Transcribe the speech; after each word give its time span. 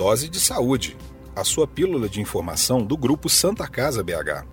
Dose 0.00 0.30
de 0.30 0.40
Saúde, 0.40 0.96
a 1.36 1.44
sua 1.44 1.66
pílula 1.66 2.08
de 2.08 2.22
informação 2.22 2.82
do 2.82 2.96
Grupo 2.96 3.28
Santa 3.28 3.68
Casa 3.68 4.02
BH. 4.02 4.46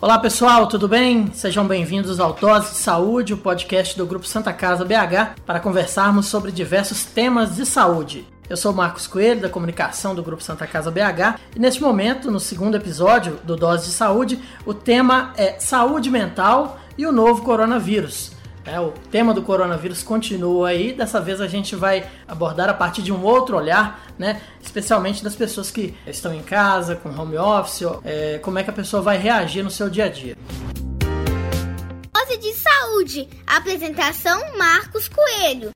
Olá 0.00 0.18
pessoal, 0.18 0.66
tudo 0.66 0.88
bem? 0.88 1.30
Sejam 1.34 1.66
bem-vindos 1.68 2.18
ao 2.18 2.32
Dose 2.32 2.70
de 2.70 2.78
Saúde, 2.78 3.34
o 3.34 3.36
podcast 3.36 3.98
do 3.98 4.06
Grupo 4.06 4.26
Santa 4.26 4.50
Casa 4.50 4.82
BH, 4.82 5.42
para 5.44 5.60
conversarmos 5.60 6.24
sobre 6.24 6.50
diversos 6.50 7.04
temas 7.04 7.56
de 7.56 7.66
saúde. 7.66 8.26
Eu 8.48 8.56
sou 8.56 8.72
Marcos 8.72 9.06
Coelho, 9.06 9.42
da 9.42 9.50
comunicação 9.50 10.14
do 10.14 10.22
Grupo 10.22 10.42
Santa 10.42 10.66
Casa 10.66 10.90
BH, 10.90 11.38
e 11.54 11.58
neste 11.58 11.82
momento, 11.82 12.30
no 12.30 12.40
segundo 12.40 12.78
episódio 12.78 13.40
do 13.44 13.56
Dose 13.56 13.88
de 13.88 13.92
Saúde, 13.92 14.42
o 14.64 14.72
tema 14.72 15.34
é 15.36 15.60
saúde 15.60 16.08
mental 16.08 16.80
e 16.96 17.04
o 17.04 17.12
novo 17.12 17.42
coronavírus. 17.42 18.39
É, 18.64 18.78
o 18.78 18.92
tema 19.10 19.32
do 19.32 19.42
coronavírus 19.42 20.02
continua 20.02 20.68
aí, 20.68 20.92
dessa 20.92 21.20
vez 21.20 21.40
a 21.40 21.46
gente 21.46 21.74
vai 21.74 22.06
abordar 22.28 22.68
a 22.68 22.74
partir 22.74 23.02
de 23.02 23.12
um 23.12 23.22
outro 23.24 23.56
olhar, 23.56 24.06
né? 24.18 24.40
especialmente 24.60 25.24
das 25.24 25.34
pessoas 25.34 25.70
que 25.70 25.96
estão 26.06 26.34
em 26.34 26.42
casa, 26.42 26.94
com 26.94 27.08
home 27.08 27.38
office, 27.38 27.82
é, 28.04 28.38
como 28.38 28.58
é 28.58 28.62
que 28.62 28.70
a 28.70 28.72
pessoa 28.72 29.02
vai 29.02 29.16
reagir 29.16 29.62
no 29.62 29.70
seu 29.70 29.88
dia 29.88 30.04
a 30.04 30.08
dia. 30.08 30.36
Dose 32.12 32.36
de 32.38 32.52
Saúde, 32.52 33.28
apresentação 33.46 34.40
Marcos 34.56 35.08
Coelho 35.08 35.70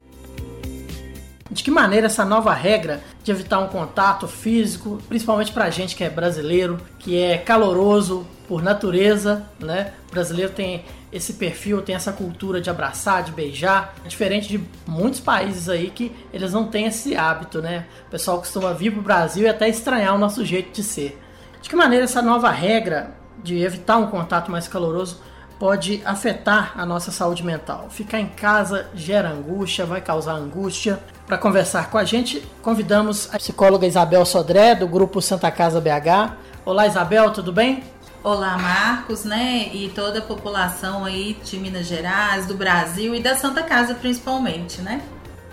de 1.50 1.62
que 1.62 1.70
maneira 1.70 2.06
essa 2.06 2.24
nova 2.24 2.52
regra 2.52 3.00
de 3.22 3.30
evitar 3.30 3.60
um 3.60 3.68
contato 3.68 4.26
físico, 4.26 5.00
principalmente 5.08 5.52
para 5.52 5.66
a 5.66 5.70
gente 5.70 5.94
que 5.94 6.02
é 6.02 6.10
brasileiro, 6.10 6.80
que 6.98 7.16
é 7.16 7.38
caloroso 7.38 8.26
por 8.46 8.62
natureza, 8.62 9.44
né? 9.58 9.92
O 10.08 10.12
brasileiro 10.12 10.52
tem 10.52 10.84
esse 11.12 11.34
perfil, 11.34 11.80
tem 11.80 11.94
essa 11.94 12.12
cultura 12.12 12.60
de 12.60 12.68
abraçar, 12.68 13.22
de 13.22 13.32
beijar, 13.32 13.94
diferente 14.06 14.48
de 14.48 14.60
muitos 14.86 15.20
países 15.20 15.68
aí 15.68 15.90
que 15.90 16.12
eles 16.32 16.52
não 16.52 16.66
têm 16.66 16.86
esse 16.86 17.16
hábito, 17.16 17.62
né? 17.62 17.86
O 18.08 18.10
pessoal 18.10 18.38
costuma 18.38 18.72
vir 18.72 18.90
para 18.90 19.00
o 19.00 19.02
Brasil 19.02 19.44
e 19.44 19.48
até 19.48 19.68
estranhar 19.68 20.14
o 20.14 20.18
nosso 20.18 20.44
jeito 20.44 20.72
de 20.72 20.82
ser. 20.82 21.20
De 21.62 21.68
que 21.68 21.76
maneira 21.76 22.04
essa 22.04 22.20
nova 22.20 22.50
regra 22.50 23.14
de 23.42 23.62
evitar 23.62 23.96
um 23.96 24.08
contato 24.08 24.50
mais 24.50 24.66
caloroso 24.66 25.20
pode 25.58 26.02
afetar 26.04 26.72
a 26.76 26.84
nossa 26.84 27.10
saúde 27.10 27.44
mental. 27.44 27.86
Ficar 27.90 28.20
em 28.20 28.26
casa 28.26 28.88
gera 28.94 29.30
angústia, 29.30 29.86
vai 29.86 30.00
causar 30.00 30.32
angústia. 30.32 30.98
Para 31.26 31.38
conversar 31.38 31.90
com 31.90 31.96
a 31.96 32.04
gente, 32.04 32.46
convidamos 32.60 33.32
a 33.32 33.38
psicóloga 33.38 33.86
Isabel 33.86 34.26
Sodré, 34.26 34.74
do 34.74 34.86
grupo 34.86 35.22
Santa 35.22 35.50
Casa 35.50 35.80
BH. 35.80 36.36
Olá, 36.66 36.86
Isabel, 36.86 37.30
tudo 37.30 37.52
bem? 37.52 37.82
Olá, 38.24 38.56
Marcos, 38.56 39.22
né? 39.26 39.68
E 39.74 39.90
toda 39.94 40.20
a 40.20 40.22
população 40.22 41.04
aí 41.04 41.36
de 41.44 41.58
Minas 41.58 41.86
Gerais, 41.86 42.46
do 42.46 42.54
Brasil 42.54 43.14
e 43.14 43.22
da 43.22 43.36
Santa 43.36 43.62
Casa 43.62 43.94
principalmente, 43.94 44.80
né? 44.80 45.02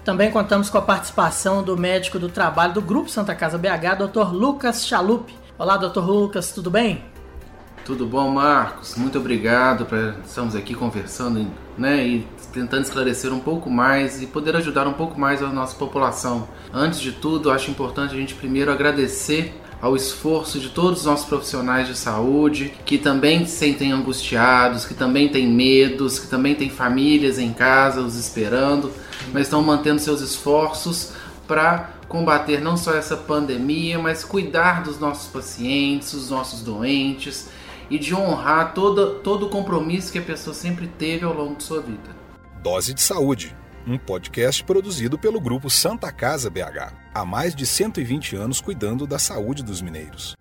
Também 0.05 0.31
contamos 0.31 0.69
com 0.69 0.77
a 0.77 0.81
participação 0.81 1.61
do 1.61 1.75
médico 1.75 2.17
do 2.17 2.29
trabalho 2.29 2.73
do 2.73 2.81
Grupo 2.81 3.09
Santa 3.09 3.35
Casa 3.35 3.57
BH, 3.57 4.07
Dr. 4.07 4.31
Lucas 4.33 4.87
Chalup. 4.87 5.35
Olá, 5.59 5.75
Dr. 5.75 5.99
Lucas, 5.99 6.53
tudo 6.53 6.71
bem? 6.71 7.03
Tudo 7.83 8.05
bom, 8.05 8.29
Marcos? 8.29 8.95
Muito 8.95 9.19
obrigado. 9.19 9.85
Pra... 9.85 10.15
Estamos 10.25 10.55
aqui 10.55 10.73
conversando 10.73 11.45
né, 11.77 12.07
e 12.07 12.27
tentando 12.53 12.83
esclarecer 12.83 13.33
um 13.33 13.39
pouco 13.41 13.69
mais 13.69 14.21
e 14.21 14.27
poder 14.27 14.55
ajudar 14.55 14.87
um 14.87 14.93
pouco 14.93 15.19
mais 15.19 15.43
a 15.43 15.49
nossa 15.49 15.75
população. 15.75 16.47
Antes 16.73 17.01
de 17.01 17.11
tudo, 17.11 17.51
acho 17.51 17.69
importante 17.69 18.13
a 18.13 18.17
gente 18.17 18.33
primeiro 18.33 18.71
agradecer 18.71 19.60
ao 19.81 19.95
esforço 19.95 20.59
de 20.59 20.69
todos 20.69 20.99
os 20.99 21.05
nossos 21.05 21.25
profissionais 21.25 21.87
de 21.87 21.97
saúde 21.97 22.73
que 22.85 22.97
também 22.97 23.45
se 23.45 23.57
sentem 23.57 23.91
angustiados, 23.91 24.85
que 24.85 24.93
também 24.93 25.27
têm 25.27 25.47
medos, 25.47 26.19
que 26.19 26.27
também 26.27 26.53
têm 26.53 26.69
famílias 26.69 27.39
em 27.39 27.51
casa 27.51 28.01
os 28.01 28.15
esperando, 28.15 28.91
mas 29.33 29.43
estão 29.43 29.61
mantendo 29.63 29.99
seus 29.99 30.21
esforços 30.21 31.13
para 31.47 31.89
combater 32.07 32.61
não 32.61 32.77
só 32.77 32.93
essa 32.93 33.17
pandemia, 33.17 33.97
mas 33.97 34.23
cuidar 34.23 34.83
dos 34.83 34.99
nossos 34.99 35.31
pacientes, 35.31 36.11
dos 36.11 36.29
nossos 36.29 36.61
doentes 36.61 37.49
e 37.89 37.97
de 37.97 38.13
honrar 38.13 38.73
todo, 38.73 39.15
todo 39.19 39.47
o 39.47 39.49
compromisso 39.49 40.11
que 40.11 40.19
a 40.19 40.21
pessoa 40.21 40.53
sempre 40.53 40.87
teve 40.87 41.25
ao 41.25 41.33
longo 41.33 41.55
de 41.55 41.63
sua 41.63 41.81
vida. 41.81 42.15
Dose 42.61 42.93
de 42.93 43.01
Saúde, 43.01 43.55
um 43.87 43.97
podcast 43.97 44.63
produzido 44.63 45.17
pelo 45.17 45.41
grupo 45.41 45.69
Santa 45.69 46.11
Casa 46.11 46.49
BH, 46.49 47.00
há 47.13 47.25
mais 47.25 47.53
de 47.53 47.65
120 47.65 48.35
anos 48.35 48.61
cuidando 48.61 49.05
da 49.05 49.19
saúde 49.19 49.63
dos 49.63 49.81
mineiros. 49.81 50.35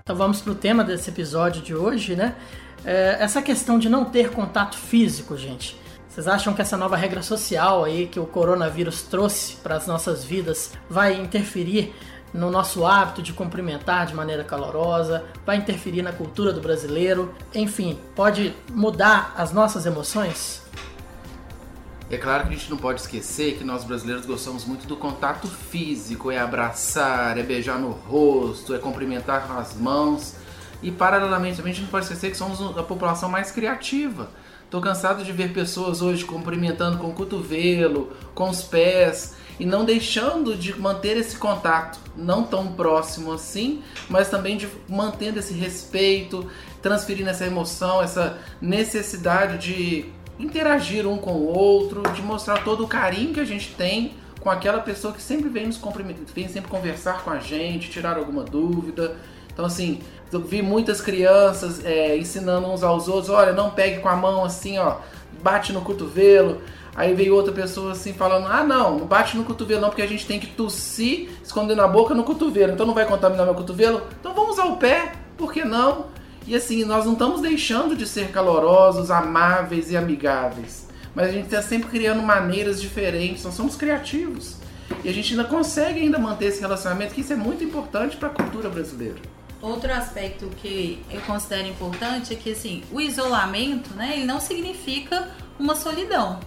Então 0.00 0.14
vamos 0.14 0.40
para 0.40 0.52
o 0.52 0.54
tema 0.54 0.84
desse 0.84 1.10
episódio 1.10 1.62
de 1.62 1.74
hoje, 1.74 2.14
né? 2.14 2.36
É 2.84 3.16
essa 3.20 3.42
questão 3.42 3.78
de 3.78 3.88
não 3.88 4.04
ter 4.04 4.30
contato 4.30 4.76
físico, 4.76 5.36
gente. 5.36 5.76
Vocês 6.08 6.28
acham 6.28 6.54
que 6.54 6.62
essa 6.62 6.76
nova 6.76 6.96
regra 6.96 7.22
social 7.22 7.84
aí 7.84 8.06
que 8.06 8.18
o 8.18 8.24
coronavírus 8.24 9.02
trouxe 9.02 9.56
para 9.56 9.76
as 9.76 9.86
nossas 9.86 10.24
vidas 10.24 10.72
vai 10.88 11.20
interferir 11.20 11.92
no 12.32 12.50
nosso 12.50 12.86
hábito 12.86 13.22
de 13.22 13.32
cumprimentar 13.32 14.06
de 14.06 14.14
maneira 14.14 14.44
calorosa, 14.44 15.24
vai 15.44 15.56
interferir 15.56 16.02
na 16.02 16.12
cultura 16.12 16.52
do 16.52 16.60
brasileiro, 16.60 17.34
enfim, 17.54 17.98
pode 18.14 18.54
mudar 18.70 19.34
as 19.36 19.52
nossas 19.52 19.86
emoções? 19.86 20.62
É 22.08 22.16
claro 22.16 22.44
que 22.44 22.54
a 22.54 22.56
gente 22.56 22.70
não 22.70 22.76
pode 22.76 23.00
esquecer 23.00 23.58
que 23.58 23.64
nós 23.64 23.82
brasileiros 23.82 24.24
gostamos 24.24 24.64
muito 24.64 24.86
do 24.86 24.96
contato 24.96 25.48
físico, 25.48 26.30
é 26.30 26.38
abraçar, 26.38 27.36
é 27.36 27.42
beijar 27.42 27.80
no 27.80 27.90
rosto, 27.90 28.72
é 28.74 28.78
cumprimentar 28.78 29.48
com 29.48 29.54
as 29.54 29.74
mãos. 29.74 30.36
E 30.80 30.92
paralelamente 30.92 31.60
a 31.60 31.64
gente 31.64 31.80
não 31.80 31.88
pode 31.88 32.04
esquecer 32.04 32.30
que 32.30 32.36
somos 32.36 32.60
a 32.78 32.82
população 32.84 33.28
mais 33.28 33.50
criativa. 33.50 34.30
Estou 34.64 34.80
cansado 34.80 35.24
de 35.24 35.32
ver 35.32 35.52
pessoas 35.52 36.00
hoje 36.00 36.24
cumprimentando 36.24 36.98
com 36.98 37.08
o 37.08 37.12
cotovelo, 37.12 38.12
com 38.36 38.50
os 38.50 38.62
pés 38.62 39.34
e 39.58 39.66
não 39.66 39.84
deixando 39.84 40.54
de 40.54 40.78
manter 40.78 41.16
esse 41.16 41.36
contato, 41.36 41.98
não 42.16 42.44
tão 42.44 42.72
próximo 42.72 43.32
assim, 43.32 43.82
mas 44.08 44.28
também 44.28 44.56
de 44.56 44.68
mantendo 44.88 45.40
esse 45.40 45.54
respeito, 45.54 46.48
transferindo 46.80 47.30
essa 47.30 47.46
emoção, 47.46 48.00
essa 48.00 48.38
necessidade 48.60 49.58
de 49.58 50.12
interagir 50.38 51.06
um 51.06 51.16
com 51.16 51.32
o 51.32 51.46
outro, 51.46 52.02
de 52.12 52.22
mostrar 52.22 52.62
todo 52.64 52.84
o 52.84 52.88
carinho 52.88 53.32
que 53.32 53.40
a 53.40 53.44
gente 53.44 53.74
tem 53.74 54.14
com 54.40 54.50
aquela 54.50 54.80
pessoa 54.80 55.12
que 55.12 55.20
sempre 55.20 55.48
vem 55.48 55.66
nos 55.66 55.76
cumprimentar, 55.76 56.24
vem 56.34 56.48
sempre 56.48 56.70
conversar 56.70 57.24
com 57.24 57.30
a 57.30 57.38
gente, 57.38 57.90
tirar 57.90 58.16
alguma 58.16 58.44
dúvida. 58.44 59.16
Então, 59.52 59.64
assim, 59.64 60.00
eu 60.32 60.40
vi 60.40 60.62
muitas 60.62 61.00
crianças 61.00 61.84
é, 61.84 62.16
ensinando 62.16 62.68
uns 62.68 62.82
aos 62.82 63.08
outros: 63.08 63.28
olha, 63.28 63.52
não 63.52 63.70
pegue 63.70 64.00
com 64.00 64.08
a 64.08 64.16
mão 64.16 64.44
assim, 64.44 64.78
ó, 64.78 64.98
bate 65.42 65.72
no 65.72 65.80
cotovelo. 65.80 66.60
Aí 66.94 67.12
veio 67.14 67.34
outra 67.34 67.52
pessoa 67.52 67.92
assim 67.92 68.12
falando: 68.12 68.46
ah, 68.46 68.62
não, 68.62 68.98
não 68.98 69.06
bate 69.06 69.36
no 69.36 69.44
cotovelo 69.44 69.80
não, 69.80 69.88
porque 69.88 70.02
a 70.02 70.06
gente 70.06 70.26
tem 70.26 70.38
que 70.38 70.46
tossir, 70.46 71.30
esconder 71.42 71.74
na 71.74 71.86
boca 71.86 72.14
no 72.14 72.24
cotovelo, 72.24 72.72
então 72.72 72.86
não 72.86 72.94
vai 72.94 73.04
contaminar 73.04 73.44
meu 73.44 73.54
cotovelo. 73.54 74.02
Então 74.20 74.32
vamos 74.34 74.52
usar 74.52 74.66
o 74.66 74.76
pé, 74.76 75.12
por 75.36 75.52
que 75.52 75.64
não? 75.64 76.06
E 76.46 76.54
assim, 76.54 76.84
nós 76.84 77.04
não 77.04 77.14
estamos 77.14 77.40
deixando 77.40 77.96
de 77.96 78.06
ser 78.06 78.30
calorosos, 78.30 79.10
amáveis 79.10 79.90
e 79.90 79.96
amigáveis, 79.96 80.86
mas 81.14 81.28
a 81.28 81.32
gente 81.32 81.46
está 81.46 81.60
sempre 81.60 81.88
criando 81.88 82.22
maneiras 82.22 82.80
diferentes, 82.80 83.42
nós 83.42 83.54
somos 83.54 83.74
criativos. 83.74 84.56
E 85.02 85.08
a 85.08 85.12
gente 85.12 85.32
ainda 85.32 85.44
consegue 85.44 85.98
ainda 85.98 86.18
manter 86.18 86.46
esse 86.46 86.60
relacionamento, 86.60 87.14
que 87.14 87.20
isso 87.20 87.32
é 87.32 87.36
muito 87.36 87.64
importante 87.64 88.16
para 88.16 88.28
a 88.28 88.30
cultura 88.30 88.68
brasileira. 88.68 89.16
Outro 89.60 89.92
aspecto 89.92 90.48
que 90.62 91.02
eu 91.10 91.20
considero 91.22 91.66
importante 91.66 92.32
é 92.32 92.36
que 92.36 92.52
assim, 92.52 92.84
o 92.92 93.00
isolamento, 93.00 93.92
né, 93.94 94.12
ele 94.14 94.24
não 94.24 94.38
significa 94.38 95.28
uma 95.58 95.74
solidão. 95.74 96.38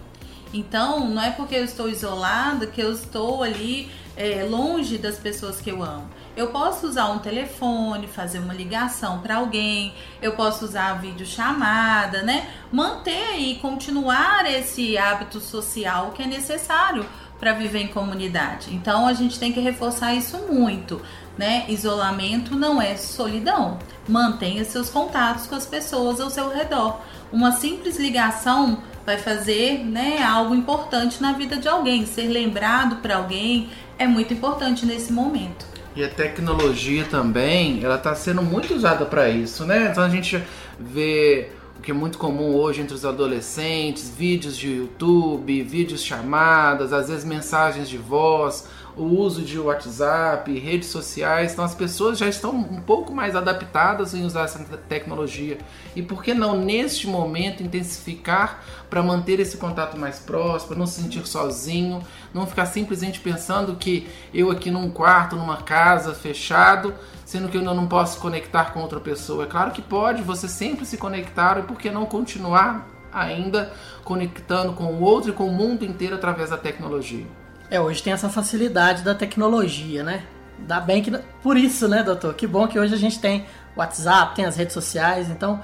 Então, 0.52 1.08
não 1.08 1.22
é 1.22 1.30
porque 1.30 1.54
eu 1.54 1.64
estou 1.64 1.88
isolada 1.88 2.66
que 2.66 2.80
eu 2.80 2.92
estou 2.92 3.42
ali 3.42 3.90
é, 4.16 4.44
longe 4.44 4.98
das 4.98 5.16
pessoas 5.16 5.60
que 5.60 5.70
eu 5.70 5.82
amo. 5.82 6.08
Eu 6.36 6.48
posso 6.48 6.86
usar 6.86 7.10
um 7.10 7.18
telefone, 7.18 8.06
fazer 8.06 8.38
uma 8.38 8.54
ligação 8.54 9.18
para 9.20 9.36
alguém, 9.36 9.92
eu 10.22 10.32
posso 10.32 10.64
usar 10.64 10.90
a 10.90 10.94
videochamada, 10.94 12.22
né? 12.22 12.48
Manter 12.70 13.36
e 13.36 13.56
continuar 13.56 14.46
esse 14.46 14.96
hábito 14.96 15.40
social 15.40 16.12
que 16.12 16.22
é 16.22 16.26
necessário 16.26 17.04
para 17.40 17.54
viver 17.54 17.80
em 17.80 17.88
comunidade. 17.88 18.72
Então 18.72 19.06
a 19.06 19.12
gente 19.12 19.38
tem 19.38 19.52
que 19.52 19.60
reforçar 19.60 20.14
isso 20.14 20.38
muito, 20.50 21.00
né? 21.36 21.64
Isolamento 21.68 22.54
não 22.54 22.80
é 22.80 22.96
solidão. 22.96 23.78
Mantenha 24.06 24.64
seus 24.64 24.90
contatos 24.90 25.46
com 25.46 25.54
as 25.54 25.66
pessoas 25.66 26.20
ao 26.20 26.30
seu 26.30 26.50
redor. 26.50 27.00
Uma 27.32 27.52
simples 27.52 27.98
ligação 27.98 28.82
vai 29.06 29.18
fazer 29.18 29.78
né, 29.84 30.22
algo 30.22 30.54
importante 30.54 31.20
na 31.20 31.32
vida 31.32 31.56
de 31.56 31.66
alguém. 31.66 32.04
Ser 32.06 32.28
lembrado 32.28 32.96
para 32.96 33.16
alguém 33.16 33.70
é 33.98 34.06
muito 34.06 34.34
importante 34.34 34.84
nesse 34.84 35.12
momento. 35.12 35.69
E 35.94 36.04
a 36.04 36.08
tecnologia 36.08 37.04
também, 37.04 37.82
ela 37.82 37.96
está 37.96 38.14
sendo 38.14 38.42
muito 38.42 38.74
usada 38.74 39.04
para 39.04 39.28
isso, 39.28 39.64
né? 39.64 39.88
Então 39.90 40.04
a 40.04 40.08
gente 40.08 40.40
vê 40.78 41.50
o 41.78 41.82
que 41.82 41.90
é 41.90 41.94
muito 41.94 42.16
comum 42.16 42.54
hoje 42.54 42.80
entre 42.80 42.94
os 42.94 43.04
adolescentes, 43.04 44.08
vídeos 44.08 44.56
de 44.56 44.70
YouTube, 44.70 45.62
vídeos 45.62 46.04
chamadas, 46.04 46.92
às 46.92 47.08
vezes 47.08 47.24
mensagens 47.24 47.88
de 47.88 47.98
voz, 47.98 48.68
o 49.00 49.18
uso 49.18 49.40
de 49.40 49.58
WhatsApp, 49.58 50.52
redes 50.58 50.90
sociais, 50.90 51.52
então 51.52 51.64
as 51.64 51.74
pessoas 51.74 52.18
já 52.18 52.28
estão 52.28 52.54
um 52.54 52.82
pouco 52.82 53.14
mais 53.14 53.34
adaptadas 53.34 54.12
em 54.12 54.26
usar 54.26 54.42
essa 54.42 54.58
tecnologia. 54.76 55.56
E 55.96 56.02
por 56.02 56.22
que 56.22 56.34
não, 56.34 56.58
neste 56.58 57.06
momento, 57.06 57.62
intensificar 57.62 58.62
para 58.90 59.02
manter 59.02 59.40
esse 59.40 59.56
contato 59.56 59.96
mais 59.96 60.18
próximo, 60.18 60.76
não 60.76 60.86
se 60.86 61.00
sentir 61.00 61.26
sozinho, 61.26 62.02
não 62.34 62.46
ficar 62.46 62.66
simplesmente 62.66 63.20
pensando 63.20 63.74
que 63.76 64.06
eu 64.34 64.50
aqui 64.50 64.70
num 64.70 64.90
quarto, 64.90 65.34
numa 65.34 65.62
casa, 65.62 66.12
fechado, 66.12 66.94
sendo 67.24 67.48
que 67.48 67.56
eu 67.56 67.62
não 67.62 67.86
posso 67.86 68.20
conectar 68.20 68.66
com 68.74 68.80
outra 68.80 69.00
pessoa. 69.00 69.44
É 69.44 69.46
claro 69.46 69.70
que 69.70 69.80
pode, 69.80 70.20
você 70.20 70.46
sempre 70.46 70.84
se 70.84 70.98
conectar, 70.98 71.58
e 71.58 71.62
por 71.62 71.78
que 71.78 71.90
não 71.90 72.04
continuar 72.04 72.86
ainda 73.10 73.72
conectando 74.04 74.74
com 74.74 74.84
o 74.84 75.00
outro 75.00 75.30
e 75.30 75.32
com 75.32 75.46
o 75.46 75.52
mundo 75.52 75.86
inteiro 75.86 76.16
através 76.16 76.50
da 76.50 76.58
tecnologia? 76.58 77.39
É, 77.70 77.80
hoje 77.80 78.02
tem 78.02 78.12
essa 78.12 78.28
facilidade 78.28 79.02
da 79.02 79.14
tecnologia, 79.14 80.02
né? 80.02 80.24
Dá 80.58 80.80
bem 80.80 81.02
que. 81.02 81.16
Por 81.40 81.56
isso, 81.56 81.86
né, 81.86 82.02
doutor? 82.02 82.34
Que 82.34 82.46
bom 82.46 82.66
que 82.66 82.78
hoje 82.78 82.92
a 82.92 82.98
gente 82.98 83.20
tem 83.20 83.46
WhatsApp, 83.76 84.34
tem 84.34 84.44
as 84.44 84.56
redes 84.56 84.74
sociais, 84.74 85.30
então 85.30 85.62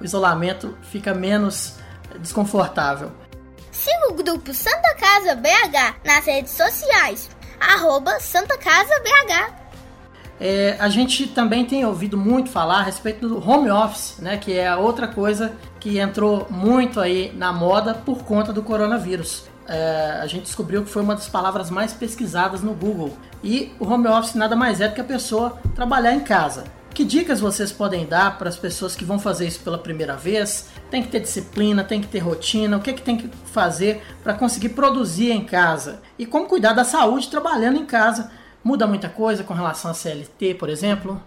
o 0.00 0.04
isolamento 0.04 0.78
fica 0.82 1.12
menos 1.12 1.74
desconfortável. 2.20 3.10
Siga 3.72 4.08
o 4.08 4.14
grupo 4.14 4.54
Santa 4.54 4.94
Casa 4.94 5.34
BH 5.34 5.96
nas 6.04 6.24
redes 6.24 6.52
sociais, 6.52 7.28
arroba 7.60 8.20
Santa 8.20 8.56
Casa 8.56 8.94
BH. 9.00 9.68
É, 10.40 10.76
a 10.78 10.88
gente 10.88 11.26
também 11.26 11.64
tem 11.64 11.84
ouvido 11.84 12.16
muito 12.16 12.48
falar 12.48 12.78
a 12.78 12.82
respeito 12.82 13.28
do 13.28 13.44
home 13.44 13.68
office, 13.68 14.18
né, 14.20 14.36
que 14.36 14.56
é 14.56 14.74
outra 14.76 15.08
coisa 15.08 15.52
que 15.80 15.98
entrou 15.98 16.46
muito 16.48 17.00
aí 17.00 17.32
na 17.34 17.52
moda 17.52 17.92
por 17.94 18.22
conta 18.22 18.52
do 18.52 18.62
coronavírus 18.62 19.48
é, 19.68 20.18
a 20.22 20.26
gente 20.26 20.44
descobriu 20.44 20.82
que 20.82 20.90
foi 20.90 21.02
uma 21.02 21.14
das 21.14 21.28
palavras 21.28 21.70
mais 21.70 21.92
pesquisadas 21.92 22.62
no 22.62 22.72
Google. 22.72 23.16
E 23.44 23.72
o 23.78 23.86
home 23.86 24.08
office 24.08 24.34
nada 24.34 24.56
mais 24.56 24.80
é 24.80 24.88
do 24.88 24.94
que 24.94 25.00
a 25.00 25.04
pessoa 25.04 25.58
trabalhar 25.74 26.14
em 26.14 26.20
casa. 26.20 26.64
Que 26.94 27.04
dicas 27.04 27.38
vocês 27.38 27.70
podem 27.70 28.06
dar 28.06 28.38
para 28.38 28.48
as 28.48 28.56
pessoas 28.56 28.96
que 28.96 29.04
vão 29.04 29.18
fazer 29.18 29.46
isso 29.46 29.60
pela 29.60 29.78
primeira 29.78 30.16
vez? 30.16 30.68
Tem 30.90 31.02
que 31.02 31.08
ter 31.08 31.20
disciplina, 31.20 31.84
tem 31.84 32.00
que 32.00 32.08
ter 32.08 32.18
rotina, 32.18 32.76
o 32.76 32.80
que, 32.80 32.90
é 32.90 32.92
que 32.92 33.02
tem 33.02 33.16
que 33.16 33.30
fazer 33.52 34.02
para 34.24 34.34
conseguir 34.34 34.70
produzir 34.70 35.30
em 35.30 35.44
casa? 35.44 36.00
E 36.18 36.26
como 36.26 36.46
cuidar 36.46 36.72
da 36.72 36.82
saúde 36.82 37.28
trabalhando 37.28 37.78
em 37.78 37.86
casa? 37.86 38.32
Muda 38.64 38.86
muita 38.86 39.08
coisa 39.08 39.44
com 39.44 39.54
relação 39.54 39.90
a 39.90 39.94
CLT, 39.94 40.54
por 40.54 40.68
exemplo? 40.68 41.22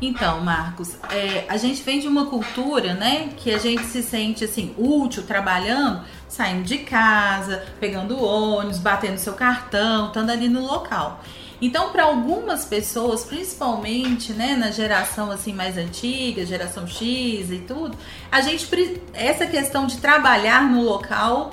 Então, 0.00 0.40
Marcos, 0.40 0.96
é, 1.10 1.44
a 1.48 1.56
gente 1.56 1.80
vem 1.82 2.00
de 2.00 2.08
uma 2.08 2.26
cultura, 2.26 2.92
né, 2.92 3.28
que 3.36 3.52
a 3.54 3.58
gente 3.58 3.84
se 3.84 4.02
sente 4.02 4.44
assim 4.44 4.74
útil 4.76 5.22
trabalhando, 5.22 6.02
saindo 6.32 6.62
de 6.62 6.78
casa, 6.78 7.62
pegando 7.78 8.24
ônibus, 8.24 8.78
batendo 8.78 9.18
seu 9.18 9.34
cartão, 9.34 10.06
estando 10.06 10.30
ali 10.30 10.48
no 10.48 10.62
local. 10.62 11.22
Então, 11.60 11.90
para 11.90 12.04
algumas 12.04 12.64
pessoas, 12.64 13.22
principalmente, 13.24 14.32
né, 14.32 14.56
na 14.56 14.70
geração 14.70 15.30
assim 15.30 15.52
mais 15.52 15.76
antiga, 15.76 16.46
geração 16.46 16.86
X 16.86 17.50
e 17.50 17.58
tudo, 17.68 17.96
a 18.30 18.40
gente 18.40 18.66
essa 19.12 19.46
questão 19.46 19.86
de 19.86 19.98
trabalhar 19.98 20.70
no 20.70 20.82
local 20.82 21.52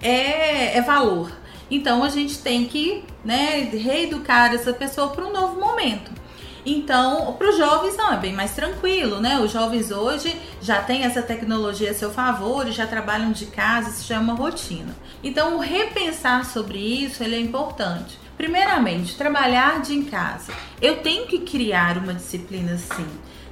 é, 0.00 0.78
é 0.78 0.80
valor. 0.80 1.32
Então, 1.68 2.04
a 2.04 2.08
gente 2.08 2.38
tem 2.38 2.66
que, 2.66 3.04
né, 3.24 3.68
reeducar 3.72 4.54
essa 4.54 4.72
pessoa 4.72 5.08
para 5.08 5.26
um 5.26 5.32
novo 5.32 5.60
momento. 5.60 6.19
Então, 6.64 7.32
para 7.34 7.50
os 7.50 7.56
jovens 7.56 7.96
não, 7.96 8.12
é 8.12 8.16
bem 8.16 8.32
mais 8.32 8.52
tranquilo, 8.52 9.20
né? 9.20 9.40
Os 9.40 9.50
jovens 9.50 9.90
hoje 9.90 10.34
já 10.60 10.82
têm 10.82 11.04
essa 11.04 11.22
tecnologia 11.22 11.90
a 11.90 11.94
seu 11.94 12.10
favor 12.10 12.68
e 12.68 12.72
já 12.72 12.86
trabalham 12.86 13.32
de 13.32 13.46
casa, 13.46 13.90
isso 13.90 14.06
já 14.06 14.16
é 14.16 14.18
uma 14.18 14.34
rotina. 14.34 14.94
Então, 15.22 15.56
o 15.56 15.60
repensar 15.60 16.44
sobre 16.44 16.78
isso 16.78 17.22
ele 17.22 17.36
é 17.36 17.40
importante. 17.40 18.18
Primeiramente, 18.36 19.16
trabalhar 19.16 19.82
de 19.82 19.94
em 19.94 20.04
casa. 20.04 20.52
Eu 20.80 20.98
tenho 20.98 21.26
que 21.26 21.40
criar 21.40 21.98
uma 21.98 22.14
disciplina 22.14 22.76
sim. 22.76 23.06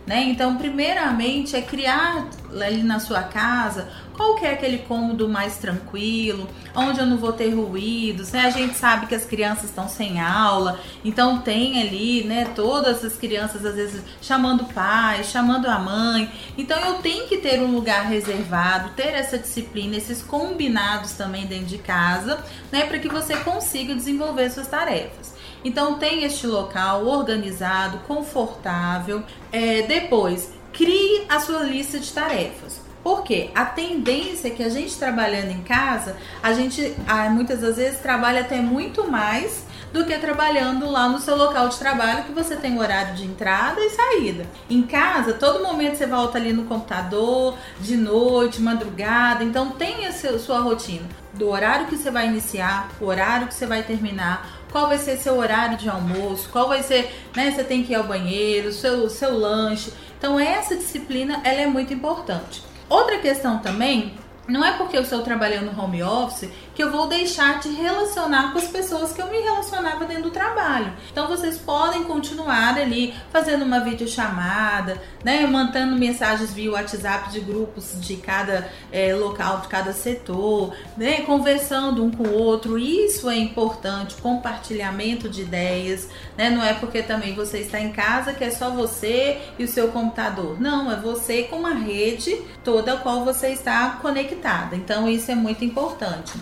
Né? 0.06 0.22
Então, 0.22 0.56
primeiramente 0.56 1.55
é 1.55 1.60
criar 1.60 2.26
ali 2.50 2.82
na 2.82 2.99
sua 2.99 3.22
casa 3.22 3.90
qual 4.19 4.35
que 4.35 4.44
é 4.44 4.53
aquele 4.53 4.79
cômodo 4.79 5.29
mais 5.29 5.59
tranquilo, 5.59 6.49
onde 6.75 6.99
eu 6.99 7.06
não 7.06 7.19
vou 7.19 7.32
ter 7.32 7.50
ruídos, 7.50 8.32
né? 8.32 8.41
A 8.47 8.50
gente 8.50 8.76
sabe 8.76 9.06
que 9.06 9.15
as 9.15 9.25
crianças 9.25 9.67
estão 9.67 9.88
sem 9.88 10.20
aula, 10.20 10.81
então 11.05 11.38
tem 11.38 11.81
ali, 11.81 12.25
né, 12.25 12.50
todas 12.53 13.05
as 13.05 13.15
crianças 13.15 13.65
às 13.65 13.76
vezes 13.76 14.03
chamando 14.20 14.62
o 14.62 14.73
pai, 14.75 15.23
chamando 15.23 15.67
a 15.67 15.79
mãe. 15.79 16.29
Então 16.59 16.76
eu 16.81 16.94
tenho 16.94 17.29
que 17.29 17.37
ter 17.37 17.61
um 17.61 17.70
lugar 17.70 18.06
reservado, 18.06 18.91
ter 18.97 19.15
essa 19.15 19.38
disciplina, 19.38 19.97
esses 19.97 20.20
combinados 20.20 21.12
também 21.12 21.47
dentro 21.47 21.67
de 21.67 21.79
casa, 21.79 22.44
né, 22.73 22.87
para 22.87 22.99
que 22.99 23.09
você 23.09 23.37
consiga 23.37 23.94
desenvolver 23.94 24.50
suas 24.50 24.67
tarefas. 24.67 25.32
Então 25.65 25.97
tem 25.97 26.25
este 26.25 26.44
local 26.44 27.06
organizado, 27.06 27.99
confortável. 27.99 29.23
É, 29.53 29.82
depois, 29.82 30.53
crie 30.73 31.25
a 31.29 31.38
sua 31.38 31.61
lista 31.61 32.00
de 32.00 32.12
tarefas. 32.12 32.88
Porque 33.08 33.49
a 33.55 33.64
tendência 33.64 34.49
é 34.49 34.50
que 34.50 34.62
a 34.62 34.69
gente 34.69 34.94
trabalhando 34.99 35.50
em 35.50 35.62
casa, 35.62 36.14
a 36.43 36.52
gente 36.52 36.94
muitas 37.31 37.62
das 37.62 37.76
vezes 37.76 38.00
trabalha 38.00 38.43
até 38.43 38.60
muito 38.60 39.10
mais 39.10 39.64
do 39.90 40.05
que 40.05 40.19
trabalhando 40.19 40.90
lá 40.90 41.08
no 41.08 41.19
seu 41.19 41.34
local 41.34 41.70
de 41.70 41.78
trabalho 41.78 42.25
que 42.25 42.32
você 42.32 42.55
tem 42.55 42.78
horário 42.78 43.14
de 43.14 43.25
entrada 43.25 43.81
e 43.81 43.88
saída. 43.88 44.44
Em 44.69 44.82
casa, 44.82 45.32
todo 45.32 45.64
momento 45.64 45.96
você 45.96 46.06
volta 46.06 46.37
ali 46.37 46.52
no 46.52 46.64
computador, 46.64 47.56
de 47.81 47.96
noite, 47.96 48.60
madrugada, 48.60 49.43
então 49.43 49.70
tem 49.70 50.05
a 50.05 50.12
sua 50.12 50.58
rotina 50.58 51.08
do 51.32 51.49
horário 51.49 51.87
que 51.87 51.96
você 51.96 52.10
vai 52.10 52.26
iniciar, 52.26 52.90
o 53.00 53.06
horário 53.06 53.49
que 53.49 53.55
você 53.55 53.64
vai 53.64 53.82
terminar, 53.84 54.66
qual 54.70 54.87
vai 54.87 54.99
ser 54.99 55.16
seu 55.16 55.38
horário 55.38 55.78
de 55.78 55.88
almoço, 55.88 56.50
qual 56.50 56.69
vai 56.69 56.82
ser, 56.82 57.10
né, 57.34 57.52
você 57.52 57.64
tem 57.64 57.82
que 57.82 57.93
ir 57.93 57.96
ao 57.96 58.05
banheiro, 58.05 58.70
seu 58.70 59.08
seu 59.08 59.34
lanche. 59.34 59.94
Então 60.19 60.38
essa 60.38 60.76
disciplina 60.76 61.40
ela 61.43 61.62
é 61.62 61.66
muito 61.66 61.94
importante. 61.94 62.68
Outra 62.88 63.19
questão 63.19 63.58
também 63.58 64.14
não 64.49 64.64
é 64.64 64.73
porque 64.76 64.96
eu 64.96 65.02
estou 65.02 65.23
trabalhando 65.23 65.79
home 65.79 66.02
office 66.02 66.50
que 66.79 66.85
eu 66.85 66.93
vou 66.93 67.09
deixar 67.09 67.59
de 67.59 67.71
relacionar 67.71 68.53
com 68.53 68.59
as 68.59 68.69
pessoas 68.69 69.13
que 69.13 69.21
eu 69.21 69.27
me 69.27 69.41
relacionava 69.41 70.05
dentro 70.05 70.23
do 70.23 70.31
trabalho. 70.31 70.93
Então 71.11 71.27
vocês 71.27 71.59
podem 71.59 72.05
continuar 72.05 72.79
ali 72.79 73.13
fazendo 73.33 73.65
uma 73.65 73.81
videochamada, 73.81 75.03
né, 75.25 75.45
mantendo 75.45 75.97
mensagens 75.97 76.53
via 76.53 76.71
WhatsApp 76.71 77.33
de 77.33 77.41
grupos 77.41 77.97
de 78.01 78.15
cada 78.19 78.71
é, 78.93 79.13
local, 79.13 79.63
de 79.63 79.67
cada 79.67 79.93
setor, 79.93 80.73
né, 80.97 81.23
conversando 81.23 82.05
um 82.05 82.13
com 82.13 82.23
o 82.23 82.33
outro. 82.33 82.79
Isso 82.79 83.29
é 83.29 83.37
importante, 83.37 84.15
compartilhamento 84.15 85.29
de 85.29 85.43
ideias, 85.43 86.09
né? 86.37 86.49
Não 86.49 86.63
é 86.63 86.75
porque 86.75 87.03
também 87.03 87.35
você 87.35 87.59
está 87.59 87.81
em 87.81 87.91
casa 87.91 88.33
que 88.33 88.45
é 88.45 88.53
só 88.53 88.71
você 88.71 89.41
e 89.59 89.65
o 89.65 89.69
seu 89.69 89.89
computador. 89.89 90.61
Não, 90.61 90.93
é 90.93 90.95
você 90.95 91.43
com 91.43 91.57
uma 91.57 91.75
rede 91.75 92.41
toda 92.63 92.93
a 92.93 92.97
qual 92.99 93.25
você 93.25 93.49
está 93.49 93.99
conectada. 94.01 94.77
Então 94.77 95.08
isso 95.08 95.29
é 95.29 95.35
muito 95.35 95.65
importante. 95.65 96.39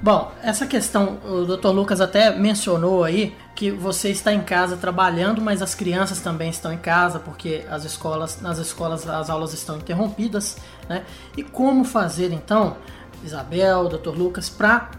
Bom, 0.00 0.32
essa 0.42 0.64
questão, 0.66 1.18
o 1.24 1.44
Dr. 1.44 1.68
Lucas 1.68 2.00
até 2.00 2.30
mencionou 2.36 3.02
aí 3.02 3.36
que 3.56 3.70
você 3.70 4.10
está 4.10 4.32
em 4.32 4.42
casa 4.42 4.76
trabalhando, 4.76 5.42
mas 5.42 5.60
as 5.60 5.74
crianças 5.74 6.20
também 6.20 6.50
estão 6.50 6.72
em 6.72 6.78
casa 6.78 7.18
porque 7.18 7.64
as 7.68 7.84
escolas, 7.84 8.40
nas 8.40 8.58
escolas 8.58 9.08
as 9.08 9.28
aulas 9.28 9.52
estão 9.52 9.76
interrompidas, 9.76 10.56
né? 10.88 11.04
E 11.36 11.42
como 11.42 11.84
fazer 11.84 12.32
então, 12.32 12.76
Isabel, 13.24 13.88
Dr. 13.88 14.16
Lucas, 14.16 14.48
para 14.48 14.90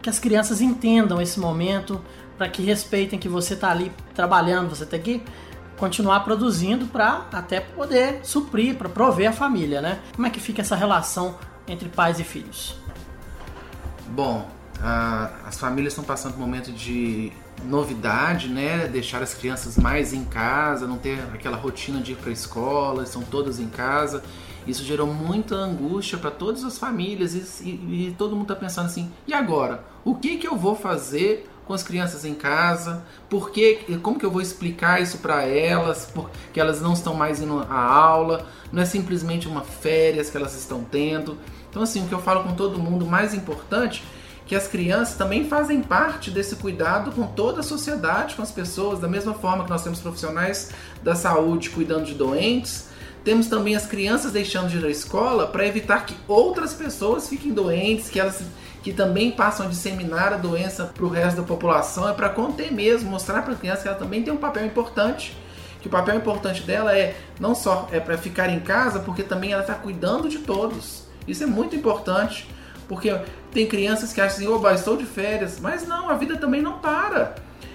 que 0.00 0.10
as 0.10 0.18
crianças 0.18 0.60
entendam 0.60 1.22
esse 1.22 1.38
momento, 1.38 2.00
para 2.36 2.48
que 2.48 2.62
respeitem 2.62 3.20
que 3.20 3.28
você 3.28 3.54
está 3.54 3.70
ali 3.70 3.92
trabalhando, 4.12 4.68
você 4.70 4.84
tem 4.84 5.00
que 5.00 5.22
continuar 5.76 6.20
produzindo 6.20 6.86
para 6.86 7.26
até 7.32 7.60
poder 7.60 8.20
suprir, 8.24 8.76
para 8.76 8.88
prover 8.88 9.28
a 9.28 9.32
família, 9.32 9.80
né? 9.80 10.00
Como 10.14 10.26
é 10.26 10.30
que 10.30 10.40
fica 10.40 10.62
essa 10.62 10.74
relação 10.74 11.36
entre 11.68 11.88
pais 11.88 12.18
e 12.18 12.24
filhos? 12.24 12.81
Bom, 14.14 14.46
as 15.46 15.58
famílias 15.58 15.94
estão 15.94 16.04
passando 16.04 16.34
por 16.34 16.42
um 16.42 16.44
momento 16.44 16.70
de 16.70 17.32
novidade, 17.64 18.48
né? 18.48 18.86
Deixar 18.86 19.22
as 19.22 19.32
crianças 19.32 19.78
mais 19.78 20.12
em 20.12 20.22
casa, 20.24 20.86
não 20.86 20.98
ter 20.98 21.18
aquela 21.32 21.56
rotina 21.56 21.98
de 21.98 22.12
ir 22.12 22.16
para 22.16 22.28
a 22.28 22.32
escola, 22.32 23.04
estão 23.04 23.22
todas 23.22 23.58
em 23.58 23.68
casa. 23.68 24.22
Isso 24.66 24.84
gerou 24.84 25.06
muita 25.06 25.54
angústia 25.54 26.18
para 26.18 26.30
todas 26.30 26.62
as 26.62 26.78
famílias 26.78 27.34
e, 27.34 27.64
e, 27.64 28.08
e 28.08 28.14
todo 28.18 28.32
mundo 28.32 28.52
está 28.52 28.56
pensando 28.56 28.86
assim: 28.86 29.10
e 29.26 29.32
agora? 29.32 29.82
O 30.04 30.14
que 30.14 30.36
que 30.36 30.46
eu 30.46 30.56
vou 30.56 30.76
fazer 30.76 31.48
com 31.66 31.72
as 31.72 31.82
crianças 31.82 32.24
em 32.24 32.34
casa? 32.34 33.02
Por 33.28 33.50
que, 33.50 33.98
como 34.02 34.18
que 34.18 34.26
eu 34.26 34.30
vou 34.30 34.40
explicar 34.40 35.00
isso 35.00 35.18
para 35.18 35.42
elas? 35.42 36.08
Porque 36.12 36.60
elas 36.60 36.80
não 36.80 36.92
estão 36.92 37.14
mais 37.14 37.40
indo 37.40 37.58
à 37.68 37.80
aula? 37.80 38.46
Não 38.70 38.82
é 38.82 38.86
simplesmente 38.86 39.46
uma 39.46 39.62
férias 39.62 40.30
que 40.30 40.36
elas 40.36 40.54
estão 40.54 40.82
tendo. 40.84 41.38
Então, 41.70 41.82
assim, 41.82 42.04
o 42.04 42.08
que 42.08 42.14
eu 42.14 42.20
falo 42.20 42.42
com 42.44 42.54
todo 42.54 42.78
mundo, 42.78 43.06
mais 43.06 43.32
importante, 43.32 44.04
que 44.46 44.54
as 44.54 44.66
crianças 44.66 45.16
também 45.16 45.48
fazem 45.48 45.80
parte 45.80 46.30
desse 46.30 46.56
cuidado 46.56 47.12
com 47.12 47.26
toda 47.26 47.60
a 47.60 47.62
sociedade, 47.62 48.34
com 48.34 48.42
as 48.42 48.50
pessoas, 48.50 48.98
da 48.98 49.08
mesma 49.08 49.34
forma 49.34 49.64
que 49.64 49.70
nós 49.70 49.82
temos 49.82 50.00
profissionais 50.00 50.70
da 51.02 51.14
saúde 51.14 51.70
cuidando 51.70 52.04
de 52.04 52.14
doentes, 52.14 52.88
temos 53.24 53.46
também 53.46 53.76
as 53.76 53.86
crianças 53.86 54.32
deixando 54.32 54.68
de 54.68 54.78
ir 54.78 54.84
à 54.84 54.90
escola 54.90 55.46
para 55.46 55.66
evitar 55.66 56.04
que 56.04 56.14
outras 56.26 56.74
pessoas 56.74 57.28
fiquem 57.28 57.52
doentes, 57.52 58.10
que 58.10 58.18
elas 58.18 58.42
que 58.82 58.92
também 58.92 59.30
passam 59.30 59.66
a 59.66 59.68
disseminar 59.68 60.32
a 60.32 60.36
doença 60.36 60.84
para 60.84 61.04
o 61.04 61.08
resto 61.08 61.40
da 61.40 61.46
população, 61.46 62.08
é 62.08 62.12
para 62.12 62.28
conter 62.28 62.72
mesmo, 62.72 63.10
mostrar 63.10 63.42
para 63.42 63.54
a 63.54 63.56
criança 63.56 63.82
que 63.82 63.88
ela 63.88 63.96
também 63.96 64.22
tem 64.22 64.32
um 64.32 64.38
papel 64.38 64.66
importante. 64.66 65.36
Que 65.80 65.88
o 65.88 65.90
papel 65.90 66.16
importante 66.16 66.62
dela 66.62 66.96
é 66.96 67.16
não 67.40 67.54
só 67.54 67.88
é 67.92 68.00
para 68.00 68.16
ficar 68.18 68.48
em 68.48 68.60
casa, 68.60 69.00
porque 69.00 69.22
também 69.22 69.52
ela 69.52 69.62
está 69.62 69.74
cuidando 69.74 70.28
de 70.28 70.38
todos. 70.38 71.04
Isso 71.26 71.44
é 71.44 71.46
muito 71.46 71.76
importante, 71.76 72.48
porque 72.88 73.16
tem 73.52 73.66
crianças 73.66 74.12
que 74.12 74.20
acham 74.20 74.36
assim, 74.36 74.46
oba, 74.48 74.72
estou 74.74 74.96
de 74.96 75.04
férias, 75.04 75.58
mas 75.60 75.86
não, 75.86 76.10
a 76.10 76.14
vida 76.14 76.36
também 76.36 76.62
não 76.62 76.78
para. 76.78 77.34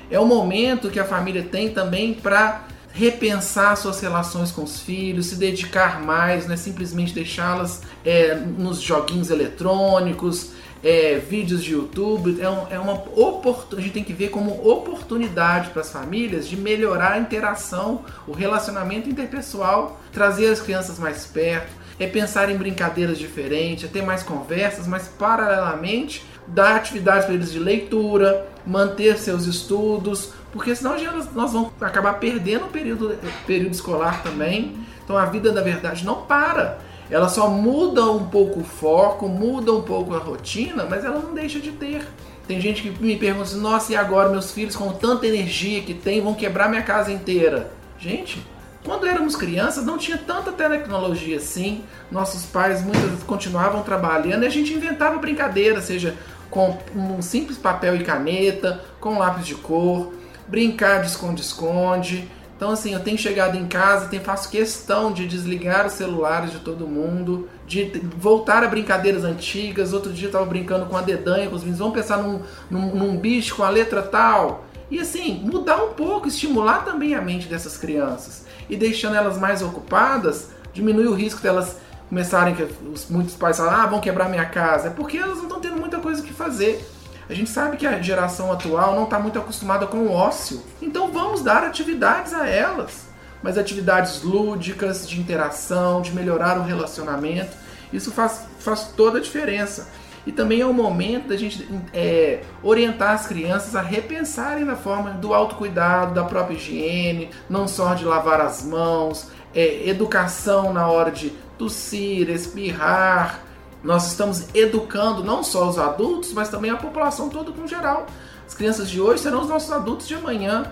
É 0.10 0.20
o 0.20 0.26
momento 0.26 0.90
que 0.90 1.00
a 1.00 1.06
família 1.06 1.44
tem 1.44 1.70
também 1.70 2.14
para 2.14 2.64
repensar 2.92 3.76
suas 3.78 4.00
relações 4.02 4.52
com 4.52 4.64
os 4.64 4.80
filhos, 4.80 5.28
se 5.28 5.36
dedicar 5.36 6.02
mais, 6.02 6.48
não 6.48 6.54
é 6.56 6.58
simplesmente 6.58 7.14
deixá-las 7.14 7.84
é, 8.04 8.34
nos 8.36 8.82
joguinhos 8.82 9.30
eletrônicos, 9.30 10.52
é, 10.84 11.16
vídeos 11.16 11.64
de 11.64 11.74
YouTube. 11.74 12.42
É, 12.42 12.50
um, 12.50 12.68
é 12.70 12.80
uma 12.80 12.94
oportunidade, 12.94 13.78
a 13.78 13.82
gente 13.82 13.94
tem 13.94 14.04
que 14.04 14.14
ver 14.14 14.30
como 14.30 14.70
oportunidade 14.70 15.70
para 15.70 15.82
as 15.82 15.92
famílias 15.92 16.48
de 16.48 16.58
melhorar 16.58 17.14
a 17.14 17.20
interação, 17.20 18.04
o 18.28 18.32
relacionamento 18.32 19.10
interpessoal, 19.10 20.00
trazer 20.12 20.50
as 20.50 20.62
crianças 20.62 21.00
mais 21.00 21.26
perto, 21.26 21.72
é 22.00 22.06
pensar 22.06 22.50
em 22.50 22.58
brincadeiras 22.58 23.18
diferentes, 23.18 23.86
é 23.86 23.88
ter 23.88 24.04
mais 24.04 24.22
conversas, 24.22 24.86
mas 24.88 25.08
paralelamente 25.08 26.24
dar 26.48 26.76
atividades 26.76 27.26
para 27.26 27.34
eles 27.34 27.52
de 27.52 27.60
leitura, 27.60 28.48
manter 28.66 29.18
seus 29.18 29.46
estudos, 29.46 30.32
porque 30.52 30.76
senão 30.76 30.96
nós 31.34 31.52
vamos 31.52 31.72
acabar 31.82 32.14
perdendo 32.14 32.66
o 32.66 32.70
período, 32.70 33.18
período 33.46 33.74
escolar 33.74 34.24
também. 34.24 34.78
Então 35.04 35.18
a 35.18 35.26
vida, 35.26 35.52
na 35.52 35.62
verdade, 35.62 36.06
não 36.06 36.24
para. 36.24 36.80
Ela 37.10 37.30
só 37.30 37.50
muda 37.50 38.04
um 38.12 38.28
pouco 38.28 38.60
o 38.60 38.64
foco, 38.64 39.28
muda 39.28 39.72
um 39.74 39.82
pouco 39.82 40.14
a 40.14 40.20
rotina, 40.20 40.86
mas 40.90 41.06
ela 41.06 41.20
não 41.20 41.34
deixa 41.34 41.60
de 41.60 41.72
ter. 41.72 42.06
Tem 42.48 42.62
gente 42.62 42.82
que 42.82 43.04
me 43.04 43.18
pergunta 43.18 43.44
assim, 43.44 43.60
nossa, 43.60 43.92
e 43.92 43.96
agora 43.96 44.30
meus 44.30 44.52
filhos 44.52 44.76
com 44.76 44.92
tanta 44.94 45.28
energia 45.28 45.82
que 45.82 45.94
tem 45.94 46.22
vão 46.22 46.34
quebrar 46.34 46.70
minha 46.70 46.82
casa 46.82 47.12
inteira? 47.12 47.72
Gente, 48.00 48.42
quando 48.86 49.06
éramos 49.06 49.36
crianças 49.36 49.86
não 49.86 49.98
tinha 49.98 50.18
tanta 50.18 50.52
tecnologia 50.52 51.38
assim. 51.38 51.84
Nossos 52.10 52.46
pais 52.46 52.82
muitas 52.82 53.22
continuavam 53.24 53.84
trabalhando 53.84 54.44
e 54.44 54.48
a 54.48 54.50
gente 54.50 54.74
inventava 54.74 55.18
brincadeira, 55.18 55.82
seja 55.82 56.16
com 56.50 56.78
um 56.96 57.22
simples 57.22 57.58
papel 57.58 57.98
e 57.98 58.04
caneta, 58.04 58.82
com 59.02 59.18
lápis 59.18 59.46
de 59.46 59.56
cor, 59.56 60.14
brincar 60.48 61.02
de 61.02 61.08
esconde-esconde. 61.08 62.30
Então, 62.58 62.72
assim, 62.72 62.92
eu 62.92 63.00
tenho 63.00 63.20
chegado 63.20 63.56
em 63.56 63.68
casa, 63.68 64.08
tenho, 64.08 64.24
faço 64.24 64.50
questão 64.50 65.14
de 65.14 65.28
desligar 65.28 65.86
os 65.86 65.94
celulares 65.94 66.52
de 66.52 66.58
todo 66.58 66.88
mundo, 66.88 67.48
de 67.68 68.02
voltar 68.18 68.64
a 68.64 68.68
brincadeiras 68.68 69.24
antigas. 69.24 69.94
Outro 69.94 70.12
dia 70.12 70.26
eu 70.26 70.30
estava 70.30 70.46
brincando 70.46 70.88
com 70.88 70.98
a 70.98 71.02
dedanha, 71.02 71.48
com 71.48 71.56
os 71.56 71.62
meninos, 71.62 71.78
vamos 71.78 71.94
pensar 71.94 72.18
num, 72.18 72.42
num, 72.70 72.96
num 72.96 73.18
bicho 73.18 73.56
com 73.56 73.64
a 73.64 73.70
letra 73.70 74.02
tal. 74.02 74.66
E 74.90 75.00
assim, 75.00 75.40
mudar 75.44 75.84
um 75.84 75.94
pouco, 75.94 76.28
estimular 76.28 76.84
também 76.84 77.14
a 77.14 77.22
mente 77.22 77.48
dessas 77.48 77.78
crianças. 77.78 78.48
E 78.68 78.76
deixando 78.76 79.16
elas 79.16 79.38
mais 79.38 79.62
ocupadas, 79.62 80.50
diminui 80.74 81.06
o 81.06 81.14
risco 81.14 81.42
delas 81.42 81.78
começarem, 82.10 82.56
que 82.56 82.68
muitos 83.08 83.36
pais 83.36 83.58
falam, 83.58 83.74
ah, 83.74 83.86
vão 83.86 84.02
quebrar 84.02 84.30
minha 84.30 84.46
casa. 84.46 84.88
É 84.88 84.92
porque 84.92 85.18
elas 85.18 85.38
não 85.38 85.44
estão 85.44 85.60
tendo 85.60 85.78
muita 85.78 86.00
coisa 86.00 86.24
que 86.24 86.34
fazer. 86.34 86.84
A 87.30 87.34
gente 87.34 87.50
sabe 87.50 87.78
que 87.78 87.86
a 87.86 88.02
geração 88.02 88.52
atual 88.52 88.96
não 88.96 89.04
está 89.04 89.20
muito 89.20 89.38
acostumada 89.38 89.86
com 89.86 89.98
o 89.98 90.12
ócio. 90.12 90.64
Então 90.82 91.12
vamos 91.12 91.42
dar 91.42 91.64
atividades 91.64 92.34
a 92.34 92.48
elas. 92.48 93.08
Mas 93.44 93.58
atividades 93.58 94.24
lúdicas, 94.24 95.08
de 95.08 95.20
interação, 95.20 96.02
de 96.02 96.14
melhorar 96.14 96.58
o 96.58 96.64
relacionamento. 96.64 97.56
Isso 97.92 98.12
faz, 98.12 98.46
faz 98.60 98.92
toda 98.96 99.18
a 99.18 99.22
diferença. 99.22 99.90
E 100.26 100.32
também 100.32 100.60
é 100.60 100.66
o 100.66 100.74
momento 100.74 101.30
da 101.30 101.38
gente 101.38 101.68
é, 101.94 102.42
orientar 102.62 103.14
as 103.14 103.28
crianças 103.28 103.76
a 103.76 103.82
repensarem 103.82 104.66
na 104.66 104.76
forma 104.76 105.12
do 105.12 105.34
autocuidado, 105.34 106.14
da 106.14 106.26
própria 106.26 106.56
higiene, 106.56 107.30
não 107.50 107.66
só 107.66 107.94
de 107.94 108.04
lavar 108.04 108.42
as 108.42 108.62
mãos, 108.64 109.30
é, 109.56 109.88
educação 109.88 110.74
na 110.74 110.88
hora 110.88 111.12
de 111.12 111.30
tossir, 111.58 112.30
espirrar, 112.30 113.40
nós 113.84 114.08
estamos 114.08 114.46
educando 114.54 115.24
não 115.24 115.44
só 115.44 115.70
os 115.70 115.78
adultos, 115.78 116.34
mas 116.34 116.50
também 116.50 116.72
a 116.72 116.78
população 116.78 117.30
toda 117.30 117.52
com 117.52 117.68
geral. 117.68 118.08
As 118.46 118.54
crianças 118.54 118.90
de 118.90 119.00
hoje 119.00 119.22
serão 119.22 119.42
os 119.42 119.50
nossos 119.50 119.72
adultos 119.72 120.08
de 120.08 120.16
amanhã. 120.16 120.72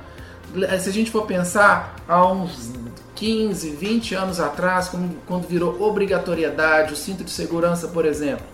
Se 0.79 0.89
a 0.89 0.93
gente 0.93 1.11
for 1.11 1.25
pensar 1.25 1.95
há 2.07 2.25
uns 2.25 2.71
15, 3.15 3.69
20 3.71 4.15
anos 4.15 4.39
atrás, 4.39 4.89
quando 5.25 5.47
virou 5.47 5.81
obrigatoriedade 5.81 6.93
o 6.93 6.95
cinto 6.95 7.23
de 7.23 7.31
segurança, 7.31 7.87
por 7.89 8.05
exemplo, 8.05 8.45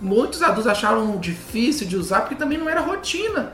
muitos 0.00 0.42
adultos 0.42 0.66
acharam 0.66 1.18
difícil 1.18 1.86
de 1.86 1.96
usar 1.96 2.20
porque 2.20 2.34
também 2.34 2.58
não 2.58 2.68
era 2.68 2.80
rotina. 2.80 3.52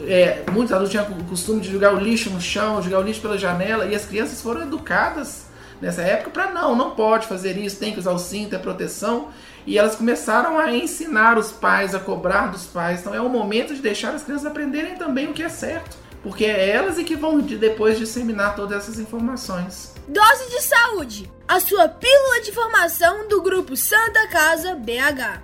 É, 0.00 0.44
muitos 0.52 0.72
adultos 0.72 0.90
tinham 0.90 1.06
o 1.06 1.24
costume 1.24 1.60
de 1.60 1.70
jogar 1.70 1.94
o 1.94 1.98
lixo 1.98 2.28
no 2.30 2.40
chão, 2.40 2.82
jogar 2.82 2.98
o 2.98 3.02
lixo 3.02 3.20
pela 3.20 3.38
janela, 3.38 3.86
e 3.86 3.94
as 3.94 4.04
crianças 4.04 4.42
foram 4.42 4.62
educadas 4.62 5.46
nessa 5.80 6.02
época 6.02 6.30
para 6.30 6.50
não, 6.50 6.74
não 6.74 6.90
pode 6.90 7.26
fazer 7.26 7.56
isso, 7.56 7.78
tem 7.78 7.92
que 7.92 7.98
usar 7.98 8.12
o 8.12 8.18
cinto, 8.18 8.54
é 8.54 8.58
proteção. 8.58 9.28
E 9.66 9.76
elas 9.76 9.96
começaram 9.96 10.58
a 10.58 10.72
ensinar 10.72 11.36
os 11.36 11.50
pais, 11.50 11.94
a 11.94 11.98
cobrar 11.98 12.46
dos 12.46 12.64
pais. 12.64 13.00
Então 13.00 13.14
é 13.14 13.20
o 13.20 13.28
momento 13.28 13.74
de 13.74 13.82
deixar 13.82 14.14
as 14.14 14.22
crianças 14.22 14.46
aprenderem 14.46 14.94
também 14.94 15.28
o 15.28 15.32
que 15.32 15.42
é 15.42 15.48
certo. 15.48 15.96
Porque 16.22 16.44
é 16.44 16.70
elas 16.70 16.96
que 17.02 17.16
vão 17.16 17.40
depois 17.40 17.98
disseminar 17.98 18.54
todas 18.54 18.78
essas 18.78 18.98
informações. 18.98 19.94
Dose 20.08 20.50
de 20.50 20.62
saúde, 20.62 21.30
a 21.48 21.58
sua 21.58 21.88
pílula 21.88 22.40
de 22.42 22.52
formação 22.52 23.28
do 23.28 23.42
grupo 23.42 23.76
Santa 23.76 24.28
Casa 24.28 24.74
BH. 24.74 25.42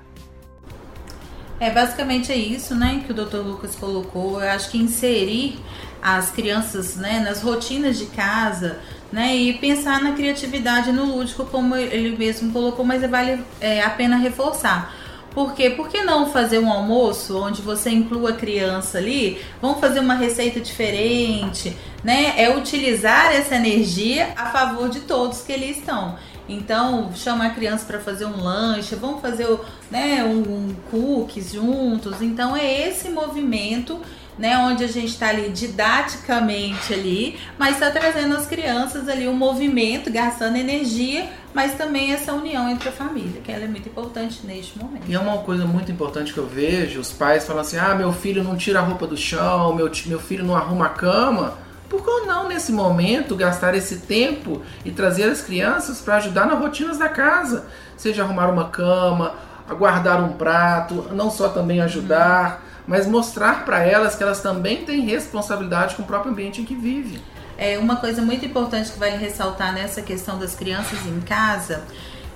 É 1.58 1.70
basicamente 1.70 2.32
é 2.32 2.36
isso, 2.36 2.74
né, 2.74 3.04
que 3.06 3.12
o 3.12 3.14
Dr. 3.14 3.36
Lucas 3.36 3.76
colocou. 3.76 4.40
Eu 4.42 4.50
acho 4.50 4.70
que 4.70 4.78
inserir 4.78 5.60
as 6.02 6.30
crianças, 6.30 6.96
né, 6.96 7.20
nas 7.20 7.40
rotinas 7.40 7.96
de 7.96 8.06
casa, 8.06 8.80
né? 9.12 9.36
E 9.36 9.52
pensar 9.54 10.00
na 10.00 10.12
criatividade 10.12 10.90
no 10.90 11.04
lúdico, 11.04 11.44
como 11.44 11.76
ele 11.76 12.16
mesmo 12.16 12.50
colocou, 12.50 12.84
mas 12.84 13.08
vale 13.08 13.44
é, 13.60 13.82
a 13.82 13.90
pena 13.90 14.16
reforçar. 14.16 14.96
Por 15.34 15.54
quê? 15.54 15.70
Por 15.70 15.88
que 15.88 16.02
não 16.02 16.30
fazer 16.30 16.58
um 16.58 16.70
almoço 16.70 17.38
onde 17.38 17.62
você 17.62 17.90
inclua 17.90 18.30
a 18.30 18.34
criança 18.34 18.98
ali? 18.98 19.40
Vamos 19.62 19.80
fazer 19.80 20.00
uma 20.00 20.14
receita 20.14 20.60
diferente, 20.60 21.74
né? 22.04 22.34
É 22.36 22.54
utilizar 22.54 23.32
essa 23.32 23.54
energia 23.56 24.32
a 24.36 24.46
favor 24.46 24.90
de 24.90 25.00
todos 25.00 25.40
que 25.40 25.52
ali 25.52 25.70
estão. 25.70 26.16
Então, 26.52 27.10
chama 27.14 27.46
a 27.46 27.50
criança 27.50 27.84
para 27.86 27.98
fazer 27.98 28.26
um 28.26 28.42
lanche, 28.42 28.94
vamos 28.94 29.20
fazer 29.20 29.48
né, 29.90 30.22
um, 30.24 30.40
um 30.40 30.74
cookies 30.90 31.52
juntos. 31.52 32.20
Então, 32.22 32.56
é 32.56 32.88
esse 32.88 33.08
movimento 33.08 34.00
né, 34.38 34.56
onde 34.58 34.82
a 34.84 34.88
gente 34.88 35.08
está 35.08 35.28
ali 35.28 35.50
didaticamente 35.50 36.92
ali, 36.92 37.38
mas 37.58 37.74
está 37.74 37.90
trazendo 37.90 38.34
as 38.34 38.46
crianças 38.46 39.08
ali 39.08 39.28
um 39.28 39.34
movimento, 39.34 40.10
gastando 40.10 40.56
energia, 40.56 41.28
mas 41.52 41.74
também 41.74 42.12
essa 42.12 42.32
união 42.32 42.68
entre 42.68 42.88
a 42.88 42.92
família, 42.92 43.40
que 43.42 43.52
ela 43.52 43.64
é 43.64 43.68
muito 43.68 43.88
importante 43.88 44.40
neste 44.46 44.78
momento. 44.78 45.04
E 45.06 45.14
é 45.14 45.18
uma 45.18 45.38
coisa 45.38 45.66
muito 45.66 45.92
importante 45.92 46.32
que 46.32 46.38
eu 46.38 46.46
vejo, 46.46 47.00
os 47.00 47.12
pais 47.12 47.46
falam 47.46 47.60
assim, 47.60 47.76
ah, 47.76 47.94
meu 47.94 48.12
filho 48.12 48.42
não 48.42 48.56
tira 48.56 48.80
a 48.80 48.82
roupa 48.82 49.06
do 49.06 49.16
chão, 49.16 49.74
meu, 49.74 49.90
meu 50.06 50.20
filho 50.20 50.44
não 50.44 50.56
arruma 50.56 50.86
a 50.86 50.90
cama, 50.90 51.58
por 51.92 52.02
que 52.02 52.26
não 52.26 52.48
nesse 52.48 52.72
momento 52.72 53.36
gastar 53.36 53.74
esse 53.74 53.98
tempo 53.98 54.62
e 54.82 54.90
trazer 54.90 55.24
as 55.24 55.42
crianças 55.42 56.00
para 56.00 56.16
ajudar 56.16 56.46
nas 56.46 56.58
rotinas 56.58 56.96
da 56.96 57.10
casa, 57.10 57.66
seja 57.98 58.22
arrumar 58.22 58.48
uma 58.48 58.70
cama, 58.70 59.34
guardar 59.78 60.24
um 60.24 60.32
prato, 60.32 61.08
não 61.12 61.30
só 61.30 61.50
também 61.50 61.82
ajudar, 61.82 62.64
mas 62.86 63.06
mostrar 63.06 63.66
para 63.66 63.80
elas 63.80 64.14
que 64.14 64.22
elas 64.22 64.40
também 64.40 64.86
têm 64.86 65.02
responsabilidade 65.02 65.94
com 65.94 66.02
o 66.02 66.06
próprio 66.06 66.32
ambiente 66.32 66.62
em 66.62 66.64
que 66.64 66.74
vivem. 66.74 67.20
É 67.58 67.78
uma 67.78 67.96
coisa 67.96 68.22
muito 68.22 68.46
importante 68.46 68.90
que 68.90 68.98
vale 68.98 69.18
ressaltar 69.18 69.74
nessa 69.74 70.00
questão 70.00 70.38
das 70.38 70.54
crianças 70.54 70.98
em 71.06 71.20
casa 71.20 71.82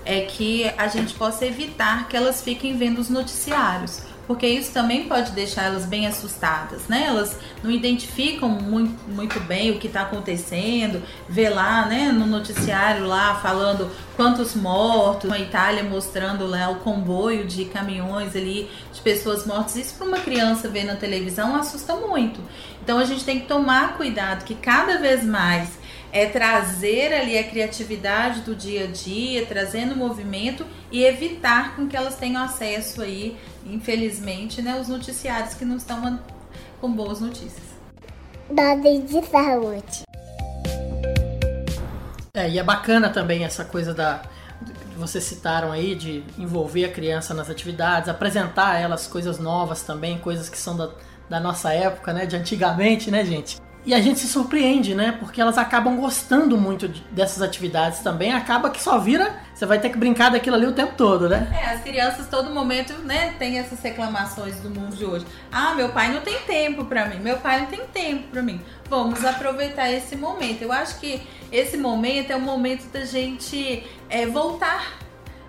é 0.05 0.21
que 0.21 0.71
a 0.77 0.87
gente 0.87 1.15
possa 1.15 1.47
evitar 1.47 2.09
que 2.09 2.17
elas 2.17 2.43
fiquem 2.43 2.77
vendo 2.77 2.99
os 2.99 3.09
noticiários 3.09 4.03
porque 4.27 4.47
isso 4.47 4.73
também 4.73 5.05
pode 5.05 5.33
deixar 5.33 5.65
elas 5.65 5.87
bem 5.87 6.07
assustadas, 6.07 6.89
né? 6.89 7.05
Elas 7.07 7.39
não 7.63 7.71
identificam 7.71 8.49
muito, 8.49 8.99
muito 9.09 9.39
bem 9.41 9.71
o 9.71 9.79
que 9.79 9.87
está 9.87 10.03
acontecendo, 10.03 11.03
vê 11.29 11.49
lá, 11.49 11.87
né, 11.87 12.11
no 12.11 12.27
noticiário 12.27 13.07
lá 13.07 13.37
falando 13.37 13.91
quantos 14.17 14.55
mortos, 14.55 15.31
na 15.31 15.39
Itália 15.39 15.85
mostrando 15.85 16.47
lá 16.47 16.69
o 16.71 16.77
comboio 16.77 17.47
de 17.47 17.67
caminhões 17.67 18.35
ali 18.35 18.69
de 18.93 19.01
pessoas 19.01 19.47
mortas. 19.47 19.77
Isso 19.77 19.95
para 19.95 20.07
uma 20.07 20.19
criança 20.19 20.69
ver 20.69 20.85
na 20.85 20.97
televisão 20.97 21.55
assusta 21.55 21.95
muito. 21.95 22.41
Então 22.83 22.99
a 22.99 23.05
gente 23.05 23.25
tem 23.25 23.41
que 23.41 23.47
tomar 23.47 23.97
cuidado 23.97 24.45
que 24.45 24.55
cada 24.55 24.99
vez 24.99 25.25
mais 25.25 25.87
é 26.13 26.27
trazer 26.27 27.13
ali 27.13 27.37
a 27.37 27.45
criatividade 27.45 28.41
do 28.41 28.55
dia 28.55 28.85
a 28.85 28.87
dia, 28.87 29.45
trazendo 29.45 29.95
movimento 29.95 30.65
e 30.91 31.05
evitar 31.05 31.77
com 31.77 31.87
que 31.87 31.97
elas 31.97 32.17
tenham 32.17 32.43
acesso 32.43 33.03
aí, 33.03 33.37
infelizmente, 33.67 34.63
né, 34.63 34.79
os 34.81 34.89
noticiários 34.89 35.55
que 35.55 35.65
não 35.65 35.77
estão 35.77 36.19
com 36.81 36.93
boas 36.93 37.21
notícias. 37.21 37.65
Dose 38.51 38.99
de 39.03 39.27
saúde. 39.27 40.03
É, 42.35 42.51
e 42.51 42.59
é 42.59 42.63
bacana 42.63 43.09
também 43.09 43.45
essa 43.45 43.65
coisa 43.65 43.95
da 43.95 44.23
vocês 44.97 45.25
citaram 45.25 45.73
aí 45.73 45.95
de 45.95 46.25
envolver 46.39 46.87
a 46.87 46.89
criança 46.91 47.35
nas 47.35 47.51
atividades, 47.51 48.09
apresentar 48.09 48.73
a 48.73 48.79
elas 48.79 49.07
coisas 49.07 49.39
novas 49.39 49.83
também, 49.83 50.19
coisas 50.19 50.49
que 50.49 50.57
são 50.57 50.75
da, 50.75 50.91
da 51.29 51.39
nossa 51.39 51.73
época, 51.73 52.13
né, 52.15 52.25
de 52.25 52.35
antigamente, 52.35 53.11
né, 53.11 53.25
gente? 53.25 53.61
E 53.85 53.95
a 53.95 54.01
gente 54.01 54.19
se 54.19 54.27
surpreende, 54.27 54.95
né? 54.97 55.13
Porque 55.13 55.41
elas 55.41 55.57
acabam 55.57 55.97
gostando 55.97 56.59
muito 56.59 56.89
dessas 57.13 57.41
atividades 57.41 58.01
também. 58.01 58.33
Acaba 58.33 58.69
que 58.69 58.83
só 58.83 58.99
vira, 58.99 59.37
você 59.57 59.65
vai 59.65 59.81
ter 59.81 59.89
que 59.89 59.97
brincar 59.97 60.31
daquilo 60.31 60.55
ali 60.55 60.67
o 60.67 60.73
tempo 60.73 60.93
todo, 60.99 61.31
né? 61.31 61.51
É, 61.59 61.71
as 61.73 61.81
crianças 61.81 62.29
todo 62.29 62.51
momento, 62.51 62.93
né, 63.05 63.35
tem 63.39 63.59
essas 63.59 63.81
reclamações 63.81 64.57
do 64.61 64.69
mundo 64.69 64.95
de 64.95 65.03
hoje. 65.07 65.25
Ah, 65.51 65.75
meu 65.75 65.89
pai 65.89 66.13
não 66.13 66.21
tem 66.21 66.39
tempo 66.41 66.85
para 66.85 67.07
mim. 67.07 67.21
Meu 67.21 67.39
pai 67.39 67.61
não 67.61 67.67
tem 67.67 67.81
tempo 67.87 68.25
para 68.25 68.43
mim. 68.43 68.61
Vamos 68.91 69.25
aproveitar 69.25 69.91
esse 69.91 70.15
momento. 70.15 70.61
Eu 70.61 70.71
acho 70.71 71.01
que 71.01 71.27
esse 71.51 71.79
momento 71.79 72.31
é 72.33 72.37
o 72.37 72.41
momento 72.41 72.87
da 72.93 73.07
gente 73.07 73.83
é, 74.11 74.27
voltar 74.27 74.99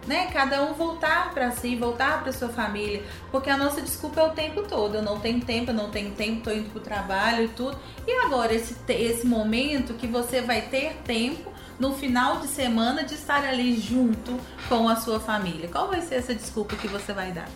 né? 0.08 0.28
Cada 0.32 0.64
um 0.64 0.74
voltar 0.74 1.34
para 1.34 1.52
si, 1.52 1.76
voltar 1.76 2.24
para 2.24 2.32
sua 2.32 2.48
família, 2.48 3.04
porque 3.30 3.50
a 3.50 3.58
nossa 3.58 3.82
desculpa 3.82 4.22
é 4.22 4.24
o 4.24 4.30
tempo 4.30 4.64
todo. 4.64 4.96
Eu 4.96 5.02
não 5.02 5.20
tenho 5.20 5.42
tempo, 5.42 5.72
eu 5.72 5.76
não 5.76 5.90
tenho 5.90 6.12
tempo, 6.12 6.44
tô 6.44 6.52
indo 6.52 6.70
pro 6.70 6.80
trabalho 6.80 7.44
e 7.44 7.48
tudo. 7.50 7.78
E 8.08 8.12
agora 8.26 8.54
esse 8.54 8.74
esse 8.88 9.28
momento 9.28 9.96
que 9.96 10.08
você 10.08 10.40
vai 10.40 10.62
ter 10.62 10.94
tempo 11.04 11.57
no 11.80 11.94
final 11.94 12.40
de 12.40 12.48
semana 12.48 13.04
de 13.04 13.14
estar 13.14 13.44
ali 13.44 13.80
junto 13.80 14.40
com 14.68 14.88
a 14.88 14.96
sua 14.96 15.20
família. 15.20 15.68
Qual 15.70 15.88
vai 15.88 16.02
ser 16.02 16.16
essa 16.16 16.34
desculpa 16.34 16.76
que 16.76 16.88
você 16.88 17.14
vai 17.14 17.32
dar? 17.32 17.48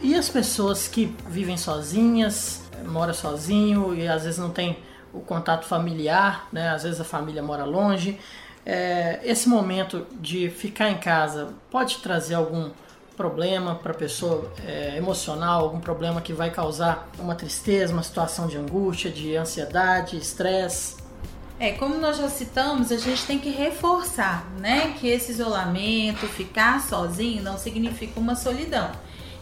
E 0.00 0.14
as 0.14 0.28
pessoas 0.28 0.88
que 0.88 1.14
vivem 1.28 1.56
sozinhas, 1.56 2.62
moram 2.86 3.12
sozinho 3.12 3.94
e 3.94 4.08
às 4.08 4.24
vezes 4.24 4.38
não 4.38 4.50
tem 4.50 4.78
o 5.12 5.20
contato 5.20 5.66
familiar, 5.66 6.48
né? 6.52 6.70
Às 6.70 6.84
vezes 6.84 7.00
a 7.00 7.04
família 7.04 7.42
mora 7.42 7.64
longe 7.64 8.18
é, 8.64 9.20
esse 9.24 9.48
momento 9.48 10.06
de 10.20 10.50
ficar 10.50 10.90
em 10.90 10.98
casa 10.98 11.54
pode 11.70 11.98
trazer 11.98 12.34
algum 12.34 12.70
problema 13.16 13.74
para 13.74 13.92
a 13.92 13.94
pessoa 13.94 14.50
é, 14.66 14.96
emocional, 14.96 15.62
algum 15.62 15.80
problema 15.80 16.20
que 16.20 16.32
vai 16.32 16.50
causar 16.50 17.08
uma 17.18 17.34
tristeza, 17.34 17.92
uma 17.92 18.02
situação 18.02 18.46
de 18.46 18.56
angústia, 18.56 19.10
de 19.10 19.36
ansiedade, 19.36 20.16
estresse? 20.16 20.99
É, 21.60 21.72
como 21.72 21.98
nós 21.98 22.16
já 22.16 22.30
citamos, 22.30 22.90
a 22.90 22.96
gente 22.96 23.26
tem 23.26 23.38
que 23.38 23.50
reforçar, 23.50 24.50
né, 24.58 24.94
que 24.98 25.06
esse 25.06 25.30
isolamento, 25.30 26.26
ficar 26.26 26.80
sozinho 26.80 27.42
não 27.42 27.58
significa 27.58 28.18
uma 28.18 28.34
solidão. 28.34 28.90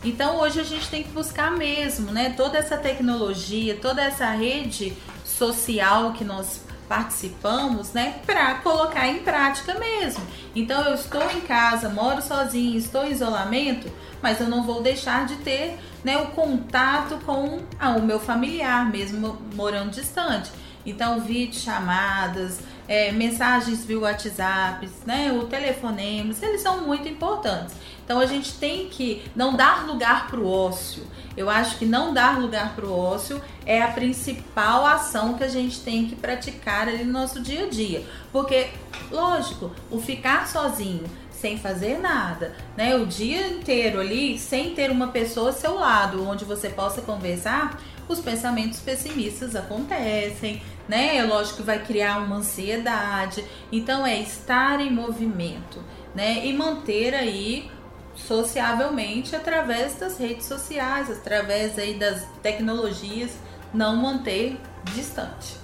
Então 0.03 0.41
hoje 0.41 0.59
a 0.59 0.65
gente 0.65 0.89
tem 0.89 1.05
que 1.05 1.11
buscar 1.11 1.53
mesmo, 1.53 2.11
né, 2.11 2.35
toda 2.37 2.59
essa 2.59 2.77
tecnologia, 2.77 3.77
toda 3.77 4.03
essa 4.03 4.29
rede 4.31 4.97
social 5.25 6.13
que 6.13 6.25
nós 6.25 6.61
participamos, 6.89 7.93
né, 7.93 8.17
para 8.27 8.57
colocar 8.57 9.07
em 9.07 9.21
prática 9.21 9.79
mesmo. 9.79 10.27
Então 10.57 10.83
eu 10.89 10.95
estou 10.95 11.23
em 11.31 11.43
casa, 11.43 11.89
moro 11.89 12.21
sozinho, 12.21 12.77
estou 12.77 13.05
em 13.05 13.13
isolamento, 13.13 13.89
mas 14.21 14.41
eu 14.41 14.49
não 14.49 14.65
vou 14.65 14.83
deixar 14.83 15.25
de 15.25 15.37
ter, 15.37 15.79
né, 16.03 16.19
o 16.19 16.27
contato 16.27 17.17
com 17.25 17.61
ah, 17.79 17.91
o 17.91 18.03
meu 18.03 18.19
familiar, 18.19 18.91
mesmo 18.91 19.39
morando 19.55 19.93
distante. 19.93 20.51
Então, 20.87 21.21
vídeo 21.21 21.59
chamadas, 21.61 22.61
é, 22.89 23.13
mensagens 23.13 23.85
via 23.85 23.99
WhatsApp, 24.01 24.89
né, 25.05 25.31
o 25.31 25.45
telefonemas, 25.45 26.43
eles 26.43 26.63
são 26.63 26.87
muito 26.87 27.07
importantes. 27.07 27.75
Então 28.03 28.19
a 28.19 28.25
gente 28.25 28.55
tem 28.55 28.89
que 28.89 29.23
não 29.37 29.55
dar 29.55 29.87
lugar 29.87 30.29
para 30.29 30.41
o 30.41 30.51
ócio. 30.51 31.07
Eu 31.37 31.51
acho 31.51 31.77
que 31.77 31.85
não 31.85 32.15
dar 32.15 32.41
lugar 32.41 32.75
para 32.75 32.87
o 32.87 32.99
ócio 32.99 33.39
é 33.67 33.83
a 33.83 33.89
principal 33.89 34.87
ação 34.87 35.35
que 35.35 35.45
a 35.45 35.49
gente 35.49 35.81
tem 35.81 36.07
que 36.07 36.17
praticar 36.17 36.89
ali 36.89 37.05
no 37.05 37.13
nosso 37.13 37.39
dia 37.43 37.67
a 37.67 37.69
dia. 37.69 38.03
Porque, 38.33 38.69
lógico, 39.11 39.71
o 39.91 40.01
ficar 40.01 40.49
sozinho, 40.49 41.05
sem 41.31 41.59
fazer 41.59 41.99
nada, 41.99 42.57
né? 42.75 42.97
O 42.97 43.05
dia 43.05 43.47
inteiro 43.47 44.01
ali, 44.01 44.39
sem 44.39 44.75
ter 44.75 44.91
uma 44.91 45.09
pessoa 45.09 45.49
ao 45.49 45.53
seu 45.55 45.75
lado, 45.75 46.27
onde 46.27 46.47
você 46.47 46.71
possa 46.71 47.03
conversar, 47.03 47.79
os 48.09 48.21
pensamentos 48.21 48.81
pessimistas 48.81 49.55
acontecem, 49.55 50.63
né? 50.89 51.17
É 51.17 51.23
lógico 51.23 51.59
que 51.59 51.63
vai 51.63 51.85
criar 51.85 52.19
uma 52.19 52.37
ansiedade. 52.37 53.45
Então 53.71 54.07
é 54.07 54.19
estar 54.21 54.81
em 54.81 54.91
movimento, 54.91 55.85
né? 56.15 56.47
E 56.47 56.53
manter 56.53 57.15
aí 57.15 57.71
sociavelmente 58.15 59.37
através 59.37 59.95
das 59.95 60.19
redes 60.19 60.47
sociais, 60.47 61.11
através 61.11 61.79
aí 61.79 61.95
das 61.95 62.25
tecnologias, 62.43 63.33
não 63.73 63.97
manter 63.97 64.59
distante. 64.95 65.57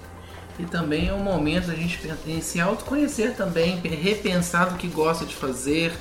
E 0.57 0.63
também 0.63 1.09
é 1.09 1.13
um 1.13 1.19
momento 1.19 1.67
da 1.67 1.75
gente 1.75 1.99
se 2.41 2.61
autoconhecer 2.61 3.35
também, 3.35 3.77
repensar 3.79 4.69
do 4.69 4.77
que 4.77 4.87
gosta 4.87 5.25
de 5.25 5.35
fazer, 5.35 5.91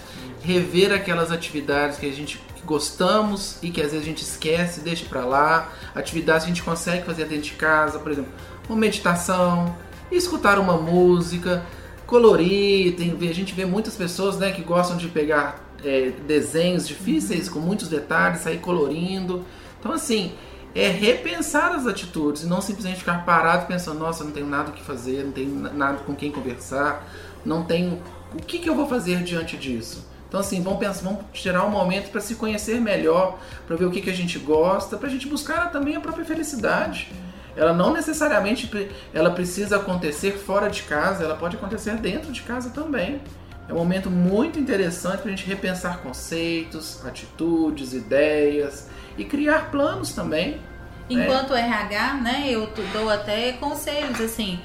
rever 0.43 0.93
aquelas 0.93 1.33
atividades 1.33 1.99
que 1.99 2.07
a 2.07 2.13
gente 2.13 2.41
gostamos 2.65 3.59
e 3.63 3.71
que 3.71 3.81
às 3.81 3.93
vezes 3.93 4.03
a 4.03 4.09
gente 4.09 4.23
esquece, 4.23 4.81
deixa 4.81 5.07
para 5.07 5.25
lá, 5.25 5.73
atividades 5.95 6.45
que 6.45 6.51
a 6.51 6.55
gente 6.55 6.63
consegue 6.63 7.05
fazer 7.05 7.27
dentro 7.27 7.45
de 7.45 7.53
casa, 7.53 7.99
por 7.99 8.13
exemplo, 8.13 8.33
uma 8.69 8.79
meditação, 8.79 9.77
escutar 10.11 10.59
uma 10.59 10.77
música, 10.77 11.65
colorir, 12.07 12.97
tem, 12.97 13.17
a 13.29 13.35
gente 13.35 13.55
vê 13.55 13.65
muitas 13.65 13.97
pessoas 13.97 14.39
né, 14.39 14.53
que 14.53 14.63
gostam 14.63 14.97
de 14.97 15.09
pegar 15.09 15.65
é, 15.85 16.13
desenhos 16.27 16.87
difíceis 16.87 17.49
com 17.49 17.59
muitos 17.59 17.89
detalhes, 17.89 18.41
sair 18.41 18.59
colorindo. 18.59 19.45
Então, 19.79 19.93
assim, 19.93 20.33
é 20.75 20.89
repensar 20.89 21.73
as 21.73 21.87
atitudes 21.87 22.43
e 22.43 22.47
não 22.47 22.61
simplesmente 22.61 22.99
ficar 22.99 23.25
parado 23.25 23.67
pensando: 23.67 23.99
nossa, 23.99 24.25
não 24.25 24.33
tenho 24.33 24.47
nada 24.47 24.71
o 24.71 24.73
que 24.73 24.83
fazer, 24.83 25.25
não 25.25 25.33
tenho 25.33 25.55
nada 25.75 25.99
com 25.99 26.15
quem 26.15 26.31
conversar, 26.31 27.07
não 27.45 27.65
tenho. 27.65 28.01
O 28.33 28.39
que, 28.39 28.59
que 28.59 28.69
eu 28.69 28.75
vou 28.75 28.89
fazer 28.89 29.23
diante 29.23 29.57
disso? 29.57 30.05
Então, 30.35 30.41
assim, 30.41 30.61
vamos, 30.61 30.81
pensar, 30.81 31.05
vamos 31.05 31.21
tirar 31.33 31.65
um 31.65 31.71
momento 31.71 32.11
para 32.11 32.21
se 32.21 32.35
conhecer 32.35 32.81
melhor, 32.81 33.39
para 33.69 33.77
ver 33.77 33.85
o 33.85 33.91
que, 33.93 34.01
que 34.01 34.11
a 34.11 34.13
gente 34.13 34.37
gosta, 34.37 34.97
para 34.97 35.07
a 35.07 35.11
gente 35.11 35.29
buscar 35.29 35.71
também 35.71 35.95
a 35.95 36.01
própria 36.01 36.25
felicidade. 36.25 37.09
Ela 37.57 37.73
não 37.73 37.93
necessariamente 37.93 38.69
ela 39.13 39.31
precisa 39.31 39.77
acontecer 39.77 40.33
fora 40.33 40.69
de 40.69 40.83
casa, 40.83 41.23
ela 41.23 41.37
pode 41.37 41.55
acontecer 41.55 41.99
dentro 41.99 42.33
de 42.33 42.43
casa 42.43 42.71
também. 42.71 43.21
É 43.69 43.73
um 43.73 43.77
momento 43.77 44.11
muito 44.11 44.59
interessante 44.59 45.19
para 45.19 45.29
a 45.29 45.37
gente 45.37 45.47
repensar 45.47 45.99
conceitos, 45.99 47.07
atitudes, 47.07 47.93
ideias 47.93 48.89
e 49.17 49.25
criar 49.25 49.71
planos 49.71 50.15
também. 50.15 50.55
Né? 50.55 50.59
Enquanto 51.11 51.53
né? 51.53 51.61
RH, 51.61 52.15
né, 52.15 52.47
eu 52.49 52.69
dou 52.93 53.09
até 53.09 53.53
conselhos 53.53 54.21
assim. 54.21 54.59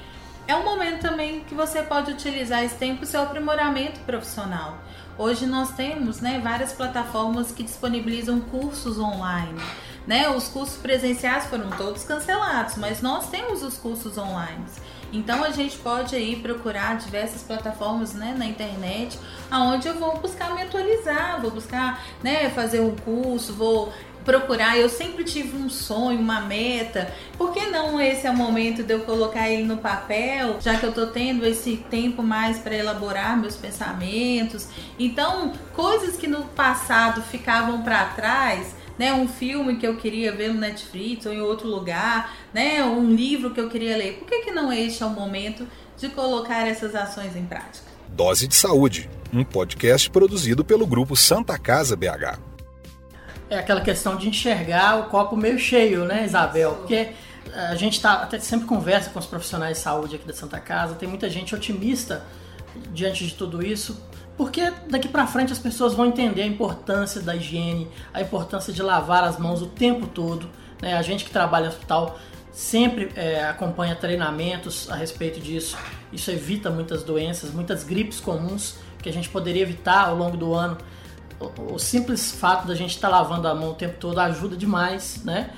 É 0.48 0.56
um 0.56 0.64
momento 0.64 1.00
também 1.00 1.44
que 1.44 1.54
você 1.54 1.80
pode 1.80 2.10
utilizar 2.10 2.64
esse 2.64 2.74
tempo 2.74 2.96
para 2.96 3.04
o 3.04 3.06
seu 3.06 3.22
aprimoramento 3.22 4.00
profissional. 4.00 4.78
Hoje 5.20 5.44
nós 5.44 5.72
temos 5.72 6.22
né, 6.22 6.40
várias 6.42 6.72
plataformas 6.72 7.52
que 7.52 7.62
disponibilizam 7.62 8.40
cursos 8.40 8.98
online. 8.98 9.60
Né? 10.06 10.30
Os 10.30 10.48
cursos 10.48 10.78
presenciais 10.78 11.44
foram 11.44 11.68
todos 11.68 12.04
cancelados, 12.04 12.76
mas 12.76 13.02
nós 13.02 13.28
temos 13.28 13.62
os 13.62 13.76
cursos 13.76 14.16
online. 14.16 14.64
Então 15.12 15.44
a 15.44 15.50
gente 15.50 15.76
pode 15.76 16.16
aí 16.16 16.36
procurar 16.36 16.96
diversas 16.96 17.42
plataformas 17.42 18.14
né, 18.14 18.34
na 18.34 18.46
internet, 18.46 19.18
aonde 19.50 19.88
eu 19.88 19.94
vou 19.98 20.16
buscar 20.16 20.54
me 20.54 20.62
atualizar, 20.62 21.38
vou 21.42 21.50
buscar 21.50 22.02
né, 22.22 22.48
fazer 22.48 22.80
um 22.80 22.96
curso, 22.96 23.52
vou 23.52 23.92
procurar. 24.24 24.78
Eu 24.78 24.88
sempre 24.88 25.24
tive 25.24 25.56
um 25.56 25.68
sonho, 25.68 26.18
uma 26.18 26.40
meta. 26.40 27.12
Por 27.36 27.52
que 27.52 27.66
não 27.66 28.00
esse 28.00 28.26
é 28.26 28.30
o 28.30 28.36
momento 28.36 28.82
de 28.82 28.92
eu 28.92 29.00
colocar 29.00 29.48
ele 29.48 29.64
no 29.64 29.78
papel, 29.78 30.60
já 30.60 30.76
que 30.76 30.84
eu 30.84 30.92
tô 30.92 31.06
tendo 31.06 31.46
esse 31.46 31.76
tempo 31.90 32.22
mais 32.22 32.58
para 32.58 32.76
elaborar 32.76 33.38
meus 33.38 33.56
pensamentos? 33.56 34.68
Então, 34.98 35.52
coisas 35.74 36.16
que 36.16 36.26
no 36.26 36.44
passado 36.44 37.22
ficavam 37.22 37.82
para 37.82 38.04
trás, 38.06 38.74
né, 38.98 39.12
um 39.12 39.26
filme 39.26 39.76
que 39.76 39.86
eu 39.86 39.96
queria 39.96 40.30
ver 40.30 40.52
no 40.52 40.60
Netflix 40.60 41.24
ou 41.24 41.32
em 41.32 41.40
outro 41.40 41.66
lugar, 41.66 42.36
né, 42.52 42.84
um 42.84 43.10
livro 43.10 43.50
que 43.50 43.60
eu 43.60 43.68
queria 43.70 43.96
ler. 43.96 44.18
Por 44.18 44.28
que, 44.28 44.40
que 44.40 44.50
não 44.50 44.72
este 44.72 45.02
é 45.02 45.06
o 45.06 45.10
momento 45.10 45.66
de 45.96 46.08
colocar 46.08 46.68
essas 46.68 46.94
ações 46.94 47.34
em 47.34 47.44
prática? 47.46 47.88
Dose 48.10 48.46
de 48.46 48.54
Saúde, 48.54 49.08
um 49.32 49.44
podcast 49.44 50.10
produzido 50.10 50.64
pelo 50.64 50.86
grupo 50.86 51.16
Santa 51.16 51.58
Casa 51.58 51.96
BH. 51.96 52.49
É 53.50 53.58
aquela 53.58 53.80
questão 53.80 54.16
de 54.16 54.28
enxergar 54.28 55.00
o 55.00 55.04
copo 55.10 55.36
meio 55.36 55.58
cheio, 55.58 56.04
né, 56.04 56.24
Isabel? 56.24 56.76
Porque 56.76 57.08
a 57.52 57.74
gente 57.74 58.00
tá, 58.00 58.14
até 58.22 58.38
sempre 58.38 58.66
conversa 58.66 59.10
com 59.10 59.18
os 59.18 59.26
profissionais 59.26 59.76
de 59.76 59.82
saúde 59.82 60.16
aqui 60.16 60.26
da 60.26 60.32
Santa 60.32 60.60
Casa, 60.60 60.94
tem 60.94 61.08
muita 61.08 61.28
gente 61.28 61.54
otimista 61.54 62.24
diante 62.92 63.26
de 63.26 63.34
tudo 63.34 63.64
isso, 63.64 64.00
porque 64.36 64.72
daqui 64.88 65.08
para 65.08 65.26
frente 65.26 65.52
as 65.52 65.58
pessoas 65.58 65.94
vão 65.94 66.06
entender 66.06 66.42
a 66.42 66.46
importância 66.46 67.20
da 67.20 67.34
higiene, 67.34 67.88
a 68.14 68.20
importância 68.20 68.72
de 68.72 68.82
lavar 68.82 69.24
as 69.24 69.36
mãos 69.36 69.60
o 69.60 69.66
tempo 69.66 70.06
todo. 70.06 70.48
Né? 70.80 70.96
A 70.96 71.02
gente 71.02 71.24
que 71.24 71.30
trabalha 71.30 71.66
no 71.66 71.72
hospital 71.72 72.18
sempre 72.52 73.10
é, 73.16 73.44
acompanha 73.44 73.94
treinamentos 73.94 74.88
a 74.90 74.94
respeito 74.94 75.40
disso. 75.40 75.76
Isso 76.12 76.30
evita 76.30 76.70
muitas 76.70 77.02
doenças, 77.02 77.52
muitas 77.52 77.84
gripes 77.84 78.20
comuns 78.20 78.76
que 79.02 79.08
a 79.08 79.12
gente 79.12 79.28
poderia 79.28 79.62
evitar 79.62 80.06
ao 80.06 80.16
longo 80.16 80.36
do 80.36 80.54
ano. 80.54 80.78
O, 81.40 81.78
simples 81.78 82.32
fato 82.32 82.66
da 82.66 82.74
gente 82.74 82.90
estar 82.90 83.08
tá 83.08 83.16
lavando 83.16 83.48
a 83.48 83.54
mão 83.54 83.70
o 83.70 83.74
tempo 83.74 83.96
todo 83.98 84.18
ajuda 84.18 84.56
demais, 84.56 85.22
né? 85.24 85.50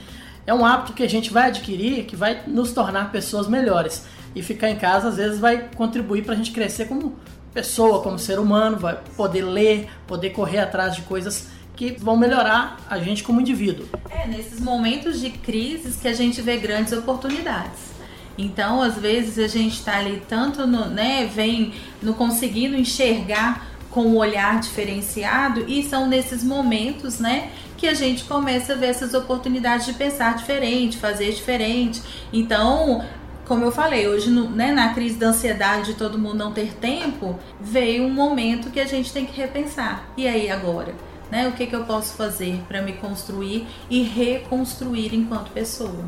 É 0.46 0.54
um 0.54 0.64
hábito 0.64 0.92
que 0.92 1.02
a 1.02 1.08
gente 1.08 1.32
vai 1.32 1.48
adquirir 1.48 2.04
que 2.04 2.16
vai 2.16 2.42
nos 2.46 2.72
tornar 2.72 3.10
pessoas 3.10 3.48
melhores. 3.48 4.06
E 4.34 4.42
ficar 4.42 4.70
em 4.70 4.76
casa 4.76 5.08
às 5.08 5.16
vezes 5.16 5.38
vai 5.38 5.68
contribuir 5.74 6.24
para 6.24 6.34
a 6.34 6.36
gente 6.36 6.52
crescer 6.52 6.86
como 6.86 7.16
pessoa, 7.52 8.02
como 8.02 8.18
ser 8.18 8.38
humano, 8.38 8.78
vai 8.78 8.98
poder 9.16 9.42
ler, 9.42 9.88
poder 10.06 10.30
correr 10.30 10.60
atrás 10.60 10.96
de 10.96 11.02
coisas 11.02 11.48
que 11.76 11.92
vão 11.92 12.16
melhorar 12.16 12.78
a 12.88 12.98
gente 12.98 13.22
como 13.22 13.40
indivíduo. 13.40 13.86
É 14.10 14.26
nesses 14.26 14.60
momentos 14.60 15.20
de 15.20 15.30
crises 15.30 15.96
que 15.96 16.08
a 16.08 16.14
gente 16.14 16.40
vê 16.40 16.56
grandes 16.56 16.92
oportunidades. 16.92 17.92
Então, 18.36 18.80
às 18.80 18.96
vezes 18.96 19.38
a 19.38 19.46
gente 19.46 19.74
está 19.74 19.98
ali 19.98 20.22
tanto 20.28 20.66
no, 20.66 20.86
né, 20.86 21.26
vem 21.26 21.74
no 22.02 22.14
conseguindo 22.14 22.76
enxergar 22.76 23.71
com 23.92 24.02
um 24.06 24.16
olhar 24.16 24.58
diferenciado 24.58 25.64
e 25.68 25.84
são 25.84 26.08
nesses 26.08 26.42
momentos, 26.42 27.20
né, 27.20 27.50
que 27.76 27.86
a 27.86 27.94
gente 27.94 28.24
começa 28.24 28.72
a 28.72 28.76
ver 28.76 28.86
essas 28.86 29.12
oportunidades 29.12 29.86
de 29.86 29.92
pensar 29.92 30.34
diferente, 30.34 30.96
fazer 30.96 31.30
diferente. 31.30 32.02
Então, 32.32 33.04
como 33.46 33.64
eu 33.64 33.70
falei, 33.70 34.08
hoje 34.08 34.30
né, 34.30 34.72
na 34.72 34.94
crise 34.94 35.16
da 35.16 35.28
ansiedade 35.28 35.92
de 35.92 35.94
todo 35.94 36.18
mundo 36.18 36.36
não 36.36 36.52
ter 36.52 36.72
tempo, 36.74 37.38
veio 37.60 38.04
um 38.04 38.10
momento 38.10 38.70
que 38.70 38.80
a 38.80 38.86
gente 38.86 39.12
tem 39.12 39.26
que 39.26 39.38
repensar. 39.38 40.08
E 40.16 40.26
aí 40.26 40.50
agora? 40.50 40.94
Né, 41.30 41.48
o 41.48 41.52
que, 41.52 41.66
que 41.66 41.74
eu 41.74 41.84
posso 41.84 42.14
fazer 42.14 42.60
para 42.68 42.82
me 42.82 42.92
construir 42.94 43.66
e 43.88 44.02
reconstruir 44.02 45.14
enquanto 45.14 45.50
pessoa? 45.50 46.04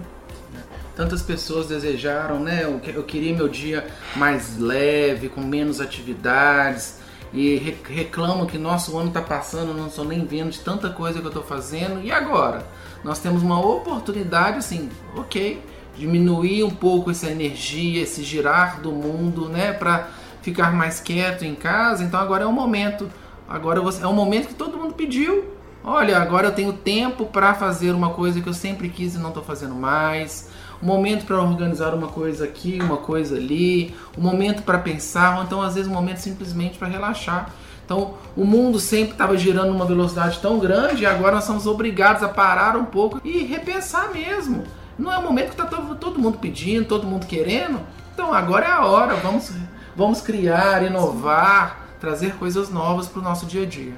Tantas 0.94 1.22
pessoas 1.22 1.66
desejaram, 1.66 2.38
né? 2.38 2.62
Eu 2.62 3.02
queria 3.02 3.34
meu 3.34 3.48
dia 3.48 3.86
mais 4.14 4.58
leve, 4.58 5.28
com 5.28 5.40
menos 5.40 5.80
atividades 5.80 7.02
e 7.34 7.56
reclamam 7.88 8.46
que 8.46 8.56
nosso 8.56 8.96
ano 8.96 9.08
está 9.08 9.20
passando, 9.20 9.74
não 9.74 9.88
estou 9.88 10.04
nem 10.04 10.24
vendo 10.24 10.50
de 10.50 10.60
tanta 10.60 10.88
coisa 10.88 11.18
que 11.18 11.24
eu 11.24 11.30
estou 11.30 11.42
fazendo. 11.42 12.00
E 12.00 12.12
agora? 12.12 12.64
Nós 13.02 13.18
temos 13.18 13.42
uma 13.42 13.60
oportunidade, 13.60 14.58
assim, 14.58 14.88
ok, 15.16 15.60
diminuir 15.96 16.62
um 16.62 16.70
pouco 16.70 17.10
essa 17.10 17.28
energia, 17.28 18.02
esse 18.02 18.22
girar 18.22 18.80
do 18.80 18.92
mundo, 18.92 19.48
né, 19.48 19.72
para 19.72 20.08
ficar 20.42 20.72
mais 20.72 21.00
quieto 21.00 21.44
em 21.44 21.56
casa. 21.56 22.04
Então 22.04 22.20
agora 22.20 22.44
é 22.44 22.46
o 22.46 22.52
momento. 22.52 23.10
Agora 23.48 23.80
é 23.80 24.06
o 24.06 24.12
momento 24.12 24.48
que 24.48 24.54
todo 24.54 24.78
mundo 24.78 24.94
pediu. 24.94 25.44
Olha, 25.82 26.18
agora 26.18 26.46
eu 26.46 26.52
tenho 26.52 26.72
tempo 26.72 27.26
para 27.26 27.52
fazer 27.52 27.90
uma 27.90 28.10
coisa 28.10 28.40
que 28.40 28.48
eu 28.48 28.54
sempre 28.54 28.88
quis 28.88 29.16
e 29.16 29.18
não 29.18 29.28
estou 29.28 29.42
fazendo 29.42 29.74
mais 29.74 30.48
um 30.84 30.86
momento 30.86 31.24
para 31.24 31.40
organizar 31.40 31.94
uma 31.94 32.08
coisa 32.08 32.44
aqui, 32.44 32.78
uma 32.78 32.98
coisa 32.98 33.36
ali, 33.36 33.96
um 34.18 34.20
momento 34.20 34.62
para 34.62 34.76
pensar, 34.78 35.38
ou 35.38 35.44
então 35.44 35.62
às 35.62 35.74
vezes 35.74 35.90
um 35.90 35.94
momento 35.94 36.18
simplesmente 36.18 36.76
para 36.76 36.86
relaxar. 36.86 37.50
Então, 37.86 38.14
o 38.36 38.44
mundo 38.44 38.78
sempre 38.78 39.12
estava 39.12 39.36
girando 39.36 39.72
numa 39.72 39.86
velocidade 39.86 40.38
tão 40.40 40.58
grande 40.58 41.02
e 41.02 41.06
agora 41.06 41.36
nós 41.36 41.44
somos 41.44 41.66
obrigados 41.66 42.22
a 42.22 42.28
parar 42.28 42.76
um 42.76 42.84
pouco 42.84 43.18
e 43.24 43.44
repensar 43.44 44.12
mesmo. 44.12 44.64
Não 44.98 45.10
é 45.10 45.18
o 45.18 45.22
momento 45.22 45.46
que 45.46 45.60
está 45.60 45.66
todo, 45.66 45.94
todo 45.96 46.18
mundo 46.18 46.38
pedindo, 46.38 46.86
todo 46.86 47.06
mundo 47.06 47.26
querendo. 47.26 47.80
Então, 48.12 48.32
agora 48.32 48.66
é 48.66 48.70
a 48.70 48.84
hora. 48.84 49.14
Vamos, 49.16 49.52
vamos 49.96 50.20
criar, 50.20 50.82
inovar, 50.82 51.88
trazer 51.98 52.34
coisas 52.36 52.70
novas 52.70 53.06
para 53.06 53.20
o 53.20 53.22
nosso 53.22 53.46
dia 53.46 53.62
a 53.62 53.66
dia. 53.66 53.94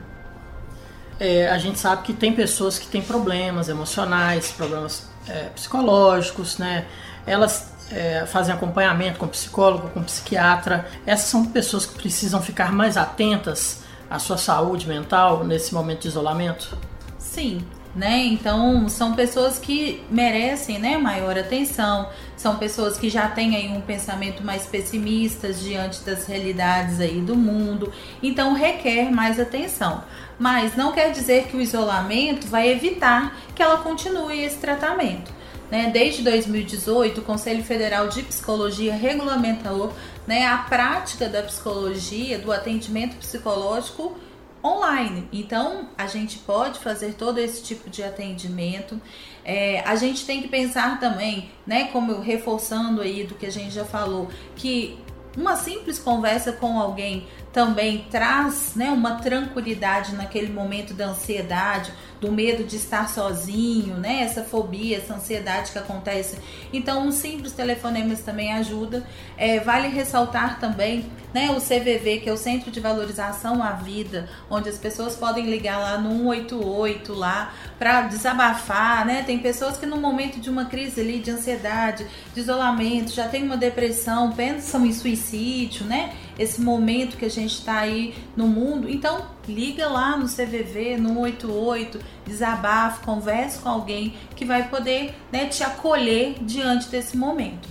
É, 1.18 1.48
a 1.48 1.58
gente 1.58 1.78
sabe 1.78 2.02
que 2.02 2.12
tem 2.12 2.32
pessoas 2.32 2.78
que 2.78 2.86
têm 2.86 3.02
problemas 3.02 3.68
emocionais, 3.68 4.50
problemas 4.50 5.08
é, 5.28 5.50
psicológicos, 5.54 6.58
né? 6.58 6.86
Elas 7.26 7.72
é, 7.90 8.26
fazem 8.26 8.54
acompanhamento 8.54 9.18
com 9.18 9.28
psicólogo, 9.28 9.88
com 9.90 10.02
psiquiatra. 10.02 10.86
Essas 11.04 11.28
são 11.28 11.44
pessoas 11.46 11.86
que 11.86 11.94
precisam 11.94 12.42
ficar 12.42 12.72
mais 12.72 12.96
atentas 12.96 13.82
à 14.10 14.18
sua 14.18 14.38
saúde 14.38 14.86
mental 14.86 15.44
nesse 15.44 15.74
momento 15.74 16.02
de 16.02 16.08
isolamento? 16.08 16.76
Sim, 17.18 17.64
né? 17.94 18.24
Então 18.26 18.88
são 18.88 19.14
pessoas 19.14 19.58
que 19.58 20.02
merecem, 20.10 20.78
né, 20.78 20.98
maior 20.98 21.36
atenção. 21.38 22.08
São 22.36 22.56
pessoas 22.56 22.98
que 22.98 23.08
já 23.08 23.28
têm 23.28 23.56
aí 23.56 23.68
um 23.68 23.80
pensamento 23.80 24.44
mais 24.44 24.66
pessimista 24.66 25.52
diante 25.52 26.02
das 26.02 26.26
realidades 26.26 27.00
aí 27.00 27.20
do 27.20 27.34
mundo. 27.34 27.92
Então 28.22 28.52
requer 28.52 29.10
mais 29.10 29.40
atenção. 29.40 30.04
Mas 30.38 30.76
não 30.76 30.92
quer 30.92 31.12
dizer 31.12 31.46
que 31.46 31.56
o 31.56 31.60
isolamento 31.60 32.46
vai 32.46 32.68
evitar 32.68 33.36
que 33.54 33.62
ela 33.62 33.78
continue 33.78 34.42
esse 34.44 34.58
tratamento. 34.58 35.32
Né? 35.70 35.90
Desde 35.92 36.22
2018, 36.22 37.20
o 37.20 37.24
Conselho 37.24 37.64
Federal 37.64 38.08
de 38.08 38.22
Psicologia 38.22 38.94
regulamentou 38.94 39.92
né, 40.26 40.46
a 40.46 40.58
prática 40.58 41.28
da 41.28 41.42
psicologia, 41.42 42.38
do 42.38 42.52
atendimento 42.52 43.16
psicológico 43.16 44.16
online. 44.62 45.28
Então, 45.32 45.88
a 45.96 46.06
gente 46.06 46.38
pode 46.38 46.78
fazer 46.80 47.14
todo 47.14 47.38
esse 47.38 47.62
tipo 47.62 47.88
de 47.88 48.02
atendimento. 48.02 49.00
É, 49.44 49.80
a 49.86 49.94
gente 49.96 50.26
tem 50.26 50.42
que 50.42 50.48
pensar 50.48 50.98
também, 50.98 51.50
né, 51.66 51.88
como 51.92 52.20
reforçando 52.20 53.00
aí 53.00 53.24
do 53.24 53.34
que 53.34 53.46
a 53.46 53.52
gente 53.52 53.70
já 53.70 53.84
falou, 53.84 54.28
que 54.56 54.98
uma 55.36 55.54
simples 55.54 55.98
conversa 55.98 56.52
com 56.52 56.80
alguém 56.80 57.26
também 57.56 58.04
traz 58.10 58.74
né, 58.76 58.90
uma 58.90 59.14
tranquilidade 59.14 60.14
naquele 60.14 60.52
momento 60.52 60.92
da 60.92 61.06
ansiedade, 61.06 61.90
do 62.20 62.32
medo 62.32 62.64
de 62.64 62.76
estar 62.76 63.08
sozinho, 63.08 63.96
né? 63.96 64.22
Essa 64.22 64.42
fobia, 64.42 64.96
essa 64.96 65.14
ansiedade 65.14 65.72
que 65.72 65.78
acontece. 65.78 66.38
Então, 66.72 67.06
um 67.06 67.12
simples 67.12 67.52
telefonema 67.52 68.14
também 68.24 68.52
ajuda. 68.52 69.04
É, 69.36 69.60
vale 69.60 69.88
ressaltar 69.88 70.58
também 70.58 71.06
né, 71.34 71.50
o 71.50 71.60
CVV, 71.60 72.20
que 72.20 72.28
é 72.30 72.32
o 72.32 72.36
Centro 72.36 72.70
de 72.70 72.80
Valorização 72.80 73.62
à 73.62 73.72
Vida, 73.72 74.28
onde 74.48 74.68
as 74.68 74.78
pessoas 74.78 75.16
podem 75.16 75.44
ligar 75.46 75.78
lá 75.78 75.98
no 75.98 76.32
188 76.32 77.12
lá 77.12 77.52
para 77.78 78.02
desabafar, 78.02 79.04
né? 79.04 79.22
Tem 79.22 79.38
pessoas 79.38 79.76
que 79.76 79.84
no 79.84 79.98
momento 79.98 80.40
de 80.40 80.48
uma 80.48 80.64
crise 80.64 81.00
ali 81.00 81.18
de 81.18 81.30
ansiedade, 81.30 82.06
de 82.32 82.40
isolamento, 82.40 83.12
já 83.12 83.28
tem 83.28 83.42
uma 83.42 83.56
depressão, 83.56 84.32
pensam 84.32 84.86
em 84.86 84.92
suicídio, 84.92 85.84
né? 85.84 86.14
Esse 86.38 86.60
momento 86.60 87.16
que 87.16 87.24
a 87.24 87.30
gente 87.30 87.52
está 87.52 87.80
aí 87.80 88.14
no 88.34 88.46
mundo. 88.46 88.88
Então, 88.88 89.26
liga 89.48 89.88
lá 89.88 90.16
no 90.16 90.26
CVV, 90.26 90.96
no 90.96 91.14
188, 91.14 92.00
desabafe, 92.26 93.04
converse 93.04 93.58
com 93.58 93.68
alguém 93.68 94.14
que 94.34 94.44
vai 94.44 94.68
poder 94.68 95.14
né, 95.32 95.46
te 95.46 95.62
acolher 95.62 96.36
diante 96.40 96.88
desse 96.88 97.16
momento. 97.16 97.68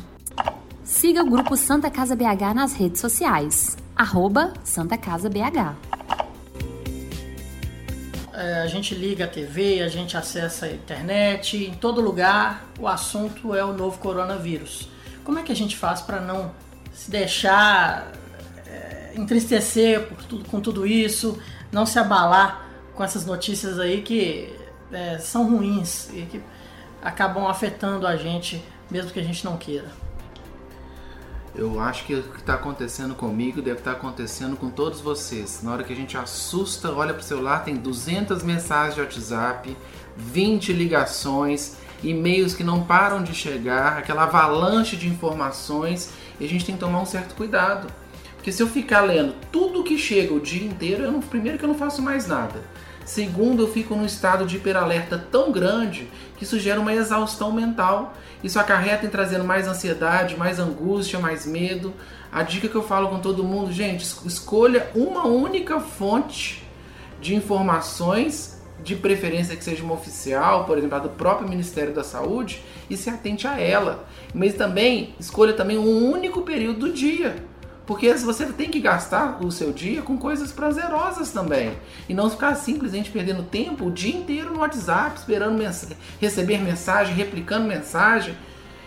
Siga 0.83 1.23
o 1.23 1.29
grupo 1.29 1.57
Santa 1.57 1.89
Casa 1.89 2.15
BH 2.15 2.53
nas 2.53 2.73
redes 2.73 3.01
sociais. 3.01 3.75
Arroba 3.95 4.53
Santa 4.63 4.97
Casa 4.97 5.29
BH. 5.29 5.75
É, 8.33 8.61
a 8.61 8.67
gente 8.67 8.93
liga 8.93 9.23
a 9.23 9.27
TV, 9.27 9.81
a 9.81 9.87
gente 9.87 10.17
acessa 10.17 10.65
a 10.65 10.71
internet, 10.71 11.55
em 11.55 11.73
todo 11.73 12.01
lugar 12.01 12.65
o 12.77 12.85
assunto 12.85 13.55
é 13.55 13.63
o 13.63 13.71
novo 13.71 13.97
coronavírus. 13.97 14.89
Como 15.23 15.39
é 15.39 15.43
que 15.43 15.53
a 15.53 15.55
gente 15.55 15.77
faz 15.77 16.01
para 16.01 16.19
não 16.19 16.51
se 16.93 17.09
deixar 17.09 18.11
é, 18.67 19.13
entristecer 19.15 20.07
por 20.07 20.21
tudo, 20.23 20.45
com 20.49 20.59
tudo 20.59 20.85
isso, 20.85 21.39
não 21.75 21.85
se 21.85 21.99
abalar 21.99 22.69
com 22.95 23.03
essas 23.03 23.25
notícias 23.25 23.77
aí 23.77 24.01
que 24.01 24.49
é, 24.93 25.17
são 25.17 25.49
ruins 25.49 26.09
e 26.13 26.21
que 26.21 26.41
acabam 27.03 27.45
afetando 27.47 28.07
a 28.07 28.15
gente, 28.15 28.63
mesmo 28.89 29.11
que 29.11 29.19
a 29.19 29.23
gente 29.23 29.43
não 29.43 29.57
queira. 29.57 29.91
Eu 31.53 31.77
acho 31.81 32.05
que 32.05 32.15
o 32.15 32.23
que 32.23 32.39
está 32.39 32.53
acontecendo 32.53 33.13
comigo 33.13 33.61
deve 33.61 33.79
estar 33.79 33.91
tá 33.91 33.97
acontecendo 33.97 34.55
com 34.55 34.69
todos 34.69 35.01
vocês. 35.01 35.61
Na 35.63 35.73
hora 35.73 35.83
que 35.83 35.91
a 35.91 35.95
gente 35.95 36.17
assusta, 36.17 36.93
olha 36.93 37.13
para 37.13 37.21
o 37.21 37.25
celular, 37.25 37.65
tem 37.65 37.75
200 37.75 38.41
mensagens 38.41 38.95
de 38.95 39.01
WhatsApp, 39.01 39.75
20 40.15 40.71
ligações, 40.71 41.75
e-mails 42.01 42.53
que 42.53 42.63
não 42.63 42.85
param 42.85 43.21
de 43.21 43.33
chegar, 43.33 43.97
aquela 43.97 44.23
avalanche 44.23 44.95
de 44.95 45.09
informações, 45.09 46.09
e 46.39 46.45
a 46.45 46.47
gente 46.47 46.65
tem 46.65 46.75
que 46.75 46.79
tomar 46.79 47.01
um 47.01 47.05
certo 47.05 47.35
cuidado. 47.35 47.87
Porque 48.45 48.55
se 48.55 48.61
eu 48.61 48.67
ficar 48.67 49.01
lendo 49.01 49.33
tudo 49.51 49.83
que 49.83 49.97
chega 49.97 50.31
o 50.31 50.39
dia 50.39 50.67
inteiro, 50.67 51.03
eu 51.03 51.11
não, 51.11 51.19
primeiro 51.19 51.57
que 51.57 51.65
eu 51.65 51.67
não 51.67 51.73
faço 51.73 51.99
mais 51.99 52.27
nada. 52.27 52.61
Segundo, 53.03 53.63
eu 53.63 53.67
fico 53.67 53.95
num 53.95 54.05
estado 54.05 54.45
de 54.45 54.57
hiperalerta 54.57 55.17
tão 55.17 55.51
grande 55.51 56.07
que 56.37 56.43
isso 56.43 56.59
gera 56.59 56.79
uma 56.79 56.93
exaustão 56.93 57.51
mental. 57.51 58.13
Isso 58.43 58.59
acarreta 58.59 59.03
em 59.03 59.09
trazendo 59.09 59.43
mais 59.43 59.67
ansiedade, 59.67 60.37
mais 60.37 60.59
angústia, 60.59 61.17
mais 61.17 61.43
medo. 61.43 61.91
A 62.31 62.43
dica 62.43 62.67
que 62.67 62.75
eu 62.75 62.83
falo 62.83 63.09
com 63.09 63.17
todo 63.17 63.43
mundo, 63.43 63.71
gente, 63.71 64.05
escolha 64.27 64.91
uma 64.93 65.25
única 65.25 65.79
fonte 65.79 66.63
de 67.19 67.33
informações, 67.33 68.61
de 68.83 68.95
preferência 68.95 69.55
que 69.55 69.63
seja 69.63 69.83
uma 69.83 69.95
oficial, 69.95 70.65
por 70.65 70.77
exemplo, 70.77 70.99
do 70.99 71.09
próprio 71.09 71.49
Ministério 71.49 71.95
da 71.95 72.03
Saúde, 72.03 72.61
e 72.91 72.95
se 72.95 73.09
atente 73.09 73.47
a 73.47 73.59
ela. 73.59 74.07
Mas 74.35 74.53
também 74.53 75.15
escolha 75.19 75.53
também 75.53 75.79
um 75.79 76.11
único 76.11 76.43
período 76.43 76.81
do 76.81 76.93
dia 76.93 77.43
porque 77.85 78.11
você 78.15 78.45
tem 78.47 78.69
que 78.69 78.79
gastar 78.79 79.43
o 79.43 79.51
seu 79.51 79.71
dia 79.71 80.01
com 80.01 80.17
coisas 80.17 80.51
prazerosas 80.51 81.31
também. 81.31 81.77
E 82.09 82.13
não 82.13 82.29
ficar 82.29 82.55
simplesmente 82.55 83.11
perdendo 83.11 83.43
tempo 83.43 83.85
o 83.85 83.91
dia 83.91 84.15
inteiro 84.15 84.51
no 84.51 84.59
WhatsApp, 84.59 85.17
esperando 85.17 85.57
mens 85.57 85.87
receber 86.19 86.57
mensagem, 86.57 87.13
replicando 87.13 87.67
mensagem. 87.67 88.35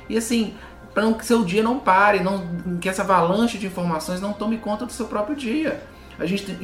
E 0.09 0.17
assim, 0.17 0.55
para 0.93 1.13
que 1.13 1.25
seu 1.25 1.45
dia 1.45 1.63
não 1.63 1.79
pare, 1.79 2.21
não, 2.21 2.79
que 2.81 2.89
essa 2.89 3.03
avalanche 3.03 3.57
de 3.57 3.67
informações 3.67 4.21
não 4.21 4.33
tome 4.33 4.59
conta 4.59 4.85
do 4.85 4.93
seu 4.93 5.07
próprio 5.07 5.37
dia. 5.37 5.81
A 6.19 6.27
gente, 6.27 6.59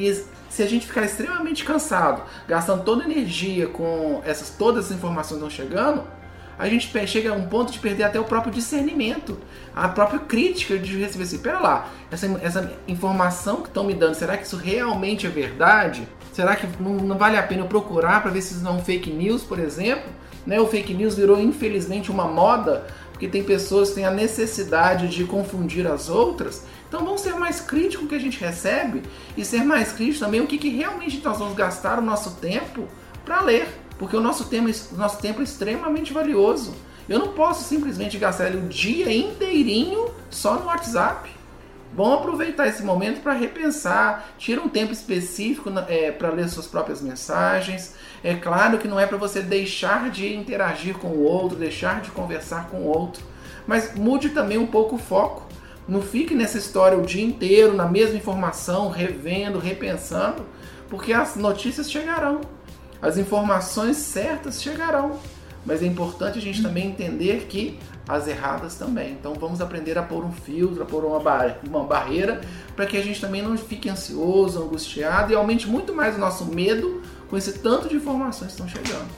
se 0.49 0.63
a 0.63 0.67
gente 0.67 0.87
ficar 0.87 1.03
extremamente 1.03 1.65
cansado, 1.65 2.23
gastando 2.49 2.83
toda 2.83 3.05
a 3.05 3.07
energia 3.07 3.69
com 3.69 4.21
essas 4.25 4.51
todas 4.51 4.87
as 4.87 4.91
informações 4.91 5.37
estão 5.37 5.51
chegando, 5.51 6.03
a 6.59 6.69
gente 6.69 6.91
chega 7.07 7.31
a 7.31 7.35
um 7.35 7.47
ponto 7.47 7.73
de 7.73 7.79
perder 7.79 8.05
até 8.05 8.19
o 8.21 8.25
próprio 8.25 8.53
discernimento, 8.53 9.39
a 9.75 9.89
própria 9.89 10.21
crítica 10.21 10.79
de 10.79 10.99
receber 10.99 11.25
assim, 11.25 11.39
pera 11.39 11.59
lá, 11.59 11.89
essa, 12.11 12.27
essa 12.43 12.73
informação 12.87 13.63
que 13.63 13.69
estão 13.69 13.85
me 13.85 13.95
dando, 13.95 14.15
será 14.15 14.37
que 14.37 14.47
isso 14.47 14.57
realmente 14.57 15.27
é 15.27 15.31
verdade? 15.31 16.07
Será 16.33 16.57
que 16.57 16.67
não, 16.81 16.95
não 16.95 17.19
vale 17.19 17.37
a 17.37 17.43
pena 17.43 17.63
eu 17.63 17.67
procurar 17.67 18.23
para 18.23 18.31
ver 18.31 18.43
se 18.43 18.55
isso 18.55 18.63
não 18.63 18.73
é 18.73 18.75
um 18.75 18.85
fake 18.85 19.11
news, 19.11 19.43
por 19.43 19.59
exemplo? 19.59 20.11
Né? 20.47 20.61
O 20.61 20.67
fake 20.67 20.93
news 20.95 21.15
virou 21.15 21.41
infelizmente 21.41 22.11
uma 22.11 22.27
moda, 22.27 22.87
porque 23.11 23.29
tem 23.29 23.43
pessoas 23.43 23.91
que 23.91 23.97
têm 23.97 24.05
a 24.05 24.11
necessidade 24.11 25.09
de 25.09 25.25
confundir 25.25 25.87
as 25.87 26.09
outras. 26.09 26.65
Então 26.89 27.05
vamos 27.05 27.21
ser 27.21 27.35
mais 27.35 27.61
críticos 27.61 28.07
o 28.07 28.09
que 28.09 28.15
a 28.15 28.21
gente 28.21 28.39
recebe 28.39 29.03
e 29.37 29.45
ser 29.45 29.65
mais 29.65 29.93
críticos 29.93 30.21
também 30.21 30.41
o 30.41 30.47
que, 30.47 30.59
que 30.59 30.69
realmente 30.69 31.21
nós 31.25 31.39
vamos 31.39 31.55
gastar 31.55 31.99
o 31.99 32.03
nosso 32.03 32.33
tempo 32.37 32.87
para 33.25 33.41
ler. 33.41 33.67
Porque 34.05 34.19
o 34.19 34.21
nosso 34.21 34.47
nosso 34.99 35.19
tempo 35.19 35.41
é 35.41 35.45
extremamente 35.45 36.13
valioso. 36.13 36.75
Eu 37.09 37.19
não 37.19 37.29
posso 37.29 37.65
simplesmente 37.65 38.19
gastar 38.19 38.49
ele 38.49 38.59
o 38.59 38.69
dia 38.69 39.11
inteirinho 39.11 40.11
só 40.29 40.57
no 40.57 40.67
WhatsApp. 40.67 41.31
Vamos 41.97 42.19
aproveitar 42.19 42.67
esse 42.67 42.83
momento 42.83 43.23
para 43.23 43.33
repensar, 43.33 44.35
tira 44.37 44.61
um 44.61 44.69
tempo 44.69 44.93
específico 44.93 45.71
é, 45.89 46.11
para 46.11 46.29
ler 46.29 46.51
suas 46.51 46.67
próprias 46.67 47.01
mensagens. 47.01 47.95
É 48.23 48.35
claro 48.35 48.77
que 48.77 48.87
não 48.87 49.01
é 49.01 49.07
para 49.07 49.17
você 49.17 49.41
deixar 49.41 50.11
de 50.11 50.35
interagir 50.35 50.99
com 50.99 51.09
o 51.09 51.23
outro, 51.23 51.57
deixar 51.57 52.03
de 52.03 52.11
conversar 52.11 52.69
com 52.69 52.77
o 52.77 52.87
outro, 52.87 53.25
mas 53.67 53.95
mude 53.95 54.31
também 54.31 54.59
um 54.59 54.67
pouco 54.67 54.97
o 54.97 54.99
foco. 54.99 55.47
Não 55.89 56.03
fique 56.03 56.35
nessa 56.35 56.59
história 56.59 56.99
o 56.99 57.07
dia 57.07 57.25
inteiro, 57.25 57.73
na 57.73 57.87
mesma 57.87 58.19
informação, 58.19 58.91
revendo, 58.91 59.59
repensando, 59.59 60.45
porque 60.91 61.11
as 61.11 61.37
notícias 61.37 61.91
chegarão. 61.91 62.43
As 63.05 63.19
informações 63.19 63.99
certas 63.99 64.63
chegarão, 64.63 65.19
mas 65.67 65.83
é 65.83 65.87
importante 65.87 66.39
a 66.39 66.41
gente 66.41 66.63
também 66.63 66.87
entender 66.87 67.45
que 67.51 67.79
as 68.09 68.27
erradas 68.27 68.77
também. 68.77 69.13
Então 69.13 69.35
vamos 69.35 69.61
aprender 69.61 69.99
a 69.99 70.03
pôr 70.03 70.25
um 70.25 70.33
filtro, 70.33 70.83
a 70.83 70.87
pôr 70.87 71.05
uma, 71.05 71.21
bar 71.21 71.59
uma 71.69 71.85
barreira 71.85 72.41
para 72.75 72.87
que 72.87 72.97
a 72.97 73.03
gente 73.03 73.21
também 73.21 73.43
não 73.43 73.59
fique 73.59 73.91
ansioso, 73.91 74.63
angustiado 74.63 75.35
e 75.35 75.37
aumente 75.37 75.69
muito 75.69 75.95
mais 75.95 76.17
o 76.17 76.19
nosso 76.19 76.47
medo 76.47 77.03
com 77.29 77.37
esse 77.37 77.59
tanto 77.59 77.91
de 77.91 77.97
informações 77.97 78.55
que 78.55 78.63
estão 78.63 78.69
chegando. 78.69 79.11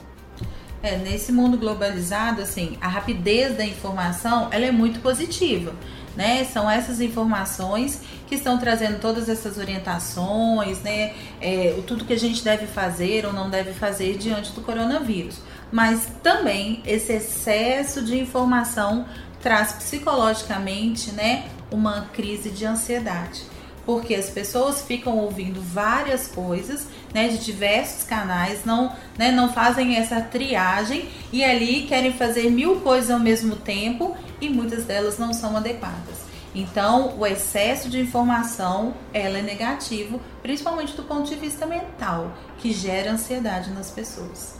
É, 0.83 0.97
nesse 0.97 1.31
mundo 1.31 1.57
globalizado, 1.57 2.41
assim, 2.41 2.77
a 2.81 2.89
rapidez 2.89 3.55
da 3.55 3.63
informação 3.63 4.49
ela 4.51 4.65
é 4.65 4.71
muito 4.71 4.99
positiva 4.99 5.73
né? 6.17 6.43
São 6.43 6.69
essas 6.69 6.99
informações 6.99 8.01
que 8.27 8.35
estão 8.35 8.57
trazendo 8.57 8.99
todas 8.99 9.29
essas 9.29 9.57
orientações, 9.57 10.79
né? 10.81 11.13
É, 11.39 11.79
tudo 11.85 12.03
que 12.03 12.13
a 12.13 12.19
gente 12.19 12.43
deve 12.43 12.65
fazer 12.65 13.25
ou 13.25 13.31
não 13.31 13.49
deve 13.49 13.71
fazer 13.71 14.17
diante 14.17 14.51
do 14.51 14.61
coronavírus. 14.61 15.39
Mas 15.71 16.07
também 16.23 16.81
esse 16.85 17.13
excesso 17.13 18.03
de 18.03 18.19
informação 18.19 19.05
traz 19.39 19.73
psicologicamente, 19.73 21.11
né, 21.11 21.45
uma 21.71 22.07
crise 22.13 22.49
de 22.49 22.65
ansiedade 22.65 23.43
porque 23.87 24.13
as 24.13 24.29
pessoas 24.29 24.81
ficam 24.81 25.17
ouvindo 25.17 25.61
várias 25.61 26.27
coisas, 26.27 26.85
né, 27.13 27.29
de 27.29 27.37
diversos 27.37 28.03
canais, 28.03 28.65
não, 28.65 28.93
né, 29.17 29.31
não 29.31 29.53
fazem 29.53 29.95
essa 29.95 30.19
triagem 30.19 31.07
e 31.31 31.41
ali 31.41 31.83
querem 31.83 32.11
fazer 32.11 32.51
mil 32.51 32.81
coisas 32.81 33.09
ao 33.09 33.19
mesmo 33.19 33.55
tempo 33.55 34.13
e 34.41 34.49
muitas 34.49 34.83
delas 34.83 35.17
não 35.17 35.33
são 35.33 35.55
adequadas. 35.55 36.27
Então, 36.53 37.17
o 37.17 37.25
excesso 37.25 37.89
de 37.89 37.97
informação, 37.97 38.93
ela 39.13 39.37
é 39.37 39.41
negativo, 39.41 40.19
principalmente 40.41 40.93
do 40.93 41.03
ponto 41.03 41.29
de 41.29 41.35
vista 41.35 41.65
mental, 41.65 42.33
que 42.57 42.73
gera 42.73 43.11
ansiedade 43.11 43.71
nas 43.71 43.89
pessoas. 43.89 44.56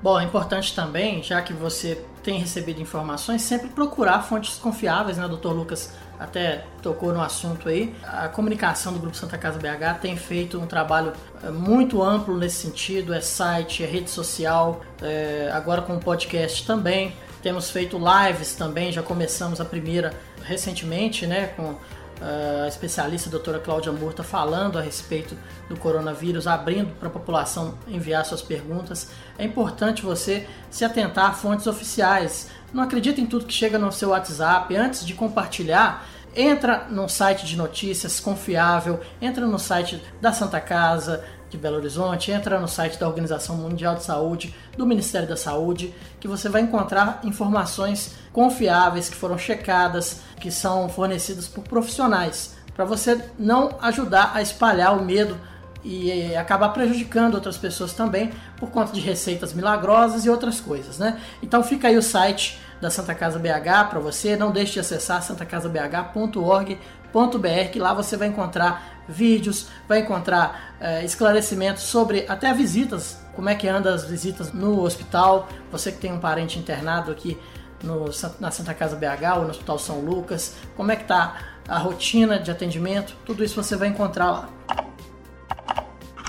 Bom, 0.00 0.18
é 0.18 0.24
importante 0.24 0.74
também, 0.74 1.22
já 1.22 1.42
que 1.42 1.52
você 1.52 2.04
tem 2.22 2.38
recebido 2.38 2.80
informações, 2.80 3.42
sempre 3.42 3.68
procurar 3.68 4.22
fontes 4.22 4.56
confiáveis, 4.56 5.16
né? 5.16 5.26
O. 5.26 5.48
Lucas 5.48 5.92
até 6.18 6.64
tocou 6.82 7.12
no 7.12 7.20
assunto 7.20 7.68
aí. 7.68 7.94
A 8.04 8.28
comunicação 8.28 8.92
do 8.92 8.98
Grupo 8.98 9.16
Santa 9.16 9.38
Casa 9.38 9.58
BH 9.58 10.00
tem 10.00 10.16
feito 10.16 10.58
um 10.58 10.66
trabalho 10.66 11.12
eh, 11.42 11.50
muito 11.50 12.02
amplo 12.02 12.36
nesse 12.36 12.56
sentido, 12.56 13.14
é 13.14 13.20
site, 13.20 13.82
é 13.82 13.86
rede 13.86 14.10
social, 14.10 14.82
é, 15.00 15.50
agora 15.52 15.82
com 15.82 15.98
podcast 15.98 16.66
também. 16.66 17.12
Temos 17.42 17.70
feito 17.70 17.98
lives 17.98 18.54
também, 18.54 18.90
já 18.90 19.02
começamos 19.02 19.60
a 19.60 19.64
primeira 19.64 20.12
recentemente, 20.42 21.26
né, 21.26 21.48
com 21.56 21.76
a 22.20 22.66
especialista 22.66 23.28
a 23.28 23.32
doutora 23.32 23.58
Cláudia 23.58 23.92
Murta 23.92 24.22
falando 24.22 24.78
a 24.78 24.82
respeito 24.82 25.36
do 25.68 25.76
coronavírus, 25.76 26.46
abrindo 26.46 26.94
para 26.98 27.08
a 27.08 27.10
população 27.10 27.74
enviar 27.86 28.24
suas 28.24 28.42
perguntas. 28.42 29.10
É 29.38 29.44
importante 29.44 30.02
você 30.02 30.46
se 30.70 30.84
atentar 30.84 31.30
a 31.30 31.32
fontes 31.32 31.66
oficiais. 31.66 32.48
Não 32.72 32.82
acredite 32.82 33.20
em 33.20 33.26
tudo 33.26 33.46
que 33.46 33.52
chega 33.52 33.78
no 33.78 33.92
seu 33.92 34.10
WhatsApp. 34.10 34.74
Antes 34.76 35.06
de 35.06 35.14
compartilhar, 35.14 36.06
entra 36.34 36.86
num 36.90 37.08
site 37.08 37.46
de 37.46 37.56
notícias 37.56 38.20
confiável, 38.20 39.00
entra 39.20 39.46
no 39.46 39.58
site 39.58 40.02
da 40.20 40.32
Santa 40.32 40.60
Casa, 40.60 41.24
de 41.50 41.56
Belo 41.56 41.76
Horizonte, 41.76 42.30
entra 42.30 42.60
no 42.60 42.68
site 42.68 42.98
da 42.98 43.08
Organização 43.08 43.56
Mundial 43.56 43.96
de 43.96 44.04
Saúde, 44.04 44.54
do 44.76 44.86
Ministério 44.86 45.28
da 45.28 45.36
Saúde, 45.36 45.94
que 46.20 46.28
você 46.28 46.48
vai 46.48 46.62
encontrar 46.62 47.20
informações 47.24 48.16
confiáveis 48.32 49.08
que 49.08 49.16
foram 49.16 49.38
checadas, 49.38 50.20
que 50.40 50.50
são 50.50 50.88
fornecidas 50.88 51.48
por 51.48 51.64
profissionais, 51.64 52.56
para 52.74 52.84
você 52.84 53.20
não 53.38 53.76
ajudar 53.80 54.32
a 54.34 54.42
espalhar 54.42 54.96
o 54.96 55.04
medo 55.04 55.36
e 55.84 56.10
eh, 56.10 56.36
acabar 56.36 56.70
prejudicando 56.70 57.34
outras 57.34 57.56
pessoas 57.56 57.92
também 57.92 58.32
por 58.56 58.70
conta 58.70 58.92
de 58.92 59.00
receitas 59.00 59.52
milagrosas 59.52 60.24
e 60.24 60.30
outras 60.30 60.60
coisas, 60.60 60.98
né? 60.98 61.20
Então 61.42 61.62
fica 61.62 61.88
aí 61.88 61.96
o 61.96 62.02
site 62.02 62.60
da 62.80 62.90
Santa 62.90 63.14
Casa 63.14 63.38
BH 63.38 63.90
para 63.90 63.98
você, 63.98 64.36
não 64.36 64.50
deixe 64.50 64.74
de 64.74 64.80
acessar 64.80 65.22
santacasabh.org.br, 65.22 67.70
que 67.72 67.78
lá 67.78 67.94
você 67.94 68.16
vai 68.16 68.28
encontrar 68.28 68.97
vídeos, 69.08 69.68
vai 69.88 70.00
encontrar 70.00 70.74
é, 70.80 71.04
esclarecimentos 71.04 71.84
sobre 71.84 72.26
até 72.28 72.52
visitas, 72.52 73.18
como 73.34 73.48
é 73.48 73.54
que 73.54 73.66
anda 73.66 73.94
as 73.94 74.04
visitas 74.04 74.52
no 74.52 74.82
hospital. 74.82 75.48
Você 75.72 75.90
que 75.90 75.98
tem 75.98 76.12
um 76.12 76.20
parente 76.20 76.58
internado 76.58 77.10
aqui 77.10 77.38
no, 77.82 78.10
na 78.38 78.50
Santa 78.50 78.74
Casa 78.74 78.96
BH 78.96 79.36
ou 79.36 79.44
no 79.44 79.50
Hospital 79.50 79.78
São 79.78 80.00
Lucas, 80.00 80.54
como 80.76 80.92
é 80.92 80.96
que 80.96 81.02
está 81.02 81.36
a 81.68 81.78
rotina 81.78 82.38
de 82.38 82.50
atendimento, 82.50 83.14
tudo 83.24 83.44
isso 83.44 83.62
você 83.62 83.76
vai 83.76 83.88
encontrar 83.88 84.30
lá. 84.30 84.48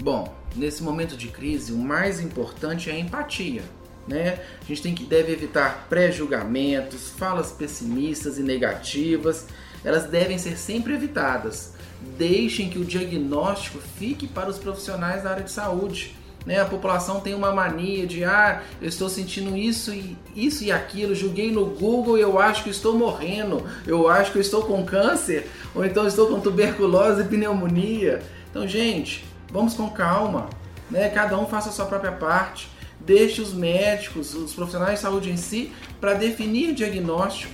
Bom, 0.00 0.32
nesse 0.54 0.80
momento 0.80 1.16
de 1.16 1.26
crise, 1.26 1.72
o 1.72 1.76
mais 1.76 2.20
importante 2.20 2.88
é 2.88 2.92
a 2.92 2.98
empatia 3.00 3.64
né? 4.10 4.40
A 4.60 4.64
gente 4.64 4.82
tem 4.82 4.94
que 4.94 5.04
deve 5.04 5.32
evitar 5.32 5.86
pré-julgamentos, 5.88 7.10
falas 7.16 7.52
pessimistas 7.52 8.38
e 8.38 8.42
negativas. 8.42 9.46
Elas 9.84 10.06
devem 10.06 10.36
ser 10.36 10.58
sempre 10.58 10.94
evitadas. 10.94 11.74
Deixem 12.18 12.68
que 12.68 12.78
o 12.78 12.84
diagnóstico 12.84 13.78
fique 13.78 14.26
para 14.26 14.50
os 14.50 14.58
profissionais 14.58 15.22
da 15.22 15.30
área 15.30 15.44
de 15.44 15.52
saúde. 15.52 16.16
Né? 16.44 16.58
A 16.58 16.64
população 16.64 17.20
tem 17.20 17.34
uma 17.34 17.52
mania 17.52 18.04
de 18.04 18.24
ah, 18.24 18.62
eu 18.82 18.88
estou 18.88 19.08
sentindo 19.08 19.56
isso 19.56 19.94
e 19.94 20.16
isso 20.34 20.64
e 20.64 20.72
aquilo, 20.72 21.14
julguei 21.14 21.52
no 21.52 21.66
Google 21.66 22.18
e 22.18 22.22
eu 22.22 22.38
acho 22.38 22.64
que 22.64 22.70
estou 22.70 22.94
morrendo, 22.94 23.62
eu 23.86 24.08
acho 24.08 24.32
que 24.32 24.38
eu 24.38 24.42
estou 24.42 24.62
com 24.62 24.84
câncer, 24.84 25.50
ou 25.74 25.84
então 25.84 26.06
estou 26.06 26.28
com 26.28 26.40
tuberculose 26.40 27.20
e 27.20 27.24
pneumonia. 27.24 28.22
Então, 28.50 28.66
gente, 28.66 29.24
vamos 29.52 29.74
com 29.74 29.90
calma, 29.90 30.48
né? 30.90 31.10
Cada 31.10 31.38
um 31.38 31.46
faça 31.46 31.68
a 31.68 31.72
sua 31.72 31.84
própria 31.84 32.12
parte 32.12 32.70
deixe 33.10 33.40
os 33.40 33.52
médicos, 33.52 34.36
os 34.36 34.54
profissionais 34.54 34.94
de 34.94 35.00
saúde 35.00 35.30
em 35.30 35.36
si, 35.36 35.72
para 36.00 36.14
definir 36.14 36.72
diagnóstico. 36.72 37.52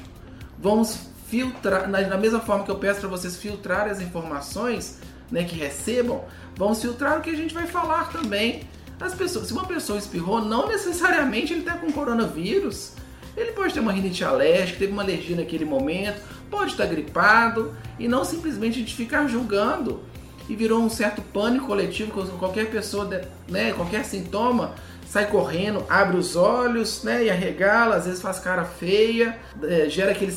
Vamos 0.58 0.98
filtrar, 1.28 1.88
na, 1.88 2.18
mesma 2.18 2.40
forma 2.40 2.62
que 2.62 2.70
eu 2.70 2.76
peço 2.76 3.00
para 3.00 3.08
vocês 3.08 3.38
filtrar 3.38 3.88
as 3.88 3.98
informações 3.98 4.98
né, 5.30 5.44
que 5.44 5.56
recebam, 5.56 6.22
vamos 6.56 6.82
filtrar 6.82 7.18
o 7.18 7.22
que 7.22 7.30
a 7.30 7.34
gente 7.34 7.54
vai 7.54 7.66
falar 7.66 8.12
também. 8.12 8.64
As 9.00 9.14
pessoas, 9.14 9.46
se 9.46 9.54
uma 9.54 9.64
pessoa 9.64 9.98
espirrou, 9.98 10.42
não 10.44 10.68
necessariamente 10.68 11.54
ele 11.54 11.60
está 11.60 11.72
com 11.72 11.90
coronavírus. 11.90 12.92
Ele 13.34 13.52
pode 13.52 13.72
ter 13.72 13.80
uma 13.80 13.92
rinite 13.92 14.22
alérgica, 14.24 14.78
teve 14.78 14.92
uma 14.92 15.02
alergia 15.02 15.36
naquele 15.36 15.64
momento, 15.64 16.20
pode 16.50 16.72
estar 16.72 16.84
gripado 16.84 17.74
e 17.98 18.06
não 18.06 18.26
simplesmente 18.26 18.76
a 18.76 18.80
gente 18.80 18.94
ficar 18.94 19.26
julgando. 19.26 20.02
e 20.48 20.54
virou 20.54 20.80
um 20.80 20.88
certo 20.88 21.20
pânico 21.22 21.66
coletivo, 21.66 22.12
qualquer 22.38 22.70
pessoa, 22.70 23.04
né, 23.48 23.72
qualquer 23.72 24.04
sintoma, 24.04 24.74
sai 25.06 25.26
correndo, 25.26 25.84
abre 25.88 26.16
os 26.16 26.36
olhos, 26.36 27.02
né, 27.02 27.24
e 27.24 27.30
arregala, 27.30 27.96
às 27.96 28.04
vezes 28.04 28.20
faz 28.20 28.38
cara 28.38 28.64
feia, 28.64 29.38
é, 29.62 29.88
gera 29.88 30.10
aquele 30.10 30.32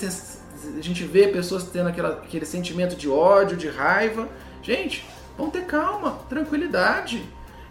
a 0.77 0.82
gente 0.82 1.03
vê 1.05 1.27
pessoas 1.27 1.63
tendo 1.63 1.89
aquela, 1.89 2.10
aquele 2.10 2.45
sentimento 2.45 2.95
de 2.95 3.10
ódio, 3.10 3.55
de 3.55 3.69
raiva. 3.69 4.27
Gente, 4.62 5.08
vamos 5.38 5.53
ter 5.53 5.65
calma, 5.65 6.19
tranquilidade. 6.27 7.23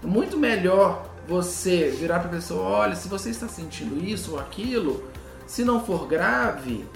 É 0.02 0.06
muito 0.06 0.38
melhor 0.38 1.06
você 1.26 1.90
virar 1.90 2.20
para 2.20 2.28
a 2.28 2.32
pessoa, 2.32 2.62
olha, 2.62 2.96
se 2.96 3.08
você 3.08 3.28
está 3.28 3.46
sentindo 3.46 4.02
isso 4.02 4.32
ou 4.32 4.40
aquilo, 4.40 5.04
se 5.46 5.64
não 5.64 5.84
for 5.84 6.06
grave, 6.06 6.86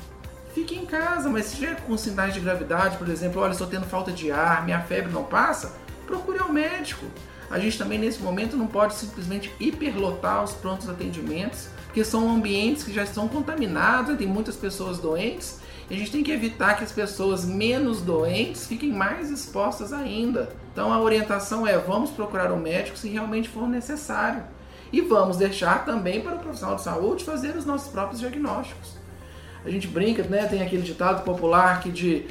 fique 0.54 0.74
em 0.74 0.86
casa, 0.86 1.28
mas 1.28 1.46
se 1.46 1.56
tiver 1.56 1.76
com 1.82 1.96
sinais 1.98 2.32
de 2.32 2.40
gravidade, 2.40 2.96
por 2.96 3.08
exemplo, 3.08 3.42
olha, 3.42 3.52
estou 3.52 3.66
tendo 3.66 3.84
falta 3.84 4.10
de 4.10 4.30
ar, 4.30 4.64
minha 4.64 4.80
febre 4.80 5.12
não 5.12 5.24
passa, 5.24 5.74
procure 6.06 6.38
ao 6.38 6.50
médico. 6.50 7.04
A 7.52 7.58
gente 7.58 7.76
também 7.76 7.98
nesse 7.98 8.22
momento 8.22 8.56
não 8.56 8.66
pode 8.66 8.94
simplesmente 8.94 9.52
hiperlotar 9.60 10.42
os 10.42 10.52
prontos 10.52 10.88
atendimentos, 10.88 11.68
porque 11.84 12.02
são 12.02 12.34
ambientes 12.34 12.82
que 12.82 12.90
já 12.90 13.02
estão 13.02 13.28
contaminados, 13.28 14.16
tem 14.16 14.26
muitas 14.26 14.56
pessoas 14.56 14.96
doentes, 14.96 15.60
e 15.90 15.94
a 15.94 15.98
gente 15.98 16.10
tem 16.10 16.24
que 16.24 16.32
evitar 16.32 16.78
que 16.78 16.82
as 16.82 16.90
pessoas 16.90 17.44
menos 17.44 18.00
doentes 18.00 18.66
fiquem 18.66 18.90
mais 18.90 19.30
expostas 19.30 19.92
ainda. 19.92 20.48
Então 20.72 20.90
a 20.90 20.98
orientação 20.98 21.66
é: 21.66 21.76
vamos 21.76 22.10
procurar 22.10 22.50
um 22.50 22.58
médico 22.58 22.96
se 22.96 23.10
realmente 23.10 23.50
for 23.50 23.68
necessário. 23.68 24.42
E 24.90 25.02
vamos 25.02 25.36
deixar 25.36 25.84
também 25.84 26.22
para 26.22 26.36
o 26.36 26.38
profissional 26.38 26.76
de 26.76 26.82
saúde 26.82 27.22
fazer 27.22 27.54
os 27.54 27.66
nossos 27.66 27.92
próprios 27.92 28.20
diagnósticos. 28.20 28.96
A 29.62 29.68
gente 29.68 29.86
brinca, 29.86 30.22
né? 30.22 30.46
Tem 30.46 30.62
aquele 30.62 30.82
ditado 30.82 31.22
popular 31.22 31.80
que 31.80 31.90
de, 31.90 32.26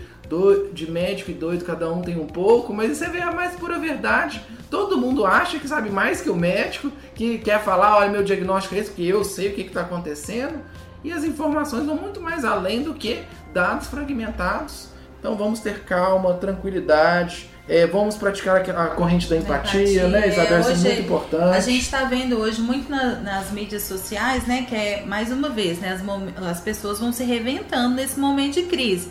de 0.73 0.89
médico 0.89 1.31
e 1.31 1.33
doido 1.33 1.65
cada 1.65 1.91
um 1.91 2.01
tem 2.01 2.17
um 2.17 2.25
pouco, 2.25 2.73
mas 2.73 2.91
isso 2.91 3.03
é 3.03 3.21
a 3.21 3.31
mais 3.31 3.55
pura 3.55 3.77
verdade. 3.77 4.41
Todo 4.69 4.97
mundo 4.97 5.25
acha 5.25 5.59
que 5.59 5.67
sabe 5.67 5.89
mais 5.89 6.21
que 6.21 6.29
o 6.29 6.35
médico, 6.35 6.91
que 7.13 7.37
quer 7.39 7.61
falar, 7.61 7.97
olha, 7.97 8.09
meu 8.09 8.23
diagnóstico 8.23 8.75
é 8.75 8.79
esse, 8.79 8.91
porque 8.91 9.03
eu 9.03 9.23
sei 9.23 9.49
o 9.49 9.53
que 9.53 9.61
está 9.61 9.81
acontecendo. 9.81 10.59
E 11.03 11.11
as 11.11 11.23
informações 11.23 11.85
vão 11.85 11.95
muito 11.95 12.21
mais 12.21 12.45
além 12.45 12.83
do 12.83 12.93
que 12.93 13.23
dados 13.53 13.87
fragmentados. 13.87 14.89
Então 15.19 15.35
vamos 15.35 15.59
ter 15.59 15.83
calma, 15.83 16.33
tranquilidade, 16.35 17.49
é, 17.67 17.85
vamos 17.85 18.15
praticar 18.15 18.57
a 18.57 18.87
corrente 18.87 19.29
da 19.29 19.37
empatia, 19.37 19.81
empatia 19.81 20.07
né, 20.07 20.27
Isabel? 20.27 20.59
Isso 20.61 20.71
é 20.71 20.75
muito 20.75 21.01
importante. 21.01 21.57
A 21.57 21.59
gente 21.59 21.81
está 21.81 22.05
vendo 22.05 22.39
hoje 22.39 22.59
muito 22.59 22.89
na, 22.89 23.15
nas 23.15 23.51
mídias 23.51 23.83
sociais, 23.83 24.47
né, 24.47 24.65
que 24.67 24.75
é, 24.75 25.03
mais 25.05 25.31
uma 25.31 25.49
vez, 25.49 25.79
né, 25.79 25.93
as, 25.93 26.47
as 26.47 26.59
pessoas 26.59 26.99
vão 26.99 27.13
se 27.13 27.23
reventando 27.23 27.95
nesse 27.95 28.19
momento 28.19 28.55
de 28.55 28.63
crise. 28.63 29.09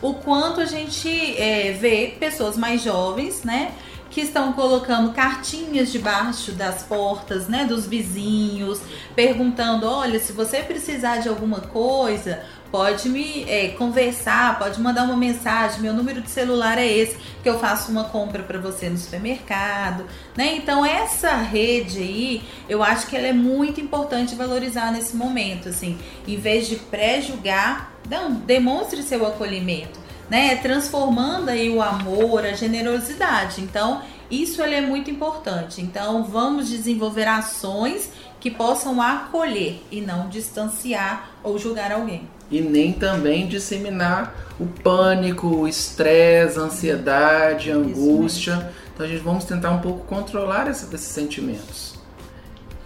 O 0.00 0.14
quanto 0.14 0.60
a 0.60 0.64
gente 0.64 1.08
é, 1.40 1.72
vê 1.72 2.14
pessoas 2.18 2.56
mais 2.56 2.82
jovens, 2.82 3.42
né, 3.42 3.72
que 4.10 4.20
estão 4.22 4.52
colocando 4.52 5.12
cartinhas 5.12 5.92
debaixo 5.92 6.52
das 6.52 6.82
portas, 6.82 7.46
né, 7.46 7.64
dos 7.64 7.86
vizinhos, 7.86 8.80
perguntando, 9.14 9.86
olha, 9.86 10.18
se 10.18 10.32
você 10.32 10.62
precisar 10.62 11.18
de 11.18 11.28
alguma 11.28 11.60
coisa, 11.60 12.42
pode 12.70 13.08
me 13.08 13.44
é, 13.44 13.68
conversar, 13.68 14.58
pode 14.58 14.80
mandar 14.80 15.04
uma 15.04 15.16
mensagem, 15.16 15.80
meu 15.80 15.92
número 15.92 16.20
de 16.20 16.30
celular 16.30 16.78
é 16.78 16.86
esse, 16.86 17.16
que 17.42 17.48
eu 17.48 17.58
faço 17.58 17.90
uma 17.90 18.04
compra 18.04 18.42
para 18.42 18.58
você 18.58 18.88
no 18.88 18.96
supermercado, 18.96 20.04
né? 20.36 20.54
Então 20.56 20.84
essa 20.84 21.34
rede 21.36 21.98
aí, 21.98 22.42
eu 22.68 22.82
acho 22.82 23.06
que 23.06 23.16
ela 23.16 23.26
é 23.26 23.32
muito 23.32 23.80
importante 23.80 24.34
valorizar 24.34 24.92
nesse 24.92 25.16
momento, 25.16 25.68
assim, 25.68 25.98
em 26.26 26.36
vez 26.36 26.66
de 26.66 26.76
pré-julgar, 26.76 27.97
não, 28.08 28.32
demonstre 28.32 29.02
seu 29.02 29.26
acolhimento, 29.26 29.98
né? 30.28 30.56
Transformando 30.56 31.48
aí 31.48 31.68
o 31.70 31.82
amor, 31.82 32.44
a 32.44 32.52
generosidade. 32.52 33.60
Então, 33.60 34.02
isso 34.30 34.62
ele 34.62 34.74
é 34.74 34.80
muito 34.80 35.10
importante. 35.10 35.80
Então, 35.80 36.24
vamos 36.24 36.68
desenvolver 36.68 37.26
ações 37.26 38.10
que 38.40 38.50
possam 38.50 39.00
acolher 39.02 39.82
e 39.90 40.00
não 40.00 40.28
distanciar 40.28 41.30
ou 41.42 41.58
julgar 41.58 41.92
alguém 41.92 42.28
e 42.50 42.60
nem 42.60 42.92
também 42.92 43.46
disseminar 43.46 44.34
o 44.58 44.66
pânico, 44.66 45.46
o 45.46 45.68
estresse, 45.68 46.58
a 46.58 46.62
ansiedade, 46.62 47.70
a 47.70 47.76
angústia. 47.76 48.72
Então 48.92 49.06
a 49.06 49.08
gente 49.08 49.22
vamos 49.22 49.44
tentar 49.44 49.70
um 49.70 49.80
pouco 49.80 50.04
controlar 50.06 50.66
essa, 50.66 50.92
esses 50.94 51.08
sentimentos. 51.08 51.94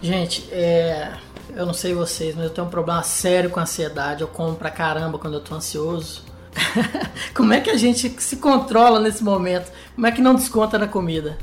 Gente, 0.01 0.47
é, 0.51 1.13
eu 1.55 1.65
não 1.65 1.73
sei 1.73 1.93
vocês, 1.93 2.35
mas 2.35 2.45
eu 2.45 2.49
tenho 2.49 2.67
um 2.67 2.69
problema 2.69 3.03
sério 3.03 3.49
com 3.49 3.59
ansiedade. 3.59 4.21
Eu 4.21 4.27
como 4.27 4.55
pra 4.55 4.69
caramba 4.69 5.17
quando 5.17 5.35
eu 5.35 5.41
tô 5.41 5.55
ansioso. 5.55 6.23
Como 7.33 7.51
é 7.51 7.59
que 7.59 7.69
a 7.71 7.77
gente 7.77 8.09
se 8.21 8.35
controla 8.37 8.99
nesse 8.99 9.23
momento? 9.23 9.71
Como 9.95 10.05
é 10.05 10.11
que 10.11 10.21
não 10.21 10.35
desconta 10.35 10.77
na 10.77 10.87
comida? 10.87 11.35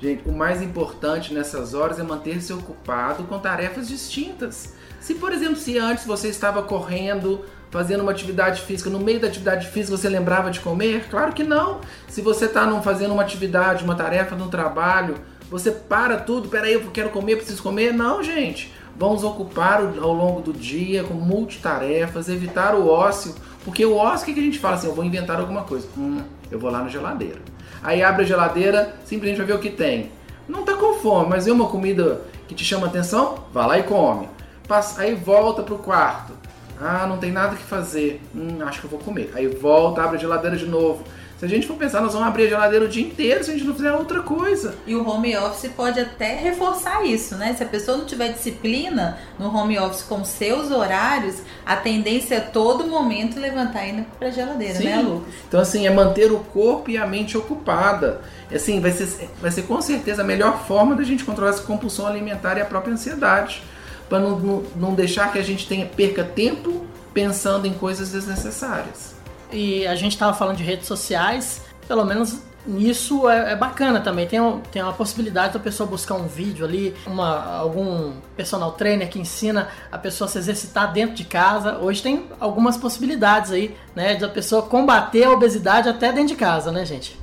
Gente, 0.00 0.28
o 0.28 0.32
mais 0.32 0.62
importante 0.62 1.32
nessas 1.32 1.72
horas 1.72 1.98
é 1.98 2.02
manter-se 2.02 2.52
ocupado 2.52 3.24
com 3.24 3.38
tarefas 3.38 3.88
distintas. 3.88 4.74
Se, 5.00 5.14
por 5.14 5.32
exemplo, 5.32 5.56
se 5.56 5.78
antes 5.78 6.04
você 6.04 6.28
estava 6.28 6.62
correndo, 6.62 7.44
fazendo 7.70 8.02
uma 8.02 8.12
atividade 8.12 8.62
física, 8.62 8.90
no 8.90 9.00
meio 9.00 9.18
da 9.18 9.26
atividade 9.26 9.66
física 9.68 9.96
você 9.96 10.08
lembrava 10.08 10.50
de 10.50 10.60
comer? 10.60 11.08
Claro 11.08 11.32
que 11.32 11.42
não. 11.42 11.80
Se 12.08 12.20
você 12.20 12.44
está 12.44 12.80
fazendo 12.80 13.12
uma 13.12 13.22
atividade, 13.22 13.82
uma 13.82 13.94
tarefa 13.94 14.36
no 14.36 14.48
trabalho, 14.48 15.16
você 15.50 15.70
para 15.70 16.18
tudo, 16.18 16.48
peraí, 16.48 16.74
eu 16.74 16.90
quero 16.92 17.10
comer, 17.10 17.36
preciso 17.36 17.62
comer? 17.62 17.92
Não, 17.92 18.22
gente. 18.22 18.72
Vamos 18.96 19.22
ocupar 19.22 19.80
ao 19.80 20.12
longo 20.12 20.40
do 20.40 20.52
dia 20.52 21.04
com 21.04 21.14
multitarefas, 21.14 22.28
evitar 22.28 22.74
o 22.74 22.88
ócio, 22.88 23.34
porque 23.64 23.84
o 23.86 23.96
ócio, 23.96 24.28
o 24.28 24.34
que 24.34 24.40
a 24.40 24.42
gente 24.42 24.58
fala 24.58 24.74
assim? 24.74 24.88
Eu 24.88 24.94
vou 24.94 25.04
inventar 25.04 25.38
alguma 25.38 25.62
coisa. 25.62 25.86
Hum, 25.96 26.20
eu 26.50 26.58
vou 26.58 26.70
lá 26.70 26.82
na 26.82 26.88
geladeira. 26.88 27.38
Aí 27.82 28.02
abre 28.02 28.24
a 28.24 28.26
geladeira, 28.26 28.96
simplesmente 29.04 29.38
vai 29.38 29.46
ver 29.46 29.54
o 29.54 29.60
que 29.60 29.70
tem. 29.70 30.10
Não 30.48 30.64
tá 30.64 30.74
com 30.74 30.94
fome, 30.94 31.30
mas 31.30 31.44
vê 31.44 31.52
uma 31.52 31.68
comida 31.68 32.22
que 32.48 32.54
te 32.54 32.64
chama 32.64 32.88
atenção? 32.88 33.44
Vá 33.52 33.66
lá 33.66 33.78
e 33.78 33.84
come. 33.84 34.28
Passa, 34.66 35.02
aí 35.02 35.14
volta 35.14 35.62
pro 35.62 35.78
quarto. 35.78 36.32
Ah, 36.80 37.06
não 37.06 37.18
tem 37.18 37.30
nada 37.30 37.56
que 37.56 37.62
fazer. 37.62 38.20
Hum, 38.34 38.58
acho 38.62 38.80
que 38.80 38.86
eu 38.86 38.90
vou 38.90 39.00
comer. 39.00 39.30
Aí 39.34 39.46
volta, 39.46 40.02
abre 40.02 40.16
a 40.16 40.20
geladeira 40.20 40.56
de 40.56 40.66
novo. 40.66 41.04
Se 41.38 41.44
a 41.44 41.48
gente 41.48 41.68
for 41.68 41.76
pensar, 41.76 42.00
nós 42.00 42.14
vamos 42.14 42.26
abrir 42.26 42.46
a 42.46 42.48
geladeira 42.48 42.84
o 42.84 42.88
dia 42.88 43.06
inteiro 43.06 43.44
se 43.44 43.50
a 43.50 43.54
gente 43.54 43.64
não 43.64 43.74
fizer 43.74 43.92
outra 43.92 44.22
coisa. 44.22 44.74
E 44.84 44.96
o 44.96 45.08
home 45.08 45.36
office 45.36 45.70
pode 45.70 46.00
até 46.00 46.34
reforçar 46.34 47.06
isso, 47.06 47.36
né? 47.36 47.54
Se 47.54 47.62
a 47.62 47.66
pessoa 47.66 47.96
não 47.96 48.04
tiver 48.04 48.32
disciplina 48.32 49.16
no 49.38 49.54
home 49.54 49.78
office 49.78 50.02
com 50.02 50.24
seus 50.24 50.72
horários, 50.72 51.36
a 51.64 51.76
tendência 51.76 52.34
é 52.34 52.40
todo 52.40 52.88
momento 52.88 53.38
levantar 53.38 53.86
e 53.86 54.00
ir 54.00 54.06
para 54.18 54.28
a 54.28 54.30
geladeira, 54.32 54.74
né, 54.74 54.80
Sim. 54.80 54.86
né, 54.88 54.98
Lucas? 55.00 55.34
Então, 55.46 55.60
assim, 55.60 55.86
é 55.86 55.90
manter 55.90 56.32
o 56.32 56.40
corpo 56.40 56.90
e 56.90 56.98
a 56.98 57.06
mente 57.06 57.38
ocupada. 57.38 58.20
Assim, 58.52 58.80
vai 58.80 58.90
ser, 58.90 59.30
vai 59.40 59.52
ser 59.52 59.62
com 59.62 59.80
certeza 59.80 60.22
a 60.22 60.24
melhor 60.24 60.66
forma 60.66 60.96
da 60.96 61.04
gente 61.04 61.22
controlar 61.22 61.50
essa 61.50 61.62
compulsão 61.62 62.04
alimentar 62.04 62.58
e 62.58 62.62
a 62.62 62.64
própria 62.64 62.92
ansiedade 62.92 63.62
para 64.08 64.18
não, 64.18 64.40
não, 64.40 64.62
não 64.74 64.94
deixar 64.94 65.30
que 65.30 65.38
a 65.38 65.44
gente 65.44 65.68
tenha 65.68 65.86
perca 65.86 66.24
tempo 66.24 66.84
pensando 67.14 67.64
em 67.64 67.74
coisas 67.74 68.10
desnecessárias. 68.10 69.18
E 69.52 69.86
a 69.86 69.94
gente 69.94 70.12
estava 70.12 70.34
falando 70.34 70.56
de 70.56 70.62
redes 70.62 70.86
sociais, 70.86 71.62
pelo 71.86 72.04
menos 72.04 72.42
nisso 72.66 73.28
é, 73.28 73.52
é, 73.52 73.56
bacana 73.56 74.00
também. 74.00 74.26
Tem, 74.26 74.40
tem 74.70 74.82
uma 74.82 74.92
possibilidade 74.92 75.54
da 75.54 75.58
pessoa 75.58 75.88
buscar 75.88 76.14
um 76.14 76.26
vídeo 76.26 76.64
ali, 76.64 76.94
uma, 77.06 77.56
algum 77.56 78.12
personal 78.36 78.72
trainer 78.72 79.08
que 79.08 79.18
ensina 79.18 79.68
a 79.90 79.96
pessoa 79.96 80.28
a 80.28 80.30
se 80.30 80.38
exercitar 80.38 80.92
dentro 80.92 81.16
de 81.16 81.24
casa. 81.24 81.78
Hoje 81.78 82.02
tem 82.02 82.26
algumas 82.38 82.76
possibilidades 82.76 83.50
aí, 83.52 83.74
né, 83.94 84.16
da 84.16 84.28
pessoa 84.28 84.62
combater 84.62 85.24
a 85.24 85.30
obesidade 85.30 85.88
até 85.88 86.12
dentro 86.12 86.28
de 86.28 86.36
casa, 86.36 86.70
né, 86.70 86.84
gente? 86.84 87.18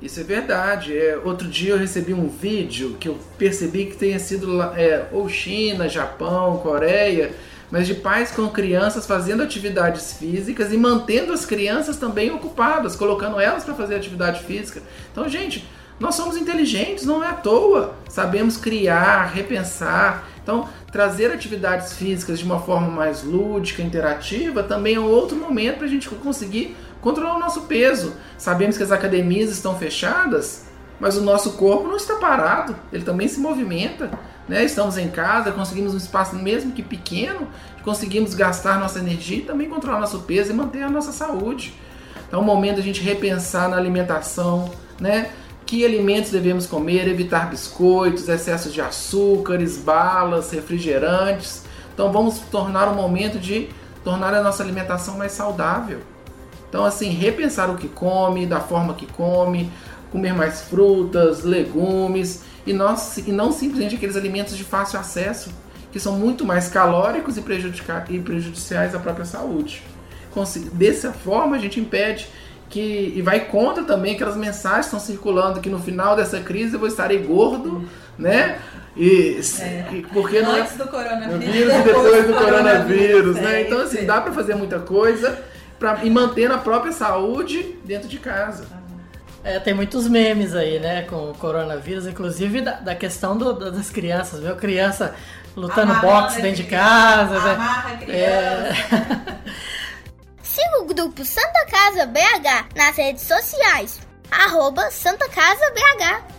Isso 0.00 0.20
é 0.20 0.22
verdade. 0.22 0.96
É, 0.96 1.18
outro 1.24 1.48
dia 1.48 1.72
eu 1.72 1.78
recebi 1.78 2.12
um 2.12 2.28
vídeo 2.28 2.96
que 3.00 3.08
eu 3.08 3.18
percebi 3.38 3.86
que 3.86 3.96
tenha 3.96 4.18
sido 4.18 4.62
é, 4.62 5.08
ou 5.12 5.28
China, 5.28 5.88
Japão, 5.88 6.58
Coreia, 6.58 7.32
mas 7.74 7.88
de 7.88 7.94
pais 7.94 8.30
com 8.30 8.48
crianças 8.50 9.04
fazendo 9.04 9.42
atividades 9.42 10.12
físicas 10.12 10.72
e 10.72 10.76
mantendo 10.76 11.32
as 11.32 11.44
crianças 11.44 11.96
também 11.96 12.30
ocupadas, 12.30 12.94
colocando 12.94 13.40
elas 13.40 13.64
para 13.64 13.74
fazer 13.74 13.96
atividade 13.96 14.44
física. 14.44 14.80
Então, 15.10 15.28
gente, 15.28 15.68
nós 15.98 16.14
somos 16.14 16.36
inteligentes, 16.36 17.04
não 17.04 17.24
é 17.24 17.26
à 17.26 17.32
toa. 17.32 17.96
Sabemos 18.08 18.56
criar, 18.56 19.24
repensar. 19.24 20.28
Então, 20.40 20.68
trazer 20.92 21.32
atividades 21.32 21.94
físicas 21.94 22.38
de 22.38 22.44
uma 22.44 22.60
forma 22.60 22.86
mais 22.86 23.24
lúdica, 23.24 23.82
interativa, 23.82 24.62
também 24.62 24.94
é 24.94 25.00
um 25.00 25.10
outro 25.10 25.36
momento 25.36 25.78
para 25.78 25.86
a 25.88 25.90
gente 25.90 26.08
conseguir 26.08 26.76
controlar 27.00 27.34
o 27.34 27.40
nosso 27.40 27.62
peso. 27.62 28.14
Sabemos 28.38 28.76
que 28.76 28.84
as 28.84 28.92
academias 28.92 29.50
estão 29.50 29.76
fechadas, 29.76 30.63
mas 31.00 31.16
o 31.16 31.22
nosso 31.22 31.52
corpo 31.52 31.88
não 31.88 31.96
está 31.96 32.16
parado, 32.16 32.76
ele 32.92 33.04
também 33.04 33.28
se 33.28 33.40
movimenta. 33.40 34.10
Né? 34.48 34.64
Estamos 34.64 34.98
em 34.98 35.08
casa, 35.08 35.52
conseguimos 35.52 35.94
um 35.94 35.96
espaço 35.96 36.36
mesmo 36.36 36.72
que 36.72 36.82
pequeno, 36.82 37.48
conseguimos 37.82 38.34
gastar 38.34 38.78
nossa 38.78 38.98
energia 38.98 39.38
e 39.38 39.42
também 39.42 39.68
controlar 39.68 40.00
nosso 40.00 40.20
peso 40.20 40.50
e 40.50 40.54
manter 40.54 40.82
a 40.82 40.90
nossa 40.90 41.12
saúde. 41.12 41.74
Então 42.28 42.40
é 42.40 42.42
o 42.42 42.46
momento 42.46 42.78
a 42.78 42.82
gente 42.82 43.00
repensar 43.00 43.68
na 43.68 43.76
alimentação, 43.76 44.70
né? 45.00 45.30
Que 45.64 45.84
alimentos 45.84 46.30
devemos 46.30 46.66
comer, 46.66 47.08
evitar 47.08 47.48
biscoitos, 47.48 48.28
excessos 48.28 48.72
de 48.72 48.80
açúcares, 48.80 49.78
balas, 49.78 50.50
refrigerantes. 50.50 51.64
Então 51.94 52.12
vamos 52.12 52.38
tornar 52.50 52.88
o 52.88 52.94
momento 52.94 53.38
de 53.38 53.70
tornar 54.02 54.34
a 54.34 54.42
nossa 54.42 54.62
alimentação 54.62 55.16
mais 55.16 55.32
saudável. 55.32 56.00
Então, 56.68 56.84
assim, 56.84 57.10
repensar 57.10 57.70
o 57.70 57.76
que 57.76 57.86
come, 57.86 58.46
da 58.46 58.60
forma 58.60 58.94
que 58.94 59.06
come, 59.06 59.70
comer 60.14 60.32
mais 60.32 60.60
frutas, 60.60 61.42
legumes 61.42 62.44
e, 62.64 62.72
nós, 62.72 63.18
e 63.18 63.32
não 63.32 63.50
simplesmente 63.50 63.96
aqueles 63.96 64.14
alimentos 64.14 64.56
de 64.56 64.62
fácil 64.62 64.96
acesso, 65.00 65.50
que 65.90 65.98
são 65.98 66.12
muito 66.12 66.44
mais 66.44 66.68
calóricos 66.68 67.36
e, 67.36 67.42
e 68.10 68.20
prejudiciais 68.20 68.94
à 68.94 69.00
própria 69.00 69.24
saúde. 69.24 69.82
Dessa 70.72 71.12
forma, 71.12 71.56
a 71.56 71.58
gente 71.58 71.80
impede 71.80 72.28
que 72.70 73.12
e 73.16 73.22
vai 73.22 73.40
contra 73.40 73.82
também 73.82 74.14
aquelas 74.14 74.36
mensagens 74.36 74.86
que 74.86 74.94
estão 74.94 75.00
circulando 75.00 75.60
que 75.60 75.68
no 75.68 75.80
final 75.80 76.14
dessa 76.14 76.38
crise 76.38 76.74
eu 76.74 76.78
vou 76.78 76.88
estar 76.88 77.12
gordo, 77.16 77.88
né? 78.16 78.58
E, 78.96 79.40
é. 79.60 80.02
porque 80.12 80.40
não 80.40 80.56
é 80.56 80.60
antes 80.60 80.76
do 80.76 80.86
coronavírus 80.86 81.74
e 81.74 81.82
depois 81.82 82.26
do 82.26 82.34
coronavírus, 82.34 83.36
né? 83.36 83.62
Então 83.62 83.80
assim, 83.80 84.04
dá 84.04 84.20
para 84.20 84.32
fazer 84.32 84.54
muita 84.54 84.78
coisa 84.78 85.42
para 85.78 86.04
e 86.04 86.10
manter 86.10 86.50
a 86.50 86.58
própria 86.58 86.92
saúde 86.92 87.76
dentro 87.84 88.08
de 88.08 88.18
casa. 88.18 88.83
É, 89.44 89.60
tem 89.60 89.74
muitos 89.74 90.08
memes 90.08 90.54
aí, 90.54 90.80
né, 90.80 91.02
com 91.02 91.30
o 91.30 91.34
coronavírus, 91.34 92.06
inclusive 92.06 92.62
da, 92.62 92.72
da 92.72 92.94
questão 92.94 93.36
do, 93.36 93.52
das 93.70 93.90
crianças, 93.90 94.40
viu? 94.40 94.56
Criança 94.56 95.14
lutando 95.54 95.94
boxe 96.00 96.40
dentro 96.40 96.62
de 96.62 96.70
casa. 96.70 97.38
Né? 97.38 97.52
Amarra 97.52 97.90
né? 97.90 97.96
criança. 97.98 98.96
É... 98.96 99.38
Siga 100.42 100.82
o 100.82 100.86
grupo 100.86 101.24
Santa 101.26 101.66
Casa 101.66 102.06
BH 102.06 102.74
nas 102.74 102.96
redes 102.96 103.22
sociais. 103.22 104.00
Arroba 104.30 104.90
Santa 104.90 105.28
Casa 105.28 105.70
BH. 105.72 106.34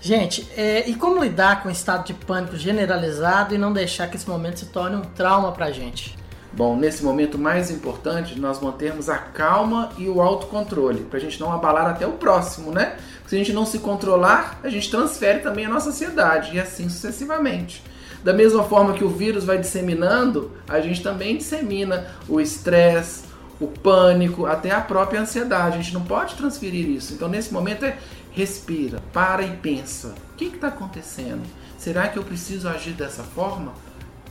Gente, 0.00 0.48
é, 0.56 0.88
e 0.88 0.94
como 0.94 1.22
lidar 1.22 1.62
com 1.62 1.68
o 1.68 1.72
estado 1.72 2.04
de 2.04 2.14
pânico 2.14 2.56
generalizado 2.56 3.54
e 3.54 3.58
não 3.58 3.72
deixar 3.72 4.08
que 4.08 4.16
esse 4.16 4.28
momento 4.28 4.58
se 4.58 4.66
torne 4.66 4.96
um 4.96 5.02
trauma 5.02 5.52
pra 5.52 5.70
gente? 5.70 6.16
Bom, 6.54 6.76
nesse 6.76 7.02
momento 7.02 7.38
mais 7.38 7.70
importante, 7.70 8.38
nós 8.38 8.60
mantermos 8.60 9.08
a 9.08 9.16
calma 9.16 9.90
e 9.96 10.06
o 10.08 10.20
autocontrole, 10.20 11.00
para 11.04 11.18
a 11.18 11.20
gente 11.20 11.40
não 11.40 11.50
abalar 11.50 11.86
até 11.86 12.06
o 12.06 12.12
próximo, 12.12 12.70
né? 12.70 12.96
Se 13.26 13.34
a 13.34 13.38
gente 13.38 13.54
não 13.54 13.64
se 13.64 13.78
controlar, 13.78 14.60
a 14.62 14.68
gente 14.68 14.90
transfere 14.90 15.38
também 15.38 15.64
a 15.64 15.68
nossa 15.70 15.88
ansiedade 15.88 16.54
e 16.54 16.60
assim 16.60 16.90
sucessivamente. 16.90 17.82
Da 18.22 18.34
mesma 18.34 18.62
forma 18.64 18.92
que 18.92 19.02
o 19.02 19.08
vírus 19.08 19.44
vai 19.44 19.58
disseminando, 19.58 20.52
a 20.68 20.80
gente 20.80 21.02
também 21.02 21.38
dissemina 21.38 22.06
o 22.28 22.38
estresse, 22.38 23.24
o 23.58 23.66
pânico, 23.66 24.44
até 24.44 24.70
a 24.70 24.80
própria 24.80 25.22
ansiedade. 25.22 25.78
A 25.78 25.80
gente 25.80 25.94
não 25.94 26.04
pode 26.04 26.34
transferir 26.34 26.86
isso. 26.88 27.14
Então, 27.14 27.28
nesse 27.28 27.52
momento, 27.52 27.84
é 27.84 27.96
respira, 28.30 29.00
para 29.12 29.42
e 29.42 29.56
pensa: 29.56 30.14
o 30.34 30.36
que 30.36 30.44
está 30.44 30.68
acontecendo? 30.68 31.42
Será 31.78 32.08
que 32.08 32.18
eu 32.18 32.22
preciso 32.22 32.68
agir 32.68 32.92
dessa 32.92 33.22
forma? 33.22 33.72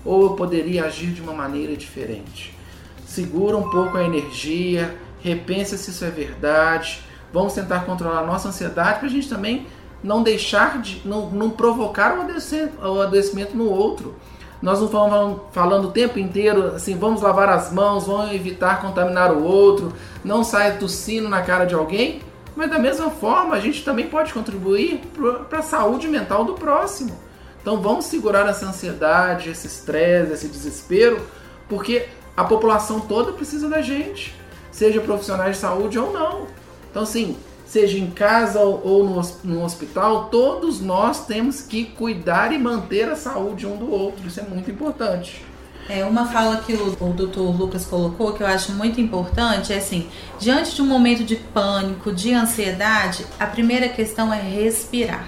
Ou 0.03 0.23
eu 0.23 0.29
poderia 0.31 0.85
agir 0.85 1.11
de 1.11 1.21
uma 1.21 1.33
maneira 1.33 1.75
diferente? 1.75 2.57
Segura 3.05 3.57
um 3.57 3.69
pouco 3.69 3.97
a 3.97 4.03
energia, 4.03 4.95
repensa 5.19 5.77
se 5.77 5.91
isso 5.91 6.03
é 6.05 6.09
verdade. 6.09 7.01
Vamos 7.31 7.53
tentar 7.53 7.85
controlar 7.85 8.19
a 8.19 8.25
nossa 8.25 8.49
ansiedade 8.49 8.99
para 8.99 9.07
a 9.07 9.11
gente 9.11 9.29
também 9.29 9.67
não 10.03 10.23
deixar 10.23 10.81
de. 10.81 11.01
não, 11.05 11.29
não 11.29 11.49
provocar 11.49 12.17
o 12.17 13.01
adoecimento, 13.01 13.55
no 13.55 13.69
outro. 13.69 14.15
Nós 14.61 14.79
não 14.79 14.85
estamos 14.85 15.41
falando 15.51 15.85
o 15.85 15.91
tempo 15.91 16.19
inteiro 16.19 16.75
assim, 16.75 16.95
vamos 16.95 17.21
lavar 17.21 17.49
as 17.49 17.71
mãos, 17.71 18.05
vamos 18.05 18.31
evitar 18.33 18.79
contaminar 18.79 19.31
o 19.31 19.43
outro, 19.43 19.91
não 20.23 20.43
saia 20.43 20.73
tossindo 20.73 21.27
na 21.27 21.41
cara 21.41 21.65
de 21.65 21.73
alguém. 21.73 22.21
Mas 22.55 22.69
da 22.69 22.77
mesma 22.77 23.09
forma, 23.09 23.55
a 23.55 23.59
gente 23.59 23.83
também 23.83 24.07
pode 24.07 24.33
contribuir 24.33 25.01
para 25.49 25.59
a 25.59 25.63
saúde 25.63 26.07
mental 26.07 26.43
do 26.43 26.53
próximo. 26.53 27.17
Então 27.61 27.81
vamos 27.81 28.05
segurar 28.05 28.47
essa 28.47 28.65
ansiedade, 28.65 29.49
esse 29.49 29.67
estresse, 29.67 30.33
esse 30.33 30.47
desespero, 30.47 31.21
porque 31.69 32.07
a 32.35 32.43
população 32.43 32.99
toda 32.99 33.31
precisa 33.31 33.69
da 33.69 33.81
gente, 33.81 34.33
seja 34.71 34.99
profissionais 34.99 35.55
de 35.55 35.61
saúde 35.61 35.99
ou 35.99 36.11
não. 36.11 36.47
Então, 36.89 37.03
assim, 37.03 37.37
seja 37.65 37.97
em 37.97 38.11
casa 38.11 38.59
ou 38.59 39.03
no, 39.03 39.21
no 39.43 39.63
hospital, 39.63 40.25
todos 40.25 40.81
nós 40.81 41.25
temos 41.25 41.61
que 41.61 41.85
cuidar 41.85 42.51
e 42.51 42.57
manter 42.57 43.07
a 43.09 43.15
saúde 43.15 43.65
um 43.65 43.77
do 43.77 43.91
outro. 43.91 44.27
Isso 44.27 44.39
é 44.39 44.43
muito 44.43 44.69
importante. 44.69 45.45
É, 45.89 46.03
uma 46.05 46.25
fala 46.25 46.57
que 46.57 46.73
o, 46.73 46.97
o 46.99 47.13
doutor 47.13 47.55
Lucas 47.55 47.85
colocou 47.85 48.33
que 48.33 48.43
eu 48.43 48.47
acho 48.47 48.71
muito 48.73 48.99
importante 48.99 49.73
é 49.73 49.77
assim: 49.77 50.07
diante 50.39 50.75
de 50.75 50.81
um 50.81 50.85
momento 50.85 51.23
de 51.23 51.35
pânico, 51.35 52.11
de 52.11 52.33
ansiedade, 52.33 53.25
a 53.39 53.45
primeira 53.45 53.89
questão 53.89 54.33
é 54.33 54.39
respirar. 54.39 55.27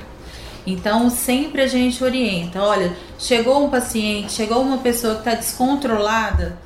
Então, 0.65 1.09
sempre 1.09 1.61
a 1.61 1.67
gente 1.67 2.03
orienta: 2.03 2.61
olha, 2.61 2.95
chegou 3.19 3.63
um 3.65 3.69
paciente, 3.69 4.33
chegou 4.33 4.61
uma 4.61 4.77
pessoa 4.77 5.15
que 5.15 5.19
está 5.21 5.35
descontrolada, 5.35 6.57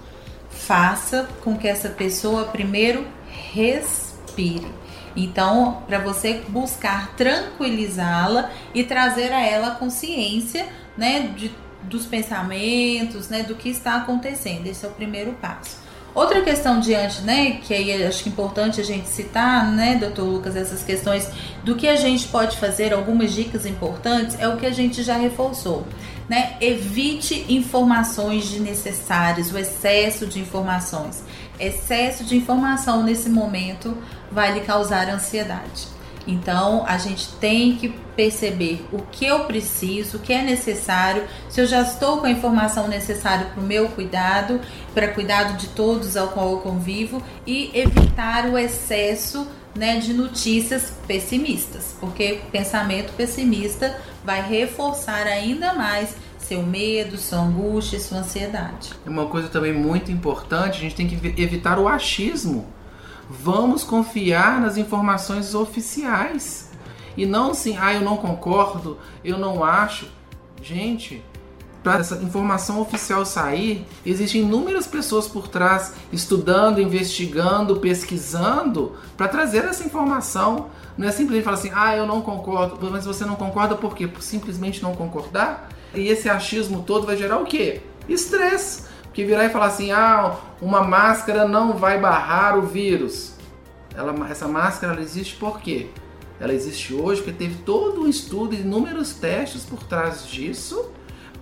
faça 0.50 1.28
com 1.44 1.58
que 1.58 1.68
essa 1.68 1.90
pessoa 1.90 2.46
primeiro 2.46 3.06
respire. 3.54 4.68
Então, 5.16 5.82
para 5.88 5.98
você 5.98 6.44
buscar 6.48 7.16
tranquilizá-la 7.16 8.52
e 8.74 8.84
trazer 8.84 9.34
a 9.34 9.42
ela 9.42 9.72
consciência, 9.72 10.68
né, 10.96 11.32
de, 11.36 11.52
dos 11.82 12.06
pensamentos, 12.06 13.28
né, 13.30 13.42
do 13.42 13.56
que 13.56 13.70
está 13.70 13.96
acontecendo. 13.96 14.68
Esse 14.68 14.86
é 14.86 14.90
o 14.90 14.92
primeiro 14.92 15.34
passo. 15.34 15.87
Outra 16.18 16.42
questão 16.42 16.80
diante, 16.80 17.22
né, 17.22 17.60
que 17.62 17.72
aí 17.72 18.04
acho 18.04 18.24
que 18.24 18.30
é 18.30 18.32
importante 18.32 18.82
a 18.82 18.84
gente 18.84 19.08
citar, 19.08 19.72
né, 19.72 19.98
doutor 19.98 20.24
Lucas, 20.24 20.56
essas 20.56 20.82
questões 20.82 21.30
do 21.64 21.76
que 21.76 21.88
a 21.88 21.96
gente 21.96 22.28
pode 22.30 22.58
fazer, 22.58 22.92
algumas 22.92 23.32
dicas 23.32 23.68
importantes, 23.68 24.36
é 24.40 24.48
o 24.48 24.58
que 24.58 24.66
a 24.66 24.72
gente 24.72 25.04
já 25.04 25.16
reforçou. 25.16 25.86
Né? 26.28 26.58
Evite 26.60 27.46
informações 27.48 28.50
desnecessárias, 28.50 29.52
o 29.52 29.60
excesso 29.60 30.26
de 30.26 30.40
informações. 30.40 31.24
Excesso 31.60 32.24
de 32.24 32.36
informação 32.36 33.04
nesse 33.04 33.30
momento 33.30 33.96
vai 34.32 34.56
lhe 34.56 34.62
causar 34.62 35.08
ansiedade. 35.10 35.97
Então, 36.28 36.84
a 36.86 36.98
gente 36.98 37.30
tem 37.40 37.76
que 37.76 37.90
perceber 38.16 38.86
o 38.92 39.02
que 39.04 39.26
eu 39.26 39.46
preciso, 39.46 40.18
o 40.18 40.20
que 40.20 40.34
é 40.34 40.42
necessário, 40.42 41.24
se 41.50 41.62
eu 41.62 41.66
já 41.66 41.82
estou 41.82 42.18
com 42.18 42.26
a 42.26 42.32
informação 42.32 42.88
necessária 42.88 43.46
para 43.46 43.62
o 43.62 43.66
meu 43.66 43.88
cuidado, 43.90 44.60
para 44.94 45.08
cuidado 45.08 45.56
de 45.58 45.68
todos 45.70 46.18
ao 46.18 46.30
qual 46.30 46.52
eu 46.52 46.58
convivo 46.58 47.22
e 47.46 47.72
evitar 47.74 48.46
o 48.48 48.58
excesso 48.58 49.48
né, 49.76 50.00
de 50.00 50.14
notícias 50.14 50.92
pessimistas, 51.08 51.96
porque 52.00 52.42
pensamento 52.52 53.14
pessimista 53.14 53.96
vai 54.26 54.42
reforçar 54.42 55.28
ainda 55.28 55.74
mais 55.74 56.16
seu 56.40 56.64
medo, 56.64 57.18
sua 57.18 57.40
angústia, 57.40 58.00
sua 58.00 58.20
ansiedade. 58.20 58.92
Uma 59.06 59.28
coisa 59.28 59.50
também 59.50 59.74
muito 59.74 60.12
importante, 60.12 60.78
a 60.78 60.82
gente 60.82 60.96
tem 60.96 61.08
que 61.08 61.42
evitar 61.42 61.78
o 61.78 61.88
achismo 61.88 62.66
Vamos 63.30 63.84
confiar 63.84 64.62
nas 64.62 64.78
informações 64.78 65.54
oficiais. 65.54 66.72
E 67.16 67.26
não 67.26 67.52
assim, 67.52 67.78
ah, 67.78 67.94
eu 67.94 68.02
não 68.02 68.18
concordo, 68.18 68.98
eu 69.24 69.38
não 69.38 69.64
acho. 69.64 70.08
Gente, 70.62 71.24
para 71.84 72.00
essa 72.00 72.16
informação 72.16 72.80
oficial 72.80 73.26
sair, 73.26 73.86
existem 74.06 74.42
inúmeras 74.42 74.88
pessoas 74.88 75.28
por 75.28 75.48
trás 75.48 75.94
estudando, 76.12 76.82
investigando, 76.82 77.78
pesquisando 77.78 78.94
para 79.16 79.28
trazer 79.28 79.66
essa 79.66 79.84
informação. 79.84 80.68
Não 80.98 81.08
é 81.08 81.12
simplesmente 81.12 81.44
falar 81.44 81.58
assim, 81.58 81.72
ah, 81.74 81.96
eu 81.96 82.06
não 82.06 82.22
concordo, 82.22 82.92
mas 82.92 83.06
você 83.06 83.26
não 83.26 83.36
concorda 83.36 83.76
por 83.76 83.96
quê? 83.96 84.08
Por 84.08 84.22
simplesmente 84.22 84.82
não 84.82 84.96
concordar? 84.96 85.70
E 85.94 86.08
esse 86.08 86.30
achismo 86.30 86.84
todo 86.84 87.06
vai 87.06 87.18
gerar 87.18 87.40
o 87.40 87.46
quê? 87.46 87.82
Estresse 88.08 88.84
que 89.18 89.26
virar 89.26 89.46
e 89.46 89.50
falar 89.50 89.66
assim: 89.66 89.92
ah, 89.92 90.36
uma 90.62 90.84
máscara 90.84 91.48
não 91.48 91.74
vai 91.74 92.00
barrar 92.00 92.56
o 92.56 92.62
vírus. 92.62 93.34
Ela, 93.96 94.14
essa 94.30 94.48
máscara 94.48 94.94
ela 94.94 95.02
existe 95.02 95.36
por 95.38 95.60
quê? 95.60 95.88
Ela 96.40 96.54
existe 96.54 96.94
hoje 96.94 97.24
porque 97.24 97.36
teve 97.36 97.56
todo 97.64 98.02
um 98.02 98.08
estudo 98.08 98.54
e 98.54 98.60
inúmeros 98.60 99.14
testes 99.16 99.66
por 99.66 99.82
trás 99.82 100.28
disso 100.28 100.92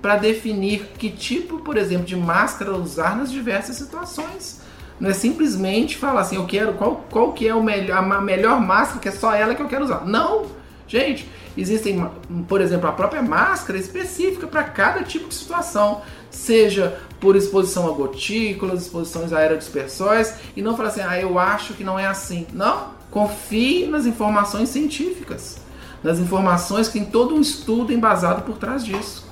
para 0.01 0.15
definir 0.15 0.91
que 0.97 1.09
tipo, 1.09 1.59
por 1.59 1.75
exemplo, 1.75 2.05
de 2.05 2.15
máscara 2.15 2.71
usar 2.71 3.17
nas 3.17 3.29
diversas 3.29 3.75
situações. 3.75 4.61
Não 4.97 5.09
é 5.09 5.13
simplesmente 5.13 5.97
falar 5.97 6.21
assim, 6.21 6.37
eu 6.37 6.45
quero 6.45 6.75
qual, 6.75 7.05
qual 7.11 7.33
que 7.33 7.45
é 7.45 7.53
o 7.53 7.61
melhor, 7.61 7.97
a 7.97 8.21
melhor 8.21 8.61
máscara 8.61 9.01
que 9.01 9.09
é 9.09 9.11
só 9.11 9.33
ela 9.35 9.53
que 9.53 9.61
eu 9.61 9.67
quero 9.67 9.83
usar. 9.83 10.05
Não, 10.05 10.45
gente, 10.87 11.29
existem, 11.57 12.09
por 12.47 12.61
exemplo, 12.61 12.87
a 12.87 12.91
própria 12.91 13.21
máscara 13.21 13.77
específica 13.79 14.47
para 14.47 14.63
cada 14.63 15.03
tipo 15.03 15.29
de 15.29 15.35
situação 15.35 16.01
seja 16.29 16.99
por 17.19 17.35
exposição 17.35 17.87
a 17.87 17.91
gotículas, 17.91 18.83
exposições 18.83 19.33
aerodispersóis, 19.33 20.35
e 20.55 20.61
não 20.61 20.75
falar 20.75 20.89
assim, 20.89 21.01
ah, 21.01 21.19
eu 21.19 21.39
acho 21.39 21.73
que 21.73 21.83
não 21.83 21.97
é 21.97 22.05
assim. 22.05 22.45
Não, 22.53 22.89
confie 23.09 23.87
nas 23.87 24.05
informações 24.05 24.69
científicas, 24.69 25.57
nas 26.03 26.19
informações 26.19 26.87
que 26.87 26.99
tem 26.99 27.05
todo 27.05 27.33
um 27.33 27.41
estudo 27.41 27.93
embasado 27.93 28.43
por 28.43 28.57
trás 28.57 28.83
disso. 28.83 29.25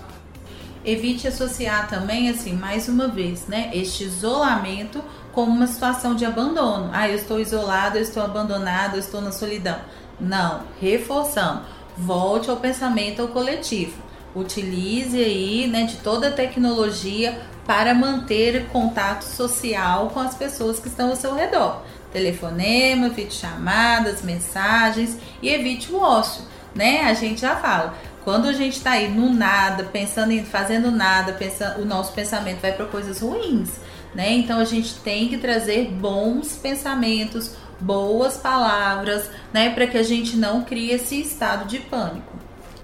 Evite 0.86 1.28
associar 1.28 1.88
também, 1.88 2.30
assim, 2.30 2.54
mais 2.54 2.90
uma 2.90 3.08
vez, 3.08 3.48
né, 3.48 3.70
este 3.74 4.04
isolamento 4.04 5.04
como 5.32 5.52
uma 5.52 5.68
situação 5.68 6.14
de 6.16 6.26
abandono. 6.26 6.90
Ah, 6.94 7.10
eu 7.10 7.16
estou 7.16 7.40
isolado, 7.40 7.98
eu 7.98 8.02
estou 8.02 8.24
abandonado, 8.24 8.96
eu 8.96 9.00
estou 9.00 9.22
na 9.22 9.32
solidão. 9.32 9.78
Não, 10.20 10.64
reforçando. 10.80 11.62
Volte 11.98 12.50
ao 12.50 12.58
pensamento 12.58 13.28
coletivo 13.28 14.04
utilize 14.36 15.18
aí 15.18 15.68
né, 15.68 15.84
de 15.84 15.98
toda 15.98 16.30
a 16.30 16.32
tecnologia 16.32 17.40
para 17.66 17.94
manter 17.94 18.68
contato 18.68 19.24
social 19.24 20.10
com 20.14 20.20
as 20.20 20.36
pessoas 20.36 20.80
que 20.80 20.88
estão 20.88 21.10
ao 21.10 21.16
seu 21.16 21.34
redor. 21.34 21.82
telefonema, 22.12 23.10
chamadas, 23.30 24.22
mensagens 24.22 25.18
e 25.42 25.50
evite 25.50 25.92
o 25.92 26.00
ócio, 26.00 26.44
né? 26.76 27.06
A 27.06 27.14
gente 27.16 27.42
já 27.42 27.56
fala. 27.56 27.96
Quando 28.24 28.48
a 28.48 28.54
gente 28.54 28.78
está 28.78 28.92
aí 28.92 29.10
no 29.10 29.34
nada, 29.34 29.86
pensando 29.86 30.32
em 30.32 30.46
fazendo 30.46 30.92
nada, 30.92 31.34
pensa, 31.34 31.76
o 31.80 31.86
nosso 31.86 32.14
pensamento 32.14 32.62
vai 32.62 32.72
para 32.72 32.86
coisas 32.86 33.22
ruins, 33.22 33.72
né? 34.14 34.32
Então 34.32 34.60
a 34.60 34.64
gente 34.64 34.94
tem 35.00 35.28
que 35.28 35.40
trazer 35.40 35.86
bons 35.90 36.56
pensamentos, 36.56 37.56
boas 37.84 38.38
palavras, 38.38 39.30
né, 39.52 39.70
para 39.70 39.86
que 39.88 39.98
a 39.98 40.04
gente 40.04 40.38
não 40.38 40.64
crie 40.64 40.92
esse 40.92 41.20
estado 41.20 41.68
de 41.68 41.80
pânico. 41.80 42.34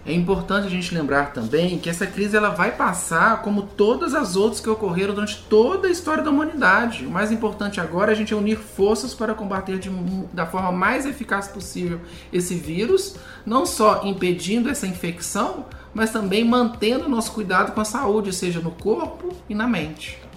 É 0.05 0.13
importante 0.13 0.65
a 0.65 0.69
gente 0.69 0.95
lembrar 0.95 1.33
também 1.33 1.77
que 1.77 1.89
essa 1.89 2.07
crise 2.07 2.35
ela 2.35 2.49
vai 2.49 2.71
passar 2.71 3.41
como 3.41 3.61
todas 3.61 4.15
as 4.15 4.35
outras 4.35 4.59
que 4.59 4.69
ocorreram 4.69 5.13
durante 5.13 5.43
toda 5.49 5.87
a 5.87 5.91
história 5.91 6.23
da 6.23 6.31
humanidade. 6.31 7.05
O 7.05 7.11
mais 7.11 7.31
importante 7.31 7.79
agora 7.79 8.11
é 8.11 8.13
a 8.13 8.17
gente 8.17 8.33
unir 8.33 8.57
forças 8.57 9.13
para 9.13 9.35
combater 9.35 9.77
de, 9.77 9.89
da 10.33 10.47
forma 10.47 10.71
mais 10.71 11.05
eficaz 11.05 11.47
possível 11.47 11.99
esse 12.33 12.55
vírus, 12.55 13.17
não 13.45 13.65
só 13.65 14.01
impedindo 14.03 14.69
essa 14.69 14.87
infecção, 14.87 15.65
mas 15.93 16.11
também 16.11 16.43
mantendo 16.43 17.09
nosso 17.09 17.31
cuidado 17.31 17.73
com 17.73 17.81
a 17.81 17.85
saúde, 17.85 18.33
seja 18.33 18.59
no 18.59 18.71
corpo 18.71 19.29
e 19.47 19.53
na 19.53 19.67
mente. 19.67 20.28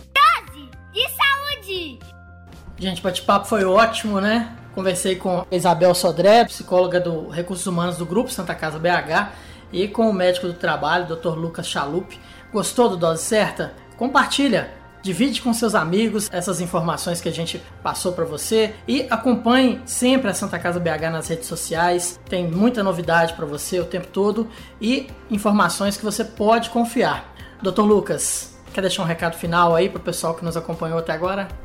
Gente, 2.82 2.98
o 2.98 3.04
bate-papo 3.04 3.46
foi 3.46 3.64
ótimo, 3.64 4.20
né? 4.20 4.56
Conversei 4.74 5.14
com 5.14 5.46
Isabel 5.52 5.94
Sodré, 5.94 6.44
psicóloga 6.46 6.98
do 6.98 7.28
Recursos 7.28 7.64
Humanos 7.64 7.96
do 7.96 8.04
Grupo 8.04 8.28
Santa 8.28 8.56
Casa 8.56 8.76
BH 8.76 9.30
e 9.72 9.86
com 9.86 10.10
o 10.10 10.12
médico 10.12 10.48
do 10.48 10.54
trabalho, 10.54 11.06
Dr. 11.06 11.38
Lucas 11.38 11.68
Chalup. 11.68 12.18
Gostou 12.52 12.88
do 12.88 12.96
Dose 12.96 13.22
Certa? 13.22 13.72
Compartilha, 13.96 14.72
divide 15.00 15.40
com 15.40 15.54
seus 15.54 15.76
amigos 15.76 16.28
essas 16.32 16.60
informações 16.60 17.20
que 17.20 17.28
a 17.28 17.32
gente 17.32 17.62
passou 17.84 18.14
para 18.14 18.24
você 18.24 18.74
e 18.88 19.06
acompanhe 19.08 19.80
sempre 19.86 20.28
a 20.28 20.34
Santa 20.34 20.58
Casa 20.58 20.80
BH 20.80 21.08
nas 21.12 21.28
redes 21.28 21.46
sociais. 21.46 22.18
Tem 22.28 22.50
muita 22.50 22.82
novidade 22.82 23.34
para 23.34 23.46
você 23.46 23.78
o 23.78 23.84
tempo 23.84 24.08
todo 24.08 24.48
e 24.80 25.08
informações 25.30 25.96
que 25.96 26.04
você 26.04 26.24
pode 26.24 26.68
confiar. 26.70 27.32
Dr. 27.62 27.82
Lucas, 27.82 28.58
quer 28.74 28.80
deixar 28.80 29.04
um 29.04 29.06
recado 29.06 29.36
final 29.36 29.72
aí 29.72 29.88
para 29.88 30.00
o 30.00 30.02
pessoal 30.02 30.34
que 30.34 30.44
nos 30.44 30.56
acompanhou 30.56 30.98
até 30.98 31.12
agora? 31.12 31.61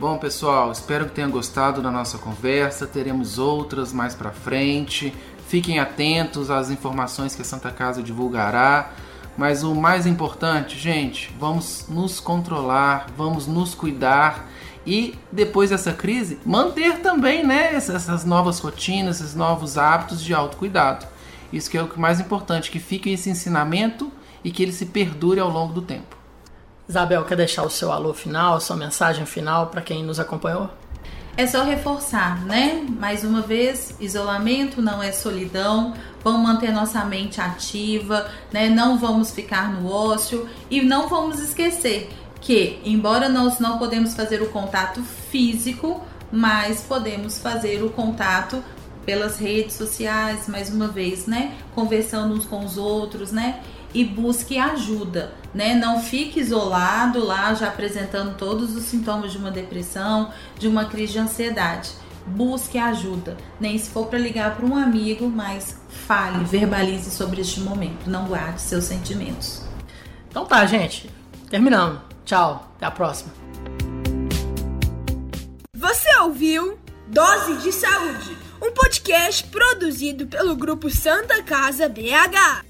Bom, 0.00 0.16
pessoal, 0.16 0.72
espero 0.72 1.04
que 1.04 1.12
tenham 1.12 1.30
gostado 1.30 1.82
da 1.82 1.90
nossa 1.90 2.16
conversa. 2.16 2.86
Teremos 2.86 3.38
outras 3.38 3.92
mais 3.92 4.14
para 4.14 4.30
frente. 4.30 5.12
Fiquem 5.46 5.78
atentos 5.78 6.50
às 6.50 6.70
informações 6.70 7.34
que 7.34 7.42
a 7.42 7.44
Santa 7.44 7.70
Casa 7.70 8.02
divulgará. 8.02 8.92
Mas 9.36 9.62
o 9.62 9.74
mais 9.74 10.06
importante, 10.06 10.78
gente, 10.78 11.30
vamos 11.38 11.84
nos 11.86 12.18
controlar, 12.18 13.08
vamos 13.14 13.46
nos 13.46 13.74
cuidar 13.74 14.48
e 14.86 15.18
depois 15.30 15.68
dessa 15.68 15.92
crise 15.92 16.38
manter 16.46 17.00
também 17.00 17.46
né, 17.46 17.74
essas 17.74 18.24
novas 18.24 18.58
rotinas, 18.58 19.20
esses 19.20 19.34
novos 19.34 19.76
hábitos 19.76 20.24
de 20.24 20.32
autocuidado. 20.32 21.06
Isso 21.52 21.70
que 21.70 21.76
é 21.76 21.82
o 21.82 22.00
mais 22.00 22.20
importante, 22.20 22.70
que 22.70 22.80
fique 22.80 23.10
esse 23.10 23.28
ensinamento 23.28 24.10
e 24.42 24.50
que 24.50 24.62
ele 24.62 24.72
se 24.72 24.86
perdure 24.86 25.40
ao 25.40 25.50
longo 25.50 25.74
do 25.74 25.82
tempo. 25.82 26.19
Isabel, 26.90 27.24
quer 27.24 27.36
deixar 27.36 27.62
o 27.62 27.70
seu 27.70 27.92
alô 27.92 28.12
final, 28.12 28.60
sua 28.60 28.74
mensagem 28.74 29.24
final 29.24 29.68
para 29.68 29.80
quem 29.80 30.02
nos 30.02 30.18
acompanhou? 30.18 30.68
é 31.36 31.46
só 31.46 31.62
reforçar, 31.62 32.44
né? 32.44 32.84
Mais 32.98 33.22
uma 33.22 33.40
vez, 33.40 33.94
isolamento 34.00 34.82
não 34.82 35.00
é 35.00 35.12
solidão. 35.12 35.94
Vamos 36.22 36.42
manter 36.42 36.72
nossa 36.72 37.02
mente 37.04 37.40
ativa, 37.40 38.28
né? 38.52 38.68
Não 38.68 38.98
vamos 38.98 39.30
ficar 39.30 39.72
no 39.72 39.88
ócio 39.88 40.48
e 40.68 40.82
não 40.82 41.08
vamos 41.08 41.38
esquecer 41.38 42.10
que, 42.40 42.80
embora 42.84 43.28
nós 43.28 43.60
não 43.60 43.78
podemos 43.78 44.12
fazer 44.12 44.42
o 44.42 44.50
contato 44.50 45.00
físico, 45.02 46.02
mas 46.30 46.82
podemos 46.82 47.38
fazer 47.38 47.82
o 47.84 47.90
contato 47.90 48.62
pelas 49.06 49.38
redes 49.38 49.76
sociais, 49.76 50.46
mais 50.48 50.68
uma 50.68 50.88
vez, 50.88 51.26
né? 51.26 51.54
Conversando 51.74 52.34
uns 52.34 52.44
com 52.44 52.64
os 52.64 52.76
outros, 52.76 53.30
né? 53.30 53.60
E 53.94 54.04
busque 54.04 54.58
ajuda 54.58 55.39
né? 55.54 55.74
Não 55.74 56.02
fique 56.02 56.40
isolado 56.40 57.24
lá 57.24 57.52
já 57.54 57.68
apresentando 57.68 58.36
todos 58.36 58.74
os 58.76 58.84
sintomas 58.84 59.32
de 59.32 59.38
uma 59.38 59.50
depressão, 59.50 60.32
de 60.58 60.68
uma 60.68 60.84
crise 60.84 61.14
de 61.14 61.18
ansiedade. 61.18 61.90
Busque 62.26 62.78
ajuda, 62.78 63.36
nem 63.58 63.76
se 63.78 63.90
for 63.90 64.06
para 64.06 64.18
ligar 64.18 64.54
para 64.54 64.66
um 64.66 64.76
amigo, 64.76 65.28
mas 65.28 65.80
fale, 65.88 66.44
verbalize 66.44 67.10
sobre 67.10 67.40
este 67.40 67.60
momento, 67.60 68.08
não 68.08 68.26
guarde 68.26 68.60
seus 68.60 68.84
sentimentos. 68.84 69.62
Então 70.28 70.44
tá, 70.44 70.64
gente. 70.66 71.10
Terminamos. 71.48 72.00
Tchau, 72.24 72.70
até 72.76 72.86
a 72.86 72.90
próxima. 72.90 73.32
Você 75.74 76.16
ouviu 76.20 76.78
Dose 77.08 77.56
de 77.56 77.72
Saúde, 77.72 78.36
um 78.62 78.70
podcast 78.70 79.44
produzido 79.48 80.26
pelo 80.28 80.54
grupo 80.54 80.88
Santa 80.88 81.42
Casa 81.42 81.88
BH. 81.88 82.69